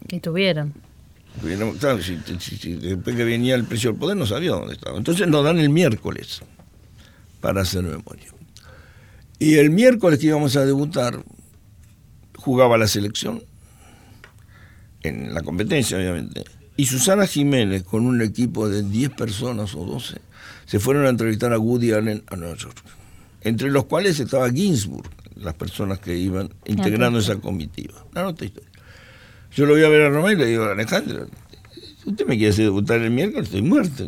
Que 0.07 0.21
tuvieran. 0.21 0.73
Claro, 1.41 1.97
después 1.97 3.17
que 3.17 3.25
venía 3.25 3.55
el 3.55 3.65
precio 3.65 3.91
del 3.91 3.99
poder 3.99 4.17
no 4.17 4.27
sabía 4.27 4.51
dónde 4.53 4.75
estaba. 4.75 4.97
Entonces 4.97 5.27
nos 5.29 5.45
dan 5.45 5.59
el 5.59 5.71
miércoles 5.71 6.43
para 7.41 7.63
hacer 7.63 7.83
memoria. 7.83 8.29
Y 9.39 9.55
el 9.55 9.71
miércoles 9.71 10.19
que 10.19 10.27
íbamos 10.27 10.57
a 10.57 10.65
debutar, 10.65 11.25
jugaba 12.37 12.79
la 12.79 12.87
selección, 12.87 13.43
en 15.03 15.35
la 15.35 15.43
competencia 15.43 15.97
obviamente, 15.97 16.45
y 16.77 16.87
Susana 16.87 17.27
Jiménez, 17.27 17.83
con 17.83 18.07
un 18.07 18.23
equipo 18.23 18.69
de 18.69 18.83
10 18.83 19.11
personas 19.11 19.75
o 19.75 19.85
12, 19.85 20.21
se 20.65 20.79
fueron 20.79 21.07
a 21.07 21.11
entrevistar 21.11 21.53
a 21.53 21.59
Woody 21.59 21.93
Allen 21.93 22.23
a 22.29 22.37
Nueva 22.37 22.57
York. 22.57 22.77
Entre 23.43 23.71
los 23.71 23.87
cuales 23.87 24.21
estaba 24.21 24.51
Ginsburg, 24.51 25.11
las 25.37 25.55
personas 25.55 25.99
que 25.99 26.17
iban 26.17 26.55
integrando 26.65 27.19
esa 27.19 27.37
comitiva. 27.37 27.95
Yo 29.55 29.67
lo 29.67 29.75
voy 29.75 29.85
a 29.85 29.89
ver 29.89 30.03
a 30.03 30.09
Romero 30.09 30.33
y 30.33 30.45
le 30.45 30.47
digo, 30.47 30.65
Alejandro, 30.65 31.29
¿usted 32.07 32.27
me 32.27 32.37
quiere 32.37 32.53
hacer 32.53 32.65
debutar 32.65 33.01
el 33.01 33.11
miércoles? 33.11 33.49
Estoy 33.49 33.63
muerto. 33.63 34.07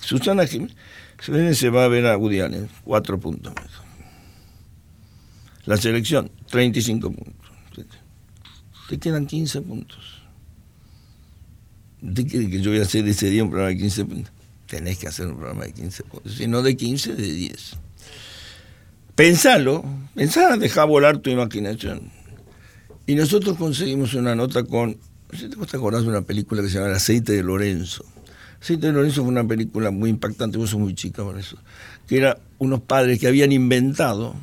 Susana 0.00 0.46
Jiménez 0.46 1.58
se 1.58 1.70
va 1.70 1.84
a 1.84 1.88
ver 1.88 2.06
a 2.06 2.16
Woody 2.16 2.40
Allen, 2.40 2.68
cuatro 2.84 3.18
puntos. 3.18 3.54
La 5.64 5.78
selección, 5.78 6.30
35 6.50 7.10
puntos. 7.10 7.50
Te 8.88 8.98
quedan 8.98 9.26
15 9.26 9.62
puntos. 9.62 10.22
¿Usted 12.02 12.26
quiere 12.28 12.50
que 12.50 12.60
yo 12.60 12.70
voy 12.70 12.80
a 12.80 12.82
hacer 12.82 13.08
ese 13.08 13.30
día 13.30 13.42
un 13.42 13.48
programa 13.48 13.70
de 13.70 13.78
15 13.78 14.04
puntos? 14.04 14.32
Tenés 14.66 14.98
que 14.98 15.08
hacer 15.08 15.26
un 15.26 15.36
programa 15.36 15.64
de 15.64 15.72
15 15.72 16.02
puntos. 16.04 16.34
Si 16.34 16.46
no 16.46 16.60
de 16.60 16.76
15, 16.76 17.14
de 17.14 17.32
10. 17.32 17.76
Pensalo, 19.14 19.82
pensá, 20.14 20.58
deja 20.58 20.84
volar 20.84 21.18
tu 21.18 21.30
imaginación. 21.30 22.10
Y 23.06 23.14
nosotros 23.14 23.56
conseguimos 23.56 24.14
una 24.14 24.34
nota 24.34 24.64
con. 24.64 24.96
¿Te 25.30 25.76
acordás 25.76 26.02
de 26.02 26.08
una 26.08 26.22
película 26.22 26.62
que 26.62 26.68
se 26.68 26.76
llama 26.76 26.88
El 26.88 26.94
aceite 26.94 27.32
de 27.32 27.42
Lorenzo? 27.42 28.04
Aceite 28.60 28.86
de 28.86 28.92
Lorenzo 28.92 29.22
fue 29.22 29.30
una 29.30 29.46
película 29.46 29.90
muy 29.90 30.10
impactante, 30.10 30.56
vos 30.56 30.70
sos 30.70 30.80
muy 30.80 30.94
chica 30.94 31.22
por 31.22 31.38
eso. 31.38 31.58
Que 32.06 32.16
era 32.16 32.38
unos 32.58 32.80
padres 32.80 33.18
que 33.18 33.26
habían 33.26 33.52
inventado, 33.52 34.34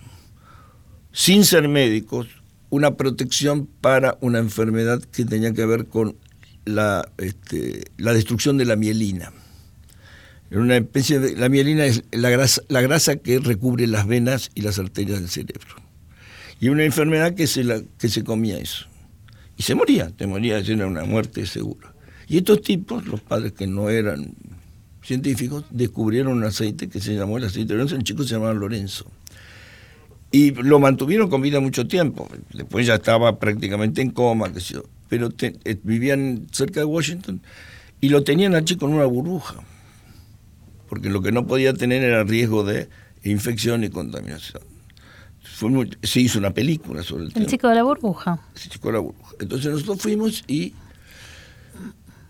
sin 1.11 1.43
ser 1.45 1.67
médicos, 1.67 2.27
una 2.69 2.95
protección 2.97 3.67
para 3.81 4.17
una 4.21 4.39
enfermedad 4.39 5.01
que 5.01 5.25
tenía 5.25 5.53
que 5.53 5.65
ver 5.65 5.87
con 5.87 6.15
la, 6.65 7.09
este, 7.17 7.85
la 7.97 8.13
destrucción 8.13 8.57
de 8.57 8.65
la 8.65 8.75
mielina. 8.75 9.31
Una 10.51 10.77
especie 10.77 11.19
de, 11.19 11.35
la 11.35 11.49
mielina 11.49 11.85
es 11.85 12.03
la 12.11 12.29
grasa, 12.29 12.61
la 12.67 12.81
grasa 12.81 13.15
que 13.15 13.39
recubre 13.39 13.87
las 13.87 14.05
venas 14.05 14.51
y 14.53 14.61
las 14.61 14.77
arterias 14.77 15.19
del 15.19 15.29
cerebro. 15.29 15.80
Y 16.61 16.69
una 16.69 16.83
enfermedad 16.85 17.33
que 17.33 17.47
se, 17.47 17.63
la, 17.63 17.81
que 17.97 18.07
se 18.07 18.23
comía 18.23 18.59
eso. 18.59 18.85
Y 19.57 19.63
se 19.63 19.73
moría, 19.73 20.11
te 20.11 20.27
moría, 20.27 20.59
era 20.59 20.85
una 20.85 21.03
muerte 21.05 21.47
segura. 21.47 21.91
Y 22.27 22.37
estos 22.37 22.61
tipos, 22.61 23.07
los 23.07 23.19
padres 23.19 23.53
que 23.53 23.65
no 23.65 23.89
eran 23.89 24.35
científicos, 25.01 25.65
descubrieron 25.71 26.37
un 26.37 26.43
aceite 26.43 26.87
que 26.87 27.01
se 27.01 27.15
llamó 27.15 27.39
el 27.39 27.45
aceite 27.45 27.69
de 27.69 27.73
Lorenzo, 27.73 27.95
el 27.95 28.03
chico 28.03 28.23
se 28.23 28.35
llamaba 28.35 28.53
Lorenzo. 28.53 29.11
Y 30.29 30.51
lo 30.51 30.79
mantuvieron 30.79 31.31
con 31.31 31.41
vida 31.41 31.59
mucho 31.59 31.87
tiempo. 31.87 32.29
Después 32.53 32.85
ya 32.85 32.93
estaba 32.93 33.39
prácticamente 33.39 34.03
en 34.03 34.11
coma, 34.11 34.51
pero 35.09 35.29
eh, 35.41 35.79
vivían 35.81 36.45
cerca 36.51 36.81
de 36.81 36.85
Washington 36.85 37.41
y 37.99 38.09
lo 38.09 38.23
tenían 38.23 38.53
al 38.53 38.65
chico 38.65 38.85
en 38.85 38.93
una 38.93 39.05
burbuja, 39.05 39.55
porque 40.87 41.09
lo 41.09 41.23
que 41.23 41.31
no 41.31 41.47
podía 41.47 41.73
tener 41.73 42.03
era 42.03 42.23
riesgo 42.23 42.63
de 42.63 42.87
infección 43.23 43.83
y 43.83 43.89
contaminación. 43.89 44.70
Se 46.03 46.21
hizo 46.21 46.39
una 46.39 46.53
película 46.53 47.03
sobre 47.03 47.25
el, 47.25 47.31
el 47.35 47.47
chico 47.47 47.67
de 47.67 47.75
la 47.75 47.83
burbuja. 47.83 48.39
El 48.55 48.69
chico 48.69 48.87
de 48.87 48.93
la 48.93 48.99
burbuja. 48.99 49.35
Entonces 49.39 49.71
nosotros 49.71 50.01
fuimos 50.01 50.43
y 50.47 50.73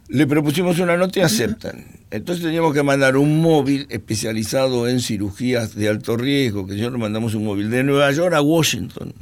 le 0.07 0.27
propusimos 0.27 0.79
una 0.79 0.97
nota 0.97 1.19
y 1.19 1.23
aceptan. 1.23 1.85
Entonces 2.11 2.43
teníamos 2.43 2.73
que 2.73 2.83
mandar 2.83 3.15
un 3.15 3.41
móvil 3.41 3.87
especializado 3.89 4.87
en 4.87 4.99
cirugías 4.99 5.75
de 5.75 5.87
alto 5.87 6.17
riesgo, 6.17 6.67
que 6.67 6.77
yo 6.77 6.89
le 6.89 6.97
mandamos 6.97 7.33
un 7.35 7.45
móvil 7.45 7.69
de 7.69 7.83
Nueva 7.83 8.11
York 8.11 8.33
a 8.33 8.41
Washington 8.41 9.13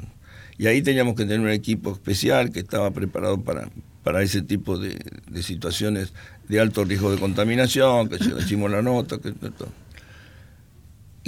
y 0.60 0.68
ahí 0.68 0.82
teníamos 0.82 1.16
que 1.16 1.24
tener 1.24 1.40
un 1.40 1.50
equipo 1.50 1.94
especial 1.94 2.52
que 2.52 2.60
estaba 2.60 2.92
preparado 2.92 3.42
para, 3.42 3.70
para 4.04 4.22
ese 4.22 4.42
tipo 4.42 4.78
de, 4.78 5.00
situaciones 5.42 6.12
de 6.50 6.60
alto 6.60 6.84
riesgo 6.84 7.12
de 7.12 7.18
contaminación, 7.18 8.10
que 8.10 8.18
se 8.18 8.34
le 8.34 8.42
hicimos 8.42 8.70
la 8.70 8.82
nota, 8.82 9.20
que 9.20 9.32
todo. 9.32 9.70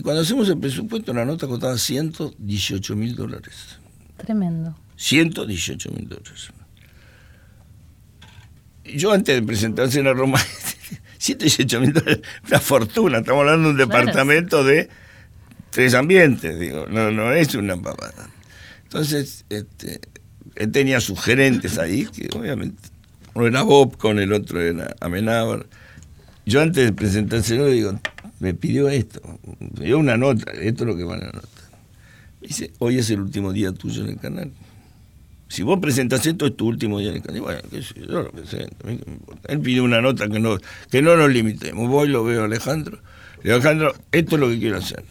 Y 0.02 0.04
cuando 0.04 0.24
hacemos 0.24 0.50
el 0.50 0.58
presupuesto, 0.58 1.14
la 1.14 1.26
nota 1.26 1.46
costaba 1.46 1.78
118 1.78 2.96
mil 2.96 3.14
dólares. 3.14 3.78
Tremendo. 4.18 4.76
118 4.96 5.92
mil 5.92 6.10
dólares. 6.10 6.50
Yo 8.84 9.12
antes 9.12 9.36
de 9.36 9.44
presentarse 9.44 10.00
en 10.00 10.06
la 10.06 10.14
Roma, 10.14 10.40
118 11.20 11.80
mil 11.82 11.94
dólares, 11.94 12.22
una 12.48 12.60
fortuna, 12.60 13.20
estamos 13.20 13.42
hablando 13.42 13.68
de 13.68 13.72
un 13.74 13.78
departamento 13.78 14.64
de 14.64 14.90
tres 15.70 15.94
ambientes, 15.94 16.60
digo, 16.60 16.88
no, 16.90 17.12
no 17.12 17.32
es 17.32 17.54
una 17.54 17.80
pavada. 17.80 18.28
Entonces, 18.82 19.46
este, 19.50 20.02
él 20.56 20.72
tenía 20.72 21.00
sus 21.00 21.22
gerentes 21.22 21.78
ahí, 21.78 22.08
que 22.08 22.28
obviamente, 22.36 22.82
uno 23.36 23.46
era 23.46 23.62
Bob, 23.62 23.98
con 23.98 24.18
el 24.18 24.34
otro 24.34 24.62
era 24.62 24.96
Amenábar. 25.00 25.68
Yo 26.44 26.60
antes 26.60 26.86
de 26.86 26.92
presentárselo 26.92 27.68
digo, 27.68 28.00
me 28.42 28.54
pidió 28.54 28.90
esto, 28.90 29.22
me 29.80 29.86
dio 29.86 29.98
una 29.98 30.18
nota, 30.18 30.52
esto 30.52 30.84
es 30.84 30.88
lo 30.88 30.98
que 30.98 31.04
va 31.04 31.16
a 31.16 31.20
la 31.20 31.32
nota. 31.32 31.48
dice, 32.42 32.74
hoy 32.80 32.98
es 32.98 33.10
el 33.10 33.22
último 33.22 33.54
día 33.54 33.72
tuyo 33.72 34.04
en 34.04 34.10
el 34.10 34.18
canal. 34.18 34.52
Si 35.48 35.64
vos 35.64 35.80
presentas 35.80 36.26
esto, 36.26 36.46
es 36.48 36.56
tu 36.56 36.68
último 36.68 37.00
día 37.00 37.10
en 37.10 37.18
el 37.18 37.22
canal. 37.22 37.38
Y 37.38 37.40
bueno, 37.42 37.62
yo 37.72 38.24
lo 38.24 38.32
presento. 38.32 38.88
Él 39.48 39.60
pidió 39.60 39.84
una 39.84 40.02
nota 40.02 40.28
que 40.30 40.40
no, 40.40 40.58
que 40.90 41.02
no 41.02 41.18
nos 41.18 41.30
limitemos. 41.30 41.90
Voy, 41.90 42.08
lo 42.08 42.24
veo 42.24 42.44
a 42.44 42.46
Alejandro. 42.46 43.00
Le 43.44 43.52
Alejandro, 43.54 43.94
esto 44.12 44.36
es 44.36 44.42
lo 44.42 44.50
que 44.50 44.60
quiero 44.60 44.78
hacer 44.78 45.04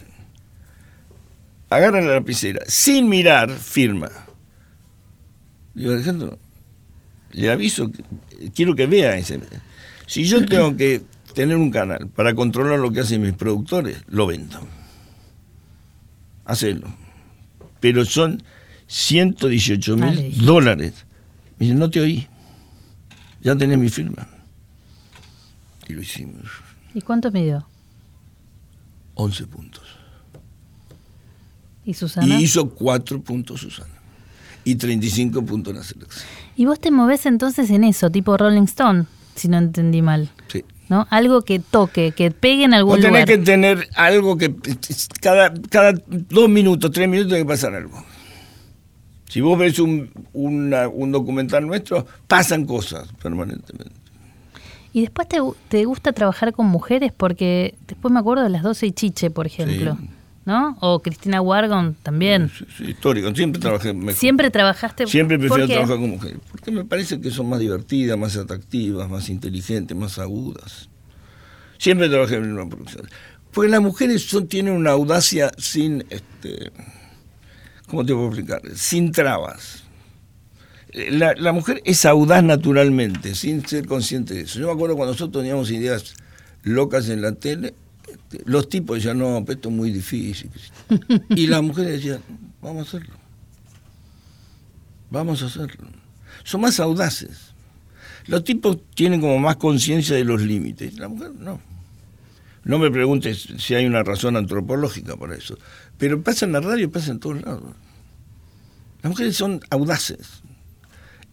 agarra 1.71 2.01
la 2.01 2.15
lapicera, 2.15 2.61
sin 2.67 3.07
mirar, 3.07 3.49
firma. 3.49 4.11
Digo, 5.73 5.93
Alejandro, 5.93 6.37
le 7.31 7.49
aviso, 7.49 7.89
quiero 8.53 8.75
que 8.75 8.87
vea 8.87 9.17
ese. 9.17 9.39
Si 10.05 10.25
yo 10.25 10.45
tengo 10.45 10.75
que 10.75 11.01
tener 11.33 11.55
un 11.57 11.71
canal 11.71 12.07
para 12.09 12.33
controlar 12.35 12.79
lo 12.79 12.91
que 12.91 13.01
hacen 13.01 13.21
mis 13.21 13.33
productores, 13.33 14.03
lo 14.07 14.27
vendo. 14.27 14.59
hacelo. 16.45 16.87
Pero 17.79 18.03
son 18.05 18.43
118 18.87 19.93
Ah, 19.93 20.11
le 20.11 20.29
mil 20.29 20.45
dólares. 20.45 21.05
Me 21.57 21.65
dice, 21.67 21.77
no 21.77 21.89
te 21.89 22.01
oí. 22.01 22.27
Ya 23.41 23.55
tenés 23.55 23.77
mi 23.77 23.89
firma. 23.89 24.27
Y 25.87 25.93
lo 25.93 26.01
hicimos. 26.01 26.43
¿Y 26.93 27.01
cuánto 27.01 27.31
midió? 27.31 27.65
11 29.15 29.47
puntos. 29.47 29.83
¿Y 31.85 31.93
Susana? 31.93 32.27
Y 32.27 32.43
hizo 32.43 32.69
4 32.69 33.21
puntos 33.21 33.61
Susana. 33.61 33.93
Y 34.63 34.75
35 34.75 35.43
puntos 35.45 35.73
la 35.73 35.83
selección. 35.83 36.23
Y 36.55 36.65
vos 36.65 36.79
te 36.79 36.91
movés 36.91 37.25
entonces 37.25 37.69
en 37.71 37.83
eso, 37.83 38.11
tipo 38.11 38.37
Rolling 38.37 38.63
Stone, 38.63 39.05
si 39.35 39.47
no 39.47 39.57
entendí 39.57 40.01
mal. 40.01 40.29
Sí. 40.49 40.63
¿No? 40.91 41.07
Algo 41.09 41.41
que 41.43 41.59
toque, 41.59 42.11
que 42.11 42.31
pegue 42.31 42.65
en 42.65 42.73
algún 42.73 42.95
tenés 42.97 43.11
lugar. 43.11 43.25
que 43.25 43.37
tener 43.37 43.87
algo 43.95 44.37
que 44.37 44.53
cada, 45.21 45.53
cada 45.69 45.93
dos 46.07 46.49
minutos, 46.49 46.91
tres 46.91 47.07
minutos 47.07 47.29
tiene 47.29 47.45
que 47.45 47.47
pasar 47.47 47.73
algo. 47.73 48.03
Si 49.29 49.39
vos 49.39 49.57
ves 49.57 49.79
un, 49.79 50.11
una- 50.33 50.89
un 50.89 51.13
documental 51.13 51.65
nuestro, 51.65 52.05
pasan 52.27 52.65
cosas 52.65 53.07
permanentemente. 53.23 53.95
Y 54.91 54.99
después 54.99 55.29
te, 55.29 55.37
te 55.69 55.85
gusta 55.85 56.11
trabajar 56.11 56.51
con 56.51 56.65
mujeres 56.65 57.13
porque 57.15 57.75
después 57.87 58.13
me 58.13 58.19
acuerdo 58.19 58.43
de 58.43 58.49
las 58.49 58.61
12 58.61 58.87
y 58.87 58.91
Chiche, 58.91 59.29
por 59.31 59.47
ejemplo. 59.47 59.97
¿No? 60.43 60.75
O 60.79 61.01
Cristina 61.01 61.39
Wargon 61.39 61.95
también. 62.01 62.51
Sí, 62.77 62.85
histórico, 62.85 63.33
siempre 63.35 63.61
trabajé 63.61 63.93
mejor. 63.93 64.15
Siempre 64.15 64.49
trabajaste. 64.49 65.05
Siempre 65.05 65.37
¿por 65.37 65.47
prefiero 65.47 65.67
trabajar 65.67 65.97
con 65.97 66.09
mujeres. 66.09 66.39
Porque 66.51 66.71
me 66.71 66.83
parece 66.83 67.21
que 67.21 67.29
son 67.29 67.47
más 67.47 67.59
divertidas, 67.59 68.17
más 68.17 68.35
atractivas, 68.35 69.07
más 69.07 69.29
inteligentes, 69.29 69.95
más 69.95 70.17
agudas. 70.17 70.89
Siempre 71.77 72.09
trabajé 72.09 72.37
en 72.37 72.53
una 72.53 72.67
producción. 72.67 73.07
Porque 73.53 73.69
las 73.69 73.81
mujeres 73.81 74.23
son, 74.23 74.47
tienen 74.47 74.73
una 74.73 74.91
audacia 74.91 75.51
sin, 75.57 76.05
este, 76.09 76.71
¿cómo 77.87 78.03
te 78.03 78.13
puedo 78.13 78.27
explicar? 78.27 78.61
Sin 78.73 79.11
trabas. 79.11 79.83
Eh, 80.91 81.11
La, 81.11 81.35
la 81.35 81.51
mujer 81.51 81.81
es 81.85 82.05
audaz 82.05 82.43
naturalmente, 82.43 83.35
sin 83.35 83.65
ser 83.67 83.85
consciente 83.85 84.33
de 84.33 84.41
eso. 84.41 84.59
Yo 84.59 84.67
me 84.67 84.73
acuerdo 84.73 84.95
cuando 84.95 85.13
nosotros 85.13 85.43
teníamos 85.43 85.69
ideas 85.69 86.15
locas 86.63 87.09
en 87.09 87.21
la 87.21 87.33
tele, 87.33 87.75
los 88.45 88.69
tipos 88.69 88.97
decían, 88.97 89.19
no, 89.19 89.39
esto 89.39 89.69
es 89.69 89.75
muy 89.75 89.91
difícil. 89.91 90.49
Y 91.29 91.47
las 91.47 91.61
mujeres 91.61 91.93
decían, 91.93 92.21
vamos 92.61 92.85
a 92.85 92.87
hacerlo. 92.87 93.15
Vamos 95.09 95.43
a 95.43 95.45
hacerlo. 95.47 95.87
Son 96.43 96.61
más 96.61 96.79
audaces. 96.79 97.53
Los 98.27 98.43
tipos 98.43 98.77
tienen 98.95 99.21
como 99.21 99.39
más 99.39 99.57
conciencia 99.57 100.15
de 100.15 100.23
los 100.23 100.41
límites. 100.41 100.97
La 100.97 101.07
mujer 101.07 101.31
no. 101.37 101.59
No 102.63 102.77
me 102.77 102.91
preguntes 102.91 103.47
si 103.57 103.75
hay 103.75 103.85
una 103.85 104.03
razón 104.03 104.37
antropológica 104.37 105.15
para 105.17 105.35
eso. 105.35 105.57
Pero 105.97 106.21
pasa 106.21 106.45
en 106.45 106.51
la 106.51 106.61
radio 106.61 106.91
pasa 106.91 107.11
en 107.11 107.19
todos 107.19 107.41
lados. 107.41 107.75
Las 109.01 109.09
mujeres 109.09 109.35
son 109.35 109.61
audaces. 109.69 110.41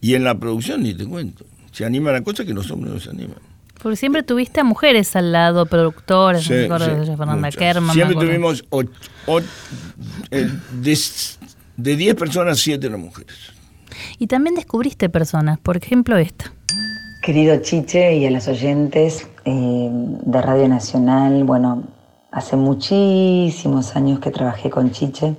Y 0.01 0.15
en 0.15 0.23
la 0.23 0.39
producción 0.39 0.83
ni 0.83 0.93
te 0.93 1.05
cuento. 1.05 1.45
Se 1.71 1.85
animan 1.85 2.15
a 2.15 2.23
cosas 2.23 2.45
que 2.45 2.53
los 2.53 2.69
hombres 2.71 2.93
no 2.93 2.99
se 2.99 3.09
animan. 3.09 3.39
Porque 3.81 3.95
siempre 3.95 4.23
tuviste 4.23 4.59
a 4.59 4.63
mujeres 4.63 5.15
al 5.15 5.31
lado, 5.31 5.65
productoras, 5.65 6.43
Sí, 6.43 6.53
me 6.53 6.65
acuerdo 6.65 6.85
sí, 6.85 6.91
de 6.91 7.03
ella, 7.03 7.17
Fernanda 7.17 7.47
muchas. 7.47 7.55
Kerman. 7.55 7.93
Siempre 7.93 8.15
tuvimos 8.17 8.65
och- 8.69 8.89
och- 9.25 9.43
eh, 10.31 10.49
de, 10.81 10.97
de 11.77 11.95
10 11.95 12.15
personas, 12.15 12.59
7 12.59 12.87
eran 12.87 12.99
mujeres. 13.01 13.35
Y 14.17 14.27
también 14.27 14.55
descubriste 14.55 15.09
personas, 15.09 15.59
por 15.59 15.77
ejemplo 15.77 16.17
esta. 16.17 16.51
Querido 17.21 17.57
Chiche 17.61 18.15
y 18.17 18.25
a 18.25 18.31
los 18.31 18.47
oyentes 18.47 19.27
eh, 19.45 19.89
de 19.91 20.41
Radio 20.41 20.67
Nacional, 20.67 21.43
bueno, 21.43 21.83
hace 22.31 22.55
muchísimos 22.55 23.95
años 23.95 24.19
que 24.19 24.31
trabajé 24.31 24.69
con 24.69 24.91
Chiche 24.91 25.35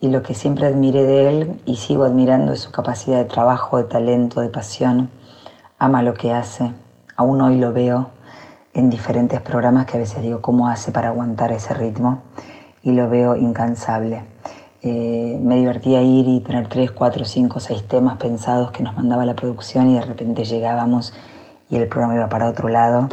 y 0.00 0.08
lo 0.08 0.22
que 0.22 0.34
siempre 0.34 0.66
admiré 0.66 1.02
de 1.04 1.28
él 1.28 1.52
y 1.66 1.76
sigo 1.76 2.04
admirando 2.04 2.52
es 2.52 2.60
su 2.60 2.70
capacidad 2.70 3.18
de 3.18 3.24
trabajo, 3.26 3.78
de 3.78 3.84
talento, 3.84 4.40
de 4.40 4.48
pasión. 4.48 5.10
Ama 5.78 6.02
lo 6.02 6.14
que 6.14 6.32
hace. 6.32 6.70
Aún 7.20 7.42
hoy 7.42 7.58
lo 7.58 7.74
veo 7.74 8.12
en 8.72 8.88
diferentes 8.88 9.42
programas 9.42 9.84
que 9.84 9.98
a 9.98 10.00
veces 10.00 10.22
digo 10.22 10.40
cómo 10.40 10.68
hace 10.68 10.90
para 10.90 11.08
aguantar 11.08 11.52
ese 11.52 11.74
ritmo 11.74 12.22
y 12.82 12.92
lo 12.92 13.10
veo 13.10 13.36
incansable. 13.36 14.24
Eh, 14.80 15.38
me 15.42 15.56
divertía 15.56 16.00
ir 16.00 16.26
y 16.26 16.40
tener 16.40 16.68
tres, 16.68 16.92
cuatro, 16.92 17.26
cinco, 17.26 17.60
seis 17.60 17.86
temas 17.86 18.16
pensados 18.16 18.70
que 18.70 18.82
nos 18.82 18.96
mandaba 18.96 19.26
la 19.26 19.34
producción 19.34 19.90
y 19.90 19.96
de 19.96 20.00
repente 20.00 20.46
llegábamos 20.46 21.12
y 21.68 21.76
el 21.76 21.88
programa 21.88 22.14
iba 22.14 22.30
para 22.30 22.48
otro 22.48 22.70
lado 22.70 23.10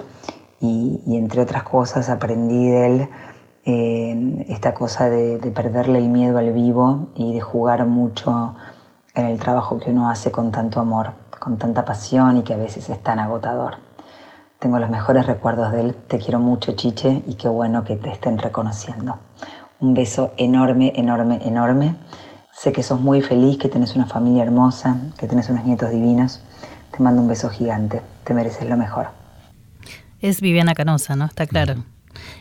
y, 0.62 1.02
entre 1.08 1.42
otras 1.42 1.64
cosas 1.64 2.08
aprendí 2.08 2.70
de 2.70 2.88
él 2.88 3.10
esta 4.48 4.74
cosa 4.74 5.10
de, 5.10 5.38
de 5.38 5.52
perderle 5.52 6.00
el 6.00 6.08
miedo 6.08 6.38
al 6.38 6.54
vivo 6.54 7.10
y 7.14 7.34
de 7.34 7.42
jugar 7.42 7.86
mucho 7.86 8.56
en 9.16 9.26
el 9.26 9.38
trabajo 9.38 9.78
que 9.80 9.92
uno 9.92 10.10
hace 10.10 10.32
con 10.32 10.50
tanto 10.50 10.80
amor, 10.80 11.12
con 11.38 11.58
tanta 11.58 11.84
pasión 11.84 12.38
y 12.38 12.44
que 12.44 12.54
a 12.54 12.58
veces 12.58 12.90
es 12.90 13.04
tan 13.04 13.20
agotador. 13.20 13.86
Tengo 14.60 14.80
los 14.80 14.90
mejores 14.90 15.26
recuerdos 15.28 15.72
de 15.72 15.82
él, 15.82 15.96
te 16.08 16.18
quiero 16.18 16.40
mucho 16.40 16.72
Chiche 16.74 17.22
y 17.28 17.36
qué 17.36 17.48
bueno 17.48 17.84
que 17.84 17.96
te 17.96 18.10
estén 18.10 18.38
reconociendo. 18.40 19.20
Un 19.80 19.94
beso 19.94 20.34
enorme, 20.38 20.94
enorme, 20.96 21.40
enorme. 21.46 21.96
Sé 22.52 22.72
que 22.72 22.82
sos 22.82 23.00
muy 23.00 23.22
feliz, 23.22 23.60
que 23.60 23.70
tenés 23.70 23.96
una 23.96 24.08
familia 24.08 24.44
hermosa, 24.44 24.98
que 25.20 25.28
tenés 25.28 25.50
unos 25.50 25.64
nietos 25.64 25.92
divinos. 25.92 26.42
Te 26.92 27.04
mando 27.04 27.22
un 27.22 27.28
beso 27.28 27.50
gigante, 27.50 28.02
te 28.24 28.34
mereces 28.34 28.68
lo 28.68 28.76
mejor. 28.78 29.10
Es 30.20 30.42
Viviana 30.42 30.74
Canosa, 30.74 31.16
¿no? 31.16 31.26
Está 31.26 31.46
claro. 31.46 31.76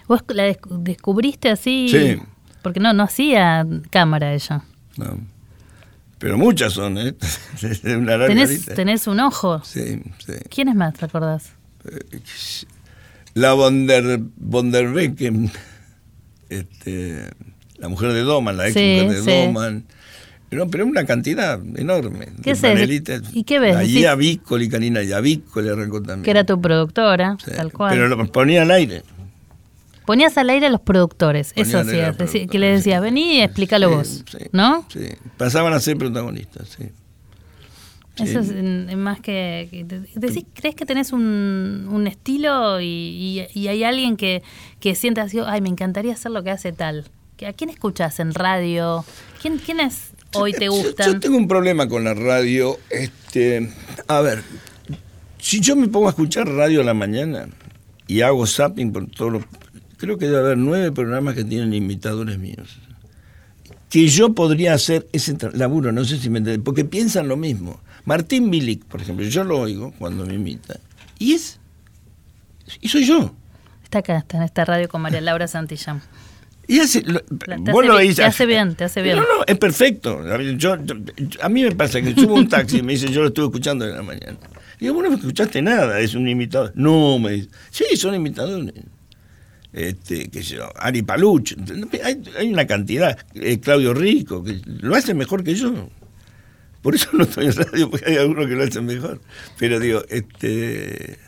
¿Vos 0.08 0.22
la 0.28 0.48
desc- 0.48 0.66
descubriste 0.78 1.50
así? 1.50 1.88
Sí. 1.90 2.22
Porque 2.62 2.80
no, 2.80 2.94
no 2.94 3.02
hacía 3.02 3.66
cámara 3.90 4.32
ella. 4.32 4.62
No. 4.96 5.18
Pero 6.18 6.38
muchas 6.38 6.72
son, 6.72 6.96
¿eh? 6.96 7.14
Una 7.84 8.12
larga 8.16 8.26
¿Tenés, 8.28 8.48
lista. 8.48 8.74
tenés 8.74 9.06
un 9.06 9.20
ojo? 9.20 9.62
Sí, 9.64 10.02
sí. 10.24 10.32
¿Quiénes 10.48 10.74
más 10.74 10.98
recordás? 10.98 11.52
La 13.34 13.52
von 13.52 13.86
der, 13.86 14.20
von 14.36 14.70
der 14.72 14.88
Becken, 14.92 15.50
este, 16.48 17.30
la 17.78 17.88
mujer 17.88 18.12
de 18.12 18.20
Doman, 18.20 18.56
la 18.56 18.66
ex 18.68 18.74
Sí, 18.74 19.00
mujer 19.02 19.22
de 19.22 19.22
sí. 19.30 19.46
Doman. 19.46 19.84
No, 20.52 20.68
pero 20.70 20.86
una 20.86 21.04
cantidad 21.04 21.60
enorme. 21.76 22.28
¿Qué 22.42 22.54
de 22.54 22.60
panelitas. 22.60 23.22
¿Y 23.34 23.42
qué 23.44 23.58
ves? 23.58 23.74
La 23.74 23.82
Decís- 23.82 23.98
Gia 23.98 24.14
Vícoli, 24.14 24.68
Karina 24.68 25.02
Yavícoli 25.02 25.68
arrancó 25.68 25.98
también. 26.00 26.22
Que 26.22 26.30
era 26.30 26.44
tu 26.44 26.60
productora, 26.60 27.36
Sí, 27.44 27.50
tal 27.54 27.72
cual. 27.72 27.92
Pero 27.92 28.08
lo 28.08 28.26
ponía 28.32 28.62
al 28.62 28.70
aire. 28.70 29.02
Ponías 30.06 30.38
al 30.38 30.48
aire 30.50 30.66
a 30.66 30.70
los 30.70 30.80
productores, 30.80 31.52
eso 31.56 31.82
decí- 31.82 32.48
que 32.48 32.58
le 32.60 32.68
decías, 32.68 33.02
vení 33.02 33.38
y 33.38 33.40
explícalo 33.40 33.90
vos, 33.90 34.24
¿no? 34.52 34.86
Sí, 34.88 35.00
pasaban 35.36 35.72
a 35.72 35.80
ser 35.80 35.98
protagonistas, 35.98 36.68
sí. 36.78 36.84
Eso 38.18 38.40
es 38.40 38.96
más 38.96 39.20
que... 39.20 39.68
decís, 40.14 40.44
¿Crees 40.54 40.74
que 40.74 40.86
tenés 40.86 41.12
un, 41.12 41.86
un 41.90 42.06
estilo 42.06 42.80
y, 42.80 42.86
y- 42.86 43.46
y 43.60 43.68
hay 43.68 43.84
alguien 43.84 44.16
que, 44.16 44.42
que 44.80 44.94
sienta 44.94 45.22
así, 45.22 45.38
ay, 45.44 45.60
me 45.60 45.68
encantaría 45.68 46.14
hacer 46.14 46.32
lo 46.32 46.42
que 46.42 46.50
hace 46.50 46.72
tal? 46.72 47.04
¿Que- 47.36 47.46
¿A 47.46 47.52
quién 47.52 47.68
escuchas 47.68 48.18
en 48.20 48.32
radio? 48.32 49.04
¿Quién, 49.42 49.58
¿Quiénes 49.58 50.12
hoy 50.34 50.52
te 50.52 50.64
Yo- 50.66 50.72
gustan? 50.72 51.12
Yo, 51.12 51.20
tengo 51.20 51.36
un 51.36 51.46
problema 51.46 51.88
con 51.88 52.04
la 52.04 52.14
radio. 52.14 52.78
Este, 52.88 53.70
a 54.08 54.20
ver, 54.22 54.42
si 55.38 55.60
yo 55.60 55.76
me 55.76 55.88
pongo 55.88 56.06
a 56.06 56.10
escuchar 56.10 56.48
radio 56.48 56.80
a 56.80 56.84
la 56.84 56.94
mañana 56.94 57.48
y 58.06 58.22
hago 58.22 58.46
zapping 58.46 58.92
por 58.92 59.10
todos 59.10 59.32
los... 59.32 59.42
Creo 59.98 60.16
que 60.16 60.24
debe 60.26 60.38
haber 60.38 60.58
nueve 60.58 60.90
programas 60.92 61.34
que 61.34 61.44
tienen 61.44 61.74
imitadores 61.74 62.38
míos. 62.38 62.78
Que 63.90 64.08
yo 64.08 64.34
podría 64.34 64.74
hacer 64.74 65.06
ese 65.12 65.36
laburo, 65.52 65.92
no 65.92 66.04
sé 66.04 66.18
si 66.18 66.28
me 66.30 66.38
entienden, 66.38 66.62
porque 66.64 66.84
piensan 66.84 67.28
lo 67.28 67.36
mismo. 67.36 67.80
Martín 68.06 68.50
Bilic, 68.50 68.84
por 68.86 69.02
ejemplo, 69.02 69.26
yo 69.26 69.44
lo 69.44 69.60
oigo 69.60 69.92
cuando 69.98 70.24
me 70.24 70.34
imita. 70.34 70.78
Y 71.18 71.34
es... 71.34 71.58
Y 72.80 72.88
soy 72.88 73.04
yo. 73.04 73.34
Está 73.84 73.98
acá, 73.98 74.16
está 74.18 74.38
en 74.38 74.42
esta 74.44 74.64
radio 74.64 74.88
con 74.88 75.02
María 75.02 75.20
Laura 75.20 75.46
Santillán. 75.46 76.00
Y 76.68 76.80
hace, 76.80 77.02
lo- 77.02 77.20
te 77.20 77.56
vos 77.56 77.68
hace 77.68 77.86
lo 77.88 77.98
bien, 77.98 78.14
te 78.14 78.24
hace 78.24 78.46
bien, 78.46 78.74
te 78.74 78.84
hace 78.84 79.02
bien. 79.02 79.16
No, 79.16 79.22
no, 79.22 79.44
es 79.46 79.56
perfecto. 79.58 80.18
A 80.18 80.38
mí, 80.38 80.56
yo- 80.56 80.76
yo- 80.84 80.96
a 81.42 81.48
mí 81.48 81.62
me 81.62 81.70
pasa 81.72 82.00
que 82.02 82.12
subo 82.14 82.34
un 82.34 82.48
taxi 82.48 82.78
y 82.78 82.82
me 82.82 82.94
dice, 82.94 83.08
yo 83.12 83.20
lo 83.20 83.28
estuve 83.28 83.46
escuchando 83.46 83.86
en 83.86 83.94
la 83.96 84.02
mañana. 84.02 84.36
Digo, 84.80 84.94
vos 84.94 85.04
no 85.04 85.10
me 85.10 85.16
escuchaste 85.16 85.62
nada, 85.62 86.00
es 86.00 86.14
un 86.14 86.28
imitador. 86.28 86.72
No, 86.74 87.18
me 87.20 87.32
dice, 87.32 87.48
sí, 87.70 87.84
son 87.96 88.14
imitadores. 88.16 88.72
Este, 89.72 90.28
qué 90.30 90.42
sé 90.42 90.56
yo, 90.56 90.68
Ari 90.76 91.02
Paluch, 91.02 91.54
hay, 92.02 92.22
hay 92.38 92.52
una 92.52 92.66
cantidad, 92.66 93.16
eh, 93.34 93.60
Claudio 93.60 93.92
Rico, 93.94 94.42
que 94.42 94.60
lo 94.64 94.94
hace 94.96 95.12
mejor 95.14 95.44
que 95.44 95.54
yo. 95.54 95.88
Por 96.86 96.94
eso 96.94 97.08
no 97.14 97.24
estoy 97.24 97.46
en 97.46 97.52
radio, 97.56 97.90
porque 97.90 98.08
hay 98.08 98.16
algunos 98.16 98.46
que 98.46 98.54
lo 98.54 98.62
hacen 98.62 98.86
mejor. 98.86 99.20
Pero 99.58 99.80
digo, 99.80 100.04
este. 100.08 101.18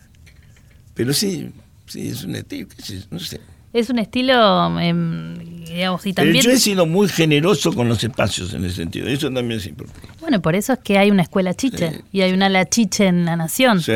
Pero 0.94 1.12
sí, 1.12 1.50
sí, 1.84 2.10
es 2.10 2.22
un 2.22 2.36
estilo, 2.36 2.68
no 3.10 3.18
sé. 3.18 3.40
Es 3.72 3.90
un 3.90 3.98
estilo, 3.98 4.80
em, 4.80 5.34
digamos, 5.66 6.06
y 6.06 6.14
también... 6.14 6.42
Yo 6.42 6.50
he 6.50 6.58
sido 6.58 6.86
muy 6.86 7.06
generoso 7.06 7.72
con 7.74 7.86
los 7.86 8.02
espacios 8.02 8.54
en 8.54 8.64
ese 8.64 8.76
sentido, 8.76 9.06
eso 9.08 9.30
también 9.30 9.60
es 9.60 9.66
importante. 9.66 10.08
Bueno, 10.20 10.40
por 10.40 10.54
eso 10.54 10.72
es 10.72 10.78
que 10.78 10.96
hay 10.96 11.10
una 11.10 11.22
escuela 11.22 11.52
chiche 11.52 12.02
y 12.10 12.22
hay 12.22 12.32
una 12.32 12.48
la 12.48 12.66
chiche 12.66 13.06
en 13.06 13.26
la 13.26 13.36
nación. 13.36 13.82
Sí, 13.82 13.92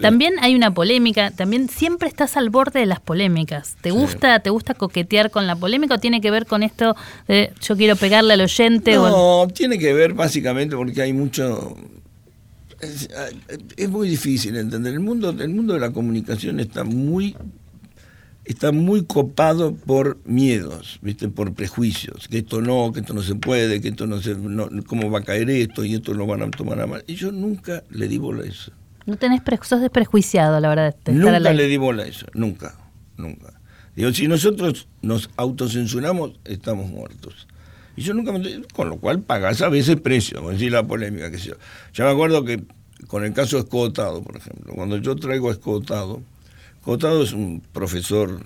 También 0.00 0.34
hay 0.40 0.54
una 0.54 0.72
polémica, 0.72 1.32
también 1.32 1.68
siempre 1.68 2.08
estás 2.08 2.36
al 2.36 2.50
borde 2.50 2.80
de 2.80 2.86
las 2.86 3.00
polémicas. 3.00 3.76
¿Te 3.80 3.90
gusta 3.90 4.38
te 4.40 4.50
gusta 4.50 4.74
coquetear 4.74 5.30
con 5.30 5.46
la 5.46 5.56
polémica 5.56 5.96
o 5.96 5.98
tiene 5.98 6.20
que 6.20 6.30
ver 6.30 6.46
con 6.46 6.62
esto 6.62 6.94
de 7.26 7.52
yo 7.60 7.76
quiero 7.76 7.96
pegarle 7.96 8.34
al 8.34 8.40
oyente? 8.40 8.98
o 8.98 9.46
No, 9.46 9.52
tiene 9.52 9.78
que 9.78 9.92
ver 9.92 10.14
básicamente 10.14 10.76
porque 10.76 11.02
hay 11.02 11.12
mucho... 11.12 11.76
Es, 12.80 13.08
es 13.76 13.88
muy 13.88 14.08
difícil 14.08 14.56
entender. 14.56 14.94
El 14.94 15.00
mundo, 15.00 15.30
el 15.30 15.48
mundo 15.48 15.74
de 15.74 15.80
la 15.80 15.90
comunicación 15.90 16.60
está 16.60 16.84
muy 16.84 17.34
está 18.48 18.72
muy 18.72 19.04
copado 19.04 19.74
por 19.74 20.18
miedos, 20.24 20.98
¿viste? 21.02 21.28
por 21.28 21.54
prejuicios, 21.54 22.28
que 22.28 22.38
esto 22.38 22.60
no, 22.60 22.92
que 22.92 23.00
esto 23.00 23.12
no 23.14 23.22
se 23.22 23.34
puede, 23.34 23.80
que 23.80 23.88
esto 23.88 24.06
no 24.06 24.20
se, 24.20 24.34
no, 24.34 24.68
cómo 24.86 25.10
va 25.10 25.20
a 25.20 25.22
caer 25.22 25.50
esto 25.50 25.84
y 25.84 25.94
esto 25.94 26.14
lo 26.14 26.26
van 26.26 26.42
a 26.42 26.50
tomar 26.50 26.80
a 26.80 26.86
mal. 26.86 27.04
Y 27.06 27.14
yo 27.14 27.30
nunca 27.30 27.84
le 27.90 28.08
di 28.08 28.18
bola 28.18 28.44
a 28.44 28.46
eso. 28.46 28.72
No 29.06 29.16
tenés 29.16 29.42
pre 29.42 29.58
sos 29.62 29.80
desprejuiciado, 29.80 30.60
la 30.60 30.68
verdad. 30.68 30.84
De 30.84 30.88
estar 30.90 31.14
Nunca 31.14 31.36
aire. 31.36 31.54
le 31.54 31.66
di 31.68 31.76
bola 31.76 32.02
a 32.04 32.06
eso, 32.06 32.26
nunca, 32.34 32.74
nunca. 33.16 33.60
Digo, 33.94 34.12
si 34.12 34.28
nosotros 34.28 34.88
nos 35.02 35.28
autocensuramos, 35.36 36.32
estamos 36.44 36.88
muertos. 36.90 37.48
Y 37.96 38.02
yo 38.02 38.14
nunca 38.14 38.32
me... 38.32 38.62
Con 38.72 38.88
lo 38.88 38.96
cual 38.96 39.20
pagás 39.22 39.60
a 39.60 39.68
veces 39.68 39.96
precio, 39.96 40.38
como 40.38 40.50
decir 40.50 40.72
la 40.72 40.84
polémica 40.86 41.30
que 41.30 41.38
sé 41.38 41.48
yo. 41.48 41.54
Yo 41.92 42.04
me 42.04 42.10
acuerdo 42.10 42.44
que 42.44 42.62
con 43.08 43.24
el 43.24 43.32
caso 43.32 43.58
Escotado, 43.58 44.22
por 44.22 44.36
ejemplo, 44.36 44.72
cuando 44.74 44.96
yo 44.98 45.16
traigo 45.16 45.48
a 45.48 45.52
Escotado, 45.52 46.22
Escotado 46.88 47.22
es 47.22 47.34
un 47.34 47.60
profesor 47.74 48.40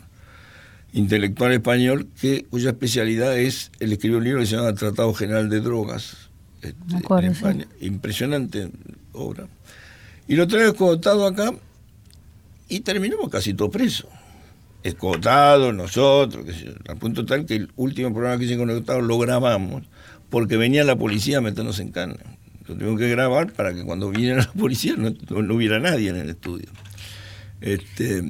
intelectual 0.93 1.53
español 1.53 2.09
que, 2.21 2.45
cuya 2.51 2.71
especialidad 2.71 3.39
es, 3.39 3.71
él 3.79 3.93
escribió 3.93 4.19
un 4.19 4.25
libro 4.25 4.41
que 4.41 4.47
se 4.47 4.57
llama 4.57 4.75
Tratado 4.75 5.15
General 5.15 5.49
de 5.49 5.61
Drogas, 5.61 6.29
este, 6.61 6.97
acuerdo, 6.97 7.29
en 7.29 7.35
sí. 7.37 7.39
España. 7.39 7.67
impresionante 7.81 8.69
obra. 9.13 9.47
Y 10.27 10.35
lo 10.35 10.49
traigo 10.49 10.73
escotado 10.73 11.25
acá 11.25 11.53
y 12.69 12.81
terminamos 12.81 13.31
casi 13.31 13.55
todo 13.55 13.71
preso. 13.71 14.09
Escotado, 14.83 15.73
nosotros, 15.73 16.45
sé 16.47 16.75
al 16.89 16.97
punto 16.97 17.25
tal 17.25 17.47
que 17.47 17.55
el 17.55 17.71
último 17.77 18.13
programa 18.13 18.39
que 18.41 18.47
hice 18.47 18.59
con 18.59 18.69
Escotado 18.71 19.03
lo 19.03 19.19
grabamos 19.21 19.85
porque 20.31 20.57
venía 20.57 20.83
la 20.83 20.97
policía 20.97 21.39
a 21.39 21.43
meternos 21.43 21.79
en 21.79 21.93
cana. 21.93 22.17
Lo 22.67 22.75
tengo 22.77 22.97
que 22.97 23.09
grabar 23.09 23.53
para 23.53 23.73
que 23.73 23.85
cuando 23.85 24.11
viniera 24.11 24.39
la 24.39 24.53
policía 24.53 24.95
no, 24.97 25.11
no- 25.31 25.43
no 25.43 25.55
hubiera 25.55 25.79
nadie 25.79 26.09
en 26.11 26.17
el 26.17 26.31
estudio. 26.31 26.67
Este, 27.63 28.23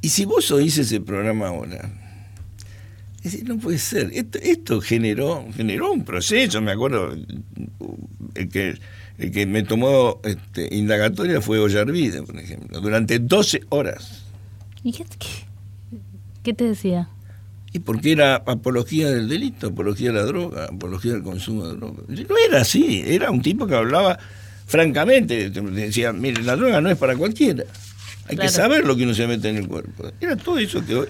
y 0.00 0.08
si 0.08 0.24
vos 0.24 0.50
oís 0.50 0.76
ese 0.78 1.00
programa 1.00 1.48
ahora, 1.48 1.90
es 3.18 3.32
decir, 3.32 3.48
no 3.48 3.56
puede 3.58 3.78
ser. 3.78 4.10
Esto, 4.12 4.38
esto 4.42 4.80
generó, 4.80 5.46
generó 5.56 5.92
un 5.92 6.04
proceso, 6.04 6.60
me 6.60 6.72
acuerdo, 6.72 7.12
el 8.34 8.48
que, 8.48 8.78
el 9.18 9.30
que 9.32 9.46
me 9.46 9.62
tomó 9.62 10.20
este, 10.24 10.74
indagatoria 10.74 11.40
fue 11.40 11.58
Ollarvide, 11.58 12.22
por 12.22 12.38
ejemplo, 12.38 12.80
durante 12.80 13.18
12 13.18 13.62
horas. 13.70 14.24
¿Y 14.84 14.92
qué, 14.92 15.04
qué- 15.18 15.98
qué 16.42 16.52
te 16.54 16.64
decía? 16.64 17.08
Y 17.72 17.80
porque 17.80 18.12
era 18.12 18.36
apología 18.36 19.10
del 19.10 19.28
delito, 19.28 19.68
apología 19.68 20.08
de 20.08 20.14
la 20.14 20.22
droga, 20.24 20.64
apología 20.66 21.12
del 21.12 21.22
consumo 21.22 21.66
de 21.66 21.76
droga. 21.76 22.02
No 22.08 22.34
era 22.48 22.60
así, 22.62 23.02
era 23.06 23.30
un 23.30 23.42
tipo 23.42 23.66
que 23.66 23.74
hablaba 23.74 24.18
francamente, 24.66 25.50
decía, 25.50 26.12
mire, 26.12 26.42
la 26.42 26.56
droga 26.56 26.80
no 26.80 26.90
es 26.90 26.96
para 26.96 27.16
cualquiera. 27.16 27.64
Hay 28.28 28.36
Claro. 28.36 28.42
que 28.42 28.48
saber 28.48 28.84
lo 28.86 28.96
que 28.96 29.04
uno 29.04 29.14
se 29.14 29.26
mete 29.26 29.48
en 29.48 29.56
el 29.56 29.68
cuerpo. 29.68 30.10
Era 30.20 30.36
todo 30.36 30.58
eso 30.58 30.84
que 30.84 30.94
hoy, 30.96 31.06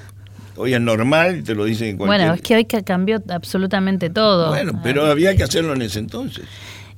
hoy 0.56 0.74
es 0.74 0.80
normal 0.80 1.38
y 1.38 1.42
te 1.42 1.54
lo 1.54 1.64
dicen 1.64 1.88
en 1.88 1.96
cualquier... 1.96 2.20
Bueno, 2.20 2.34
es 2.34 2.42
que 2.42 2.56
hoy 2.56 2.64
ca- 2.64 2.82
cambió 2.82 3.22
absolutamente 3.28 4.10
todo. 4.10 4.48
Bueno, 4.48 4.80
pero 4.82 5.06
había 5.06 5.34
que 5.36 5.42
hacerlo 5.42 5.72
en 5.74 5.82
ese 5.82 5.98
entonces. 5.98 6.44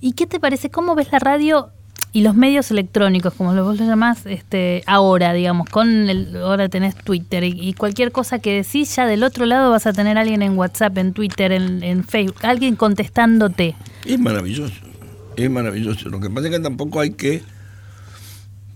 ¿Y 0.00 0.12
qué 0.12 0.26
te 0.26 0.40
parece? 0.40 0.70
¿Cómo 0.70 0.94
ves 0.94 1.08
la 1.12 1.18
radio 1.18 1.70
y 2.12 2.22
los 2.22 2.34
medios 2.34 2.70
electrónicos, 2.70 3.34
como 3.34 3.54
vos 3.62 3.78
lo 3.78 3.84
llamás, 3.86 4.24
este, 4.24 4.82
ahora, 4.86 5.32
digamos, 5.34 5.68
con 5.68 6.08
el, 6.08 6.36
ahora 6.36 6.68
tenés 6.68 6.94
Twitter 6.96 7.44
y, 7.44 7.48
y 7.60 7.74
cualquier 7.74 8.12
cosa 8.12 8.38
que 8.38 8.54
decís, 8.62 8.96
ya 8.96 9.06
del 9.06 9.22
otro 9.22 9.44
lado 9.44 9.70
vas 9.70 9.86
a 9.86 9.92
tener 9.92 10.16
alguien 10.16 10.40
en 10.40 10.56
WhatsApp, 10.56 10.96
en 10.98 11.12
Twitter, 11.12 11.52
en, 11.52 11.82
en 11.82 12.04
Facebook, 12.04 12.38
alguien 12.44 12.76
contestándote. 12.76 13.74
Es 14.06 14.18
maravilloso, 14.18 14.74
es 15.36 15.50
maravilloso. 15.50 16.08
Lo 16.08 16.18
que 16.18 16.30
pasa 16.30 16.46
es 16.48 16.54
que 16.54 16.60
tampoco 16.60 17.00
hay 17.00 17.10
que 17.10 17.42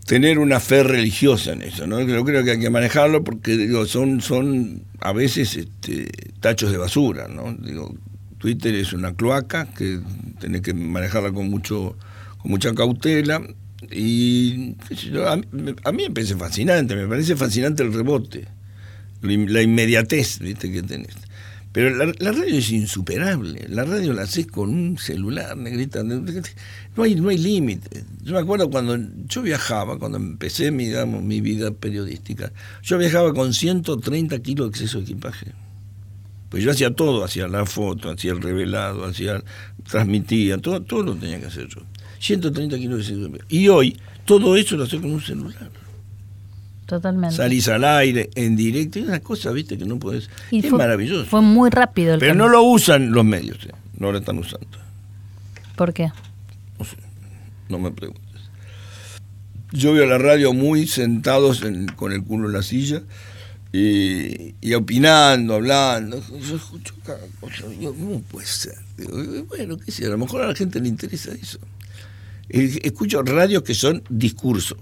tener 0.06 0.38
una 0.38 0.60
fe 0.60 0.82
religiosa 0.82 1.52
en 1.52 1.62
eso, 1.62 1.86
¿no? 1.86 2.00
Yo 2.00 2.24
creo 2.24 2.44
que 2.44 2.52
hay 2.52 2.60
que 2.60 2.70
manejarlo 2.70 3.22
porque 3.24 3.56
digo, 3.56 3.86
son, 3.86 4.20
son 4.20 4.84
a 5.00 5.12
veces 5.12 5.56
este, 5.56 6.08
tachos 6.40 6.72
de 6.72 6.78
basura, 6.78 7.28
¿no? 7.28 7.54
Digo, 7.54 7.94
Twitter 8.38 8.74
es 8.74 8.92
una 8.92 9.14
cloaca 9.14 9.66
que 9.66 10.00
tenés 10.40 10.62
que 10.62 10.74
manejarla 10.74 11.32
con 11.32 11.48
mucho, 11.48 11.96
con 12.38 12.50
mucha 12.50 12.74
cautela. 12.74 13.40
Y 13.90 14.76
a, 15.24 15.32
a 15.32 15.92
mí 15.92 16.02
me 16.04 16.10
parece 16.10 16.36
fascinante, 16.36 16.94
me 16.94 17.06
parece 17.06 17.36
fascinante 17.36 17.82
el 17.82 17.92
rebote, 17.92 18.46
la 19.20 19.62
inmediatez 19.62 20.38
¿viste? 20.40 20.70
que 20.70 20.82
tenés. 20.82 21.14
Pero 21.72 21.90
la, 21.94 22.32
radio 22.32 22.54
es 22.54 22.70
insuperable. 22.70 23.66
La 23.68 23.84
radio 23.84 24.12
la 24.12 24.22
haces 24.22 24.46
con 24.46 24.68
un 24.68 24.98
celular, 24.98 25.56
negrita. 25.56 26.02
No 26.02 27.02
hay, 27.02 27.14
no 27.14 27.30
hay 27.30 27.38
límite. 27.38 28.04
Yo 28.22 28.34
me 28.34 28.40
acuerdo 28.40 28.70
cuando 28.70 28.98
yo 29.26 29.40
viajaba, 29.40 29.98
cuando 29.98 30.18
empecé 30.18 30.70
mi, 30.70 31.40
vida 31.40 31.70
periodística, 31.70 32.52
yo 32.82 32.98
viajaba 32.98 33.32
con 33.32 33.54
130 33.54 34.38
kilos 34.40 34.66
de 34.66 34.70
exceso 34.70 34.98
de 34.98 35.04
equipaje. 35.04 35.46
Pues 36.50 36.62
yo 36.62 36.70
hacía 36.70 36.94
todo, 36.94 37.24
hacía 37.24 37.48
la 37.48 37.64
foto, 37.64 38.10
hacía 38.10 38.32
el 38.32 38.42
revelado, 38.42 39.06
hacía, 39.06 39.42
transmitía, 39.88 40.58
todo, 40.58 40.82
todo 40.82 41.02
lo 41.02 41.14
tenía 41.16 41.40
que 41.40 41.46
hacer 41.46 41.68
yo. 41.68 41.80
130 42.18 42.76
kilos 42.76 42.96
de 42.96 43.02
exceso 43.02 43.20
de 43.20 43.26
equipaje. 43.28 43.46
Y 43.48 43.68
hoy 43.68 43.96
todo 44.26 44.56
eso 44.56 44.76
lo 44.76 44.84
haces 44.84 45.00
con 45.00 45.12
un 45.12 45.22
celular. 45.22 45.70
Totalmente. 46.92 47.34
Salís 47.36 47.68
al 47.68 47.84
aire, 47.84 48.28
en 48.34 48.54
directo, 48.54 48.98
y 48.98 49.02
una 49.04 49.20
cosa, 49.20 49.50
viste, 49.50 49.78
que 49.78 49.86
no 49.86 49.98
podés. 49.98 50.28
Y 50.50 50.58
es 50.58 50.68
fue- 50.68 50.76
maravilloso. 50.78 51.24
Fue 51.24 51.40
muy 51.40 51.70
rápido 51.70 52.12
el 52.12 52.20
Pero 52.20 52.32
cambio. 52.32 52.44
no 52.46 52.52
lo 52.52 52.62
usan 52.64 53.12
los 53.12 53.24
medios, 53.24 53.64
eh, 53.64 53.70
no 53.98 54.12
lo 54.12 54.18
están 54.18 54.36
usando. 54.38 54.66
¿Por 55.74 55.94
qué? 55.94 56.10
No 57.70 57.78
me 57.78 57.90
preguntes. 57.92 58.22
Yo 59.72 59.94
veo 59.94 60.04
la 60.04 60.18
radio 60.18 60.52
muy 60.52 60.86
sentados 60.86 61.62
en- 61.62 61.86
con 61.88 62.12
el 62.12 62.22
culo 62.22 62.48
en 62.48 62.52
la 62.52 62.62
silla 62.62 63.02
y, 63.72 64.54
y 64.60 64.74
opinando, 64.74 65.54
hablando. 65.54 66.22
Yo 66.46 66.56
escucho 66.56 66.92
cada 67.06 67.20
cosa. 67.40 67.66
Digo, 67.68 67.94
¿cómo 67.94 68.20
puede 68.20 68.46
ser? 68.46 68.74
Digo, 68.98 69.12
bueno, 69.48 69.78
qué 69.78 69.90
sé, 69.90 70.04
a 70.04 70.10
lo 70.10 70.18
mejor 70.18 70.42
a 70.42 70.48
la 70.48 70.54
gente 70.54 70.78
le 70.78 70.88
interesa 70.88 71.32
eso. 71.32 71.58
Eh, 72.50 72.80
Escucho 72.82 73.22
radios 73.22 73.62
que 73.62 73.72
son 73.74 74.02
discurso, 74.10 74.76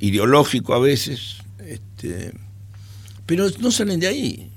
ideológico 0.00 0.74
a 0.74 0.80
veces, 0.80 1.38
este, 1.96 2.32
pero 3.24 3.46
no 3.60 3.70
salen 3.70 4.00
de 4.00 4.06
ahí. 4.06 4.50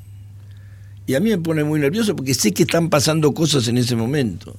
Y 1.07 1.15
a 1.15 1.19
mí 1.19 1.29
me 1.29 1.37
pone 1.37 1.63
muy 1.63 1.79
nervioso 1.79 2.15
porque 2.15 2.33
sé 2.33 2.53
que 2.53 2.63
están 2.63 2.89
pasando 2.89 3.33
cosas 3.33 3.67
en 3.67 3.77
ese 3.77 3.95
momento. 3.95 4.55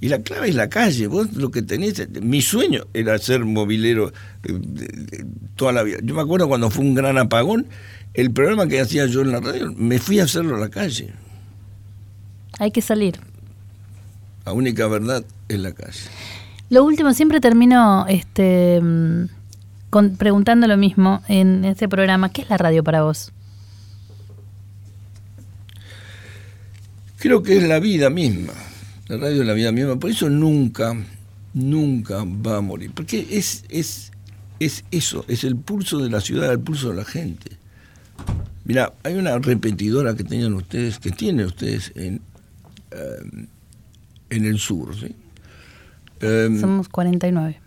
Y 0.00 0.08
la 0.08 0.20
clave 0.20 0.50
es 0.50 0.54
la 0.54 0.68
calle. 0.68 1.06
Vos 1.06 1.32
lo 1.32 1.50
que 1.50 1.62
tenés. 1.62 2.06
Mi 2.20 2.42
sueño 2.42 2.84
era 2.92 3.16
ser 3.18 3.44
movilero 3.46 4.12
eh, 4.42 5.24
toda 5.56 5.72
la 5.72 5.82
vida. 5.82 5.98
Yo 6.02 6.14
me 6.14 6.20
acuerdo 6.20 6.48
cuando 6.48 6.68
fue 6.68 6.84
un 6.84 6.94
gran 6.94 7.16
apagón, 7.16 7.66
el 8.12 8.30
programa 8.30 8.66
que 8.66 8.80
hacía 8.80 9.06
yo 9.06 9.22
en 9.22 9.32
la 9.32 9.40
radio, 9.40 9.72
me 9.74 9.98
fui 9.98 10.20
a 10.20 10.24
hacerlo 10.24 10.56
a 10.56 10.58
la 10.58 10.68
calle. 10.68 11.14
Hay 12.58 12.70
que 12.70 12.82
salir. 12.82 13.18
La 14.44 14.52
única 14.52 14.86
verdad 14.86 15.24
es 15.48 15.58
la 15.58 15.72
calle. 15.72 16.00
Lo 16.68 16.84
último, 16.84 17.14
siempre 17.14 17.40
termino 17.40 18.04
este, 18.06 18.80
mm, 18.82 19.24
con- 19.94 20.16
preguntando 20.16 20.66
lo 20.66 20.76
mismo 20.76 21.22
en 21.28 21.64
este 21.64 21.88
programa. 21.88 22.32
¿Qué 22.32 22.42
es 22.42 22.50
la 22.50 22.56
radio 22.58 22.82
para 22.82 23.02
vos? 23.04 23.30
Creo 27.18 27.44
que 27.44 27.56
es 27.58 27.62
la 27.62 27.78
vida 27.78 28.10
misma. 28.10 28.52
La 29.06 29.16
radio 29.18 29.42
es 29.42 29.46
la 29.46 29.52
vida 29.54 29.70
misma. 29.70 29.96
Por 29.96 30.10
eso 30.10 30.28
nunca, 30.28 30.94
nunca 31.54 32.24
va 32.24 32.56
a 32.56 32.60
morir. 32.60 32.90
Porque 32.92 33.24
es, 33.30 33.64
es, 33.68 34.10
es 34.58 34.84
eso, 34.90 35.24
es 35.28 35.44
el 35.44 35.54
pulso 35.56 35.98
de 35.98 36.10
la 36.10 36.20
ciudad, 36.20 36.50
el 36.50 36.58
pulso 36.58 36.90
de 36.90 36.96
la 36.96 37.04
gente. 37.04 37.52
Mira, 38.64 38.92
hay 39.04 39.14
una 39.14 39.38
repetidora 39.38 40.16
que 40.16 40.24
tenían 40.24 40.54
ustedes, 40.54 40.98
que 40.98 41.10
tienen 41.12 41.46
ustedes 41.46 41.92
en, 41.94 42.20
eh, 42.90 43.46
en 44.30 44.44
el 44.44 44.58
sur, 44.58 44.94
¿sí? 44.98 45.14
Eh, 46.20 46.56
Somos 46.60 46.88
49. 46.88 47.60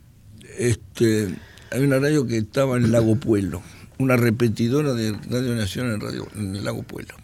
este, 0.58 1.30
hay 1.72 1.84
una 1.84 2.00
radio 2.00 2.28
que 2.28 2.38
estaba 2.38 2.78
en 2.78 2.92
Lago 2.92 3.16
Pueblo, 3.16 3.62
una 3.98 4.16
repetidora 4.18 4.94
de 4.94 5.14
Radio 5.30 5.56
Nacional 5.56 5.96
en, 5.96 6.02
radio, 6.02 6.28
en 6.36 6.56
el 6.56 6.64
Lago 6.64 6.84
Pueblo. 6.84 7.16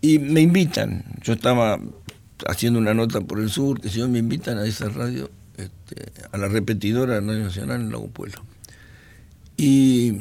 Y 0.00 0.18
me 0.18 0.40
invitan, 0.40 1.04
yo 1.22 1.32
estaba 1.32 1.80
haciendo 2.46 2.78
una 2.78 2.94
nota 2.94 3.20
por 3.20 3.40
el 3.40 3.50
sur, 3.50 3.80
que 3.80 3.88
si 3.88 4.02
me 4.04 4.18
invitan 4.18 4.58
a 4.58 4.66
esa 4.66 4.88
radio, 4.88 5.30
este, 5.56 6.12
a 6.32 6.38
la 6.38 6.48
repetidora 6.48 7.14
de 7.14 7.20
Radio 7.26 7.44
Nacional 7.44 7.80
en 7.80 7.90
Lago 7.90 8.08
Pueblo. 8.08 8.42
Y 9.56 10.20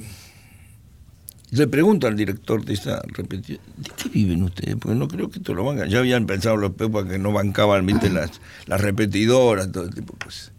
Le 1.51 1.67
pregunto 1.67 2.07
al 2.07 2.15
director 2.15 2.65
de 2.65 2.73
esa 2.73 3.01
repetición, 3.07 3.59
¿de 3.77 3.91
qué 3.95 4.09
viven 4.09 4.43
ustedes? 4.43 4.75
Porque 4.75 4.97
no 4.97 5.07
creo 5.07 5.29
que 5.29 5.39
esto 5.39 5.53
lo 5.53 5.63
bancan. 5.63 5.89
Ya 5.89 5.99
habían 5.99 6.25
pensado 6.25 6.57
los 6.57 6.71
pepas 6.71 7.05
que 7.05 7.17
no 7.17 7.31
bancaban 7.31 7.85
¿viste? 7.85 8.09
Las, 8.09 8.41
las 8.65 8.81
repetidoras, 8.81 9.71
todo 9.71 9.89
tipo 9.89 10.13
de 10.13 10.25
cosas. 10.25 10.51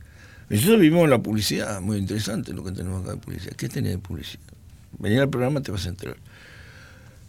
Nosotros 0.49 0.81
vivimos 0.81 1.05
en 1.05 1.11
la 1.11 1.19
publicidad, 1.19 1.81
muy 1.81 1.99
interesante 1.99 2.53
lo 2.53 2.63
que 2.63 2.73
tenemos 2.73 3.03
acá 3.03 3.13
de 3.13 3.19
publicidad. 3.19 3.55
¿Qué 3.57 3.69
tenés 3.69 3.93
de 3.93 3.99
publicidad? 3.99 4.43
Venía 4.99 5.23
al 5.23 5.31
programa, 5.31 5.61
te 5.61 5.73
vas 5.73 5.87
a 5.87 5.89
enterar. 5.89 6.17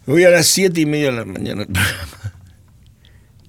Voy 0.06 0.24
a 0.24 0.30
las 0.30 0.46
siete 0.46 0.80
y 0.80 0.86
media 0.86 1.10
de 1.10 1.16
la 1.16 1.24
mañana 1.24 1.62
al 1.62 1.68
programa. 1.68 2.34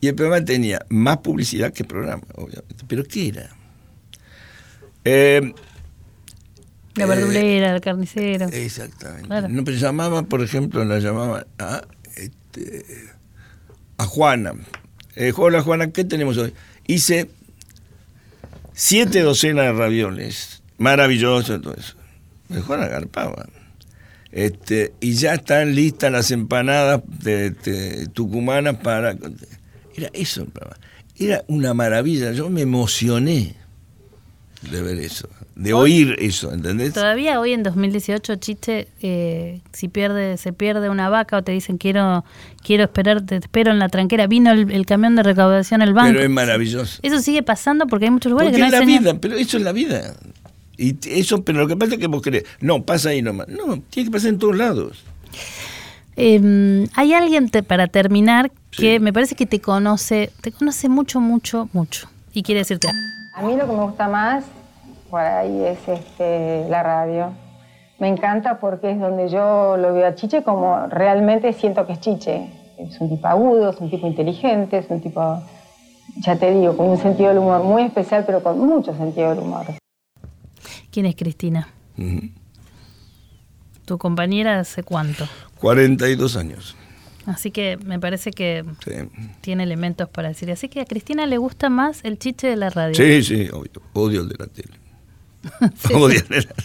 Y 0.02 0.08
el 0.08 0.16
programa 0.16 0.46
tenía 0.46 0.86
más 0.90 1.18
publicidad 1.18 1.74
que 1.74 1.84
programa, 1.84 2.24
obviamente. 2.36 2.84
¿Pero 2.88 3.04
qué 3.04 3.28
era? 3.28 3.50
Eh, 5.06 5.54
la 6.96 7.06
verdulera, 7.06 7.76
el 7.76 7.82
carnicero. 7.82 8.48
Exactamente. 8.48 9.50
No, 9.50 9.64
pero 9.64 9.78
llamaba, 9.78 10.24
por 10.24 10.42
ejemplo, 10.42 10.84
la 10.84 11.00
llamaba 11.00 11.46
a, 11.58 11.84
este, 12.16 12.86
a 13.98 14.06
Juana. 14.06 14.54
Eh, 15.16 15.34
hola 15.36 15.62
Juana, 15.62 15.92
¿qué 15.92 16.04
tenemos 16.04 16.38
hoy? 16.38 16.54
Hice 16.88 17.30
siete 18.80 19.22
docenas 19.22 19.66
de 19.66 19.74
ravioles. 19.74 20.64
Maravilloso 20.78 21.60
todo 21.60 21.76
eso. 21.76 21.96
Mejor 22.48 22.80
agarpaba. 22.80 23.46
Este, 24.32 24.94
y 25.02 25.14
ya 25.14 25.34
están 25.34 25.76
listas 25.76 26.12
las 26.12 26.32
empanadas 26.32 27.02
de, 27.06 28.08
tucumanas 28.14 28.78
para... 28.78 29.18
Era 29.96 30.10
eso 30.14 30.48
Era 31.18 31.44
una 31.48 31.74
maravilla. 31.74 32.32
Yo 32.32 32.50
me 32.50 32.62
emocioné 32.62 33.56
de 34.72 34.82
ver 34.82 35.00
eso, 35.00 35.28
de 35.60 35.74
oír 35.74 36.16
eso, 36.20 36.53
¿entendés? 36.53 36.93
Todavía 36.93 37.38
hoy 37.38 37.51
en 37.51 37.64
2018, 37.64 38.38
chiste, 38.38 38.88
eh, 39.01 39.60
si 39.74 39.89
pierde, 39.89 40.38
se 40.38 40.53
pierde 40.53 40.89
una 40.89 41.10
vaca 41.10 41.36
o 41.38 41.43
te 41.43 41.51
dicen 41.51 41.78
quiero, 41.78 42.24
quiero 42.64 42.86
esperar, 42.86 43.22
te 43.26 43.36
espero 43.36 43.72
en 43.72 43.80
la 43.80 43.89
tranquera, 43.89 44.26
vino 44.26 44.51
el, 44.51 44.86
camión 44.86 45.18
de 45.18 45.24
recaudación 45.24 45.82
al 45.82 45.93
banco. 45.93 46.14
Pero 46.14 46.24
es 46.24 46.30
maravilloso. 46.30 46.99
Eso 47.03 47.20
sigue 47.20 47.43
pasando 47.43 47.88
porque 47.88 48.05
hay 48.05 48.12
muchos 48.12 48.32
lugares 48.32 48.53
que 48.53 48.60
no 48.60 48.68
es 48.68 48.72
la 48.72 48.80
vida, 48.80 49.16
pero 49.20 49.36
eso 49.36 49.57
es 49.57 49.64
la 49.64 49.74
vida. 49.74 50.16
Y 50.78 50.95
eso, 51.10 51.43
pero 51.43 51.60
lo 51.60 51.68
que 51.68 51.76
pasa 51.76 51.95
es 51.95 51.99
que 51.99 52.07
vos 52.07 52.22
querés, 52.22 52.45
no, 52.62 52.84
pasa 52.84 53.10
ahí 53.10 53.22
nomás. 53.22 53.49
No, 53.49 53.82
tiene 53.89 54.10
que 54.10 54.14
pasar 54.14 54.30
en 54.30 54.39
todos 54.39 54.55
lados. 54.55 55.03
Em, 56.16 56.88
hay 56.95 57.14
alguien 57.14 57.49
para 57.68 57.88
terminar 57.88 58.49
que 58.72 59.01
me 59.01 59.12
parece 59.12 59.36
que 59.36 59.45
te 59.45 59.60
conoce, 59.60 60.32
te 60.39 60.53
conoce 60.53 60.88
mucho, 60.88 61.20
mucho, 61.20 61.68
mucho. 61.74 62.10
Y 62.34 62.43
quiere 62.43 62.60
decirte. 62.60 62.88
A 63.36 63.41
mí 63.41 63.57
lo 63.57 63.68
que 63.68 63.74
me 63.74 63.84
gusta 63.84 64.07
más 64.07 64.45
por 65.10 65.22
ahí 65.22 65.66
es 65.66 65.88
este, 65.88 66.68
la 66.70 66.84
radio. 66.84 67.34
Me 67.99 68.07
encanta 68.07 68.60
porque 68.60 68.91
es 68.91 68.99
donde 68.99 69.28
yo 69.28 69.76
lo 69.78 69.93
veo 69.93 70.07
a 70.07 70.16
Chiche 70.16 70.43
como 70.43 70.88
realmente 70.88 71.51
siento 71.53 71.86
que 71.86 71.93
es 71.93 71.99
Chiche. 71.99 72.49
Es 72.78 72.99
un 73.01 73.10
tipo 73.10 73.28
agudo, 73.28 73.72
es 73.72 73.78
un 73.78 73.89
tipo 73.89 74.07
inteligente, 74.07 74.78
es 74.78 74.86
un 74.89 75.01
tipo, 75.01 75.43
ya 76.18 76.38
te 76.38 76.53
digo, 76.53 76.78
con 76.78 76.88
un 76.88 76.97
sentido 76.97 77.30
del 77.30 77.39
humor 77.39 77.62
muy 77.62 77.84
especial, 77.84 78.24
pero 78.26 78.41
con 78.41 78.57
mucho 78.57 78.95
sentido 78.95 79.32
del 79.32 79.39
humor. 79.39 79.66
¿Quién 80.89 81.05
es 81.05 81.16
Cristina? 81.16 81.68
¿Tu 83.84 83.97
compañera 83.97 84.60
hace 84.60 84.84
cuánto? 84.84 85.28
42 85.60 86.38
años. 86.38 86.78
Así 87.26 87.51
que 87.51 87.78
me 87.86 87.99
parece 87.99 88.32
que 88.32 88.66
tiene 89.41 89.64
elementos 89.64 90.07
para 90.10 90.30
decir. 90.30 90.49
Así 90.51 90.70
que 90.70 90.80
a 90.80 90.86
Cristina 90.86 91.26
le 91.26 91.38
gusta 91.38 91.70
más 91.70 91.99
el 92.03 92.18
chiche 92.18 92.47
de 92.47 92.55
la 92.55 92.70
radio. 92.70 92.95
Sí, 92.95 93.22
sí, 93.24 93.49
odio 93.93 94.22
el 94.22 94.30
de 94.30 94.36
la 94.39 94.47
tele. 94.47 94.79
de 95.90 96.24
la... 96.30 96.56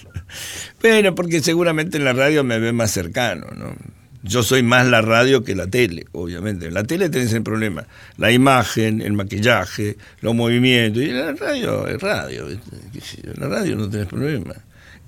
Bueno, 0.80 1.14
porque 1.14 1.40
seguramente 1.40 1.96
en 1.96 2.04
la 2.04 2.12
radio 2.12 2.44
me 2.44 2.58
ve 2.58 2.72
más 2.72 2.90
cercano, 2.90 3.46
¿no? 3.56 3.74
Yo 4.22 4.42
soy 4.42 4.62
más 4.62 4.86
la 4.86 5.02
radio 5.02 5.44
que 5.44 5.54
la 5.54 5.66
tele, 5.66 6.06
obviamente. 6.12 6.68
En 6.68 6.74
la 6.74 6.84
tele 6.84 7.10
tenés 7.10 7.34
el 7.34 7.42
problema, 7.42 7.86
la 8.16 8.32
imagen, 8.32 9.02
el 9.02 9.12
maquillaje, 9.12 9.98
los 10.22 10.34
movimientos. 10.34 11.02
Y 11.02 11.10
en 11.10 11.18
la 11.18 11.32
radio 11.32 11.86
es 11.86 12.00
radio. 12.00 12.48
En 12.48 12.60
la 13.36 13.48
radio 13.48 13.76
no 13.76 13.90
tenés 13.90 14.06
problema. 14.06 14.54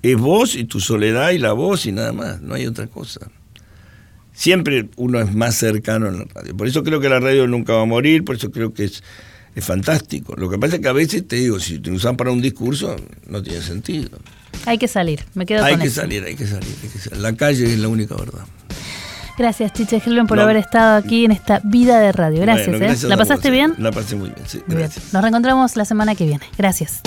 Es 0.03 0.15
vos 0.17 0.55
y 0.55 0.65
tu 0.65 0.79
soledad 0.79 1.31
y 1.31 1.39
la 1.39 1.53
voz 1.53 1.87
y 1.87 1.91
nada 1.91 2.13
más, 2.13 2.41
no 2.41 2.53
hay 2.53 2.67
otra 2.67 2.85
cosa. 2.85 3.31
Siempre 4.33 4.87
uno 4.97 5.19
es 5.19 5.33
más 5.33 5.55
cercano 5.55 6.07
en 6.09 6.19
la 6.19 6.25
radio. 6.25 6.55
Por 6.55 6.67
eso 6.67 6.83
creo 6.83 6.99
que 6.99 7.09
la 7.09 7.19
radio 7.19 7.47
nunca 7.47 7.73
va 7.73 7.81
a 7.81 7.85
morir, 7.85 8.23
por 8.23 8.35
eso 8.35 8.51
creo 8.51 8.71
que 8.71 8.83
es, 8.83 9.03
es 9.57 9.65
fantástico. 9.65 10.35
Lo 10.35 10.49
que 10.49 10.59
pasa 10.59 10.75
es 10.75 10.81
que 10.81 10.87
a 10.87 10.93
veces 10.93 11.27
te 11.27 11.37
digo, 11.37 11.59
si 11.59 11.79
te 11.79 11.89
usan 11.89 12.15
para 12.15 12.31
un 12.31 12.41
discurso, 12.41 12.95
no 13.27 13.41
tiene 13.41 13.61
sentido. 13.61 14.19
Hay 14.65 14.77
que 14.77 14.87
salir, 14.87 15.25
me 15.33 15.45
quedo 15.45 15.63
hay 15.63 15.73
con 15.73 15.81
que 15.81 15.89
salir, 15.89 16.23
hay 16.23 16.35
que 16.35 16.45
salir, 16.45 16.75
hay 16.83 16.89
que 16.89 16.99
salir. 16.99 17.21
La 17.21 17.35
calle 17.35 17.65
es 17.65 17.79
la 17.79 17.87
única 17.87 18.15
verdad. 18.15 18.45
Gracias, 19.37 19.73
Chiche 19.73 20.01
Helven, 20.03 20.27
por 20.27 20.39
haber 20.39 20.57
estado 20.57 20.97
aquí 20.97 21.25
en 21.25 21.31
esta 21.31 21.59
vida 21.63 21.99
de 21.99 22.11
radio. 22.11 22.41
Gracias. 22.41 23.03
¿eh? 23.03 23.07
¿La 23.07 23.17
pasaste 23.17 23.49
bien? 23.49 23.73
La 23.77 23.91
pasé 23.91 24.15
muy 24.15 24.29
bien, 24.29 24.47
sí. 24.47 24.61
Gracias. 24.67 25.13
Nos 25.13 25.21
reencontramos 25.21 25.75
la 25.75 25.85
semana 25.85 26.13
que 26.15 26.25
viene. 26.25 26.45
Gracias. 26.57 27.01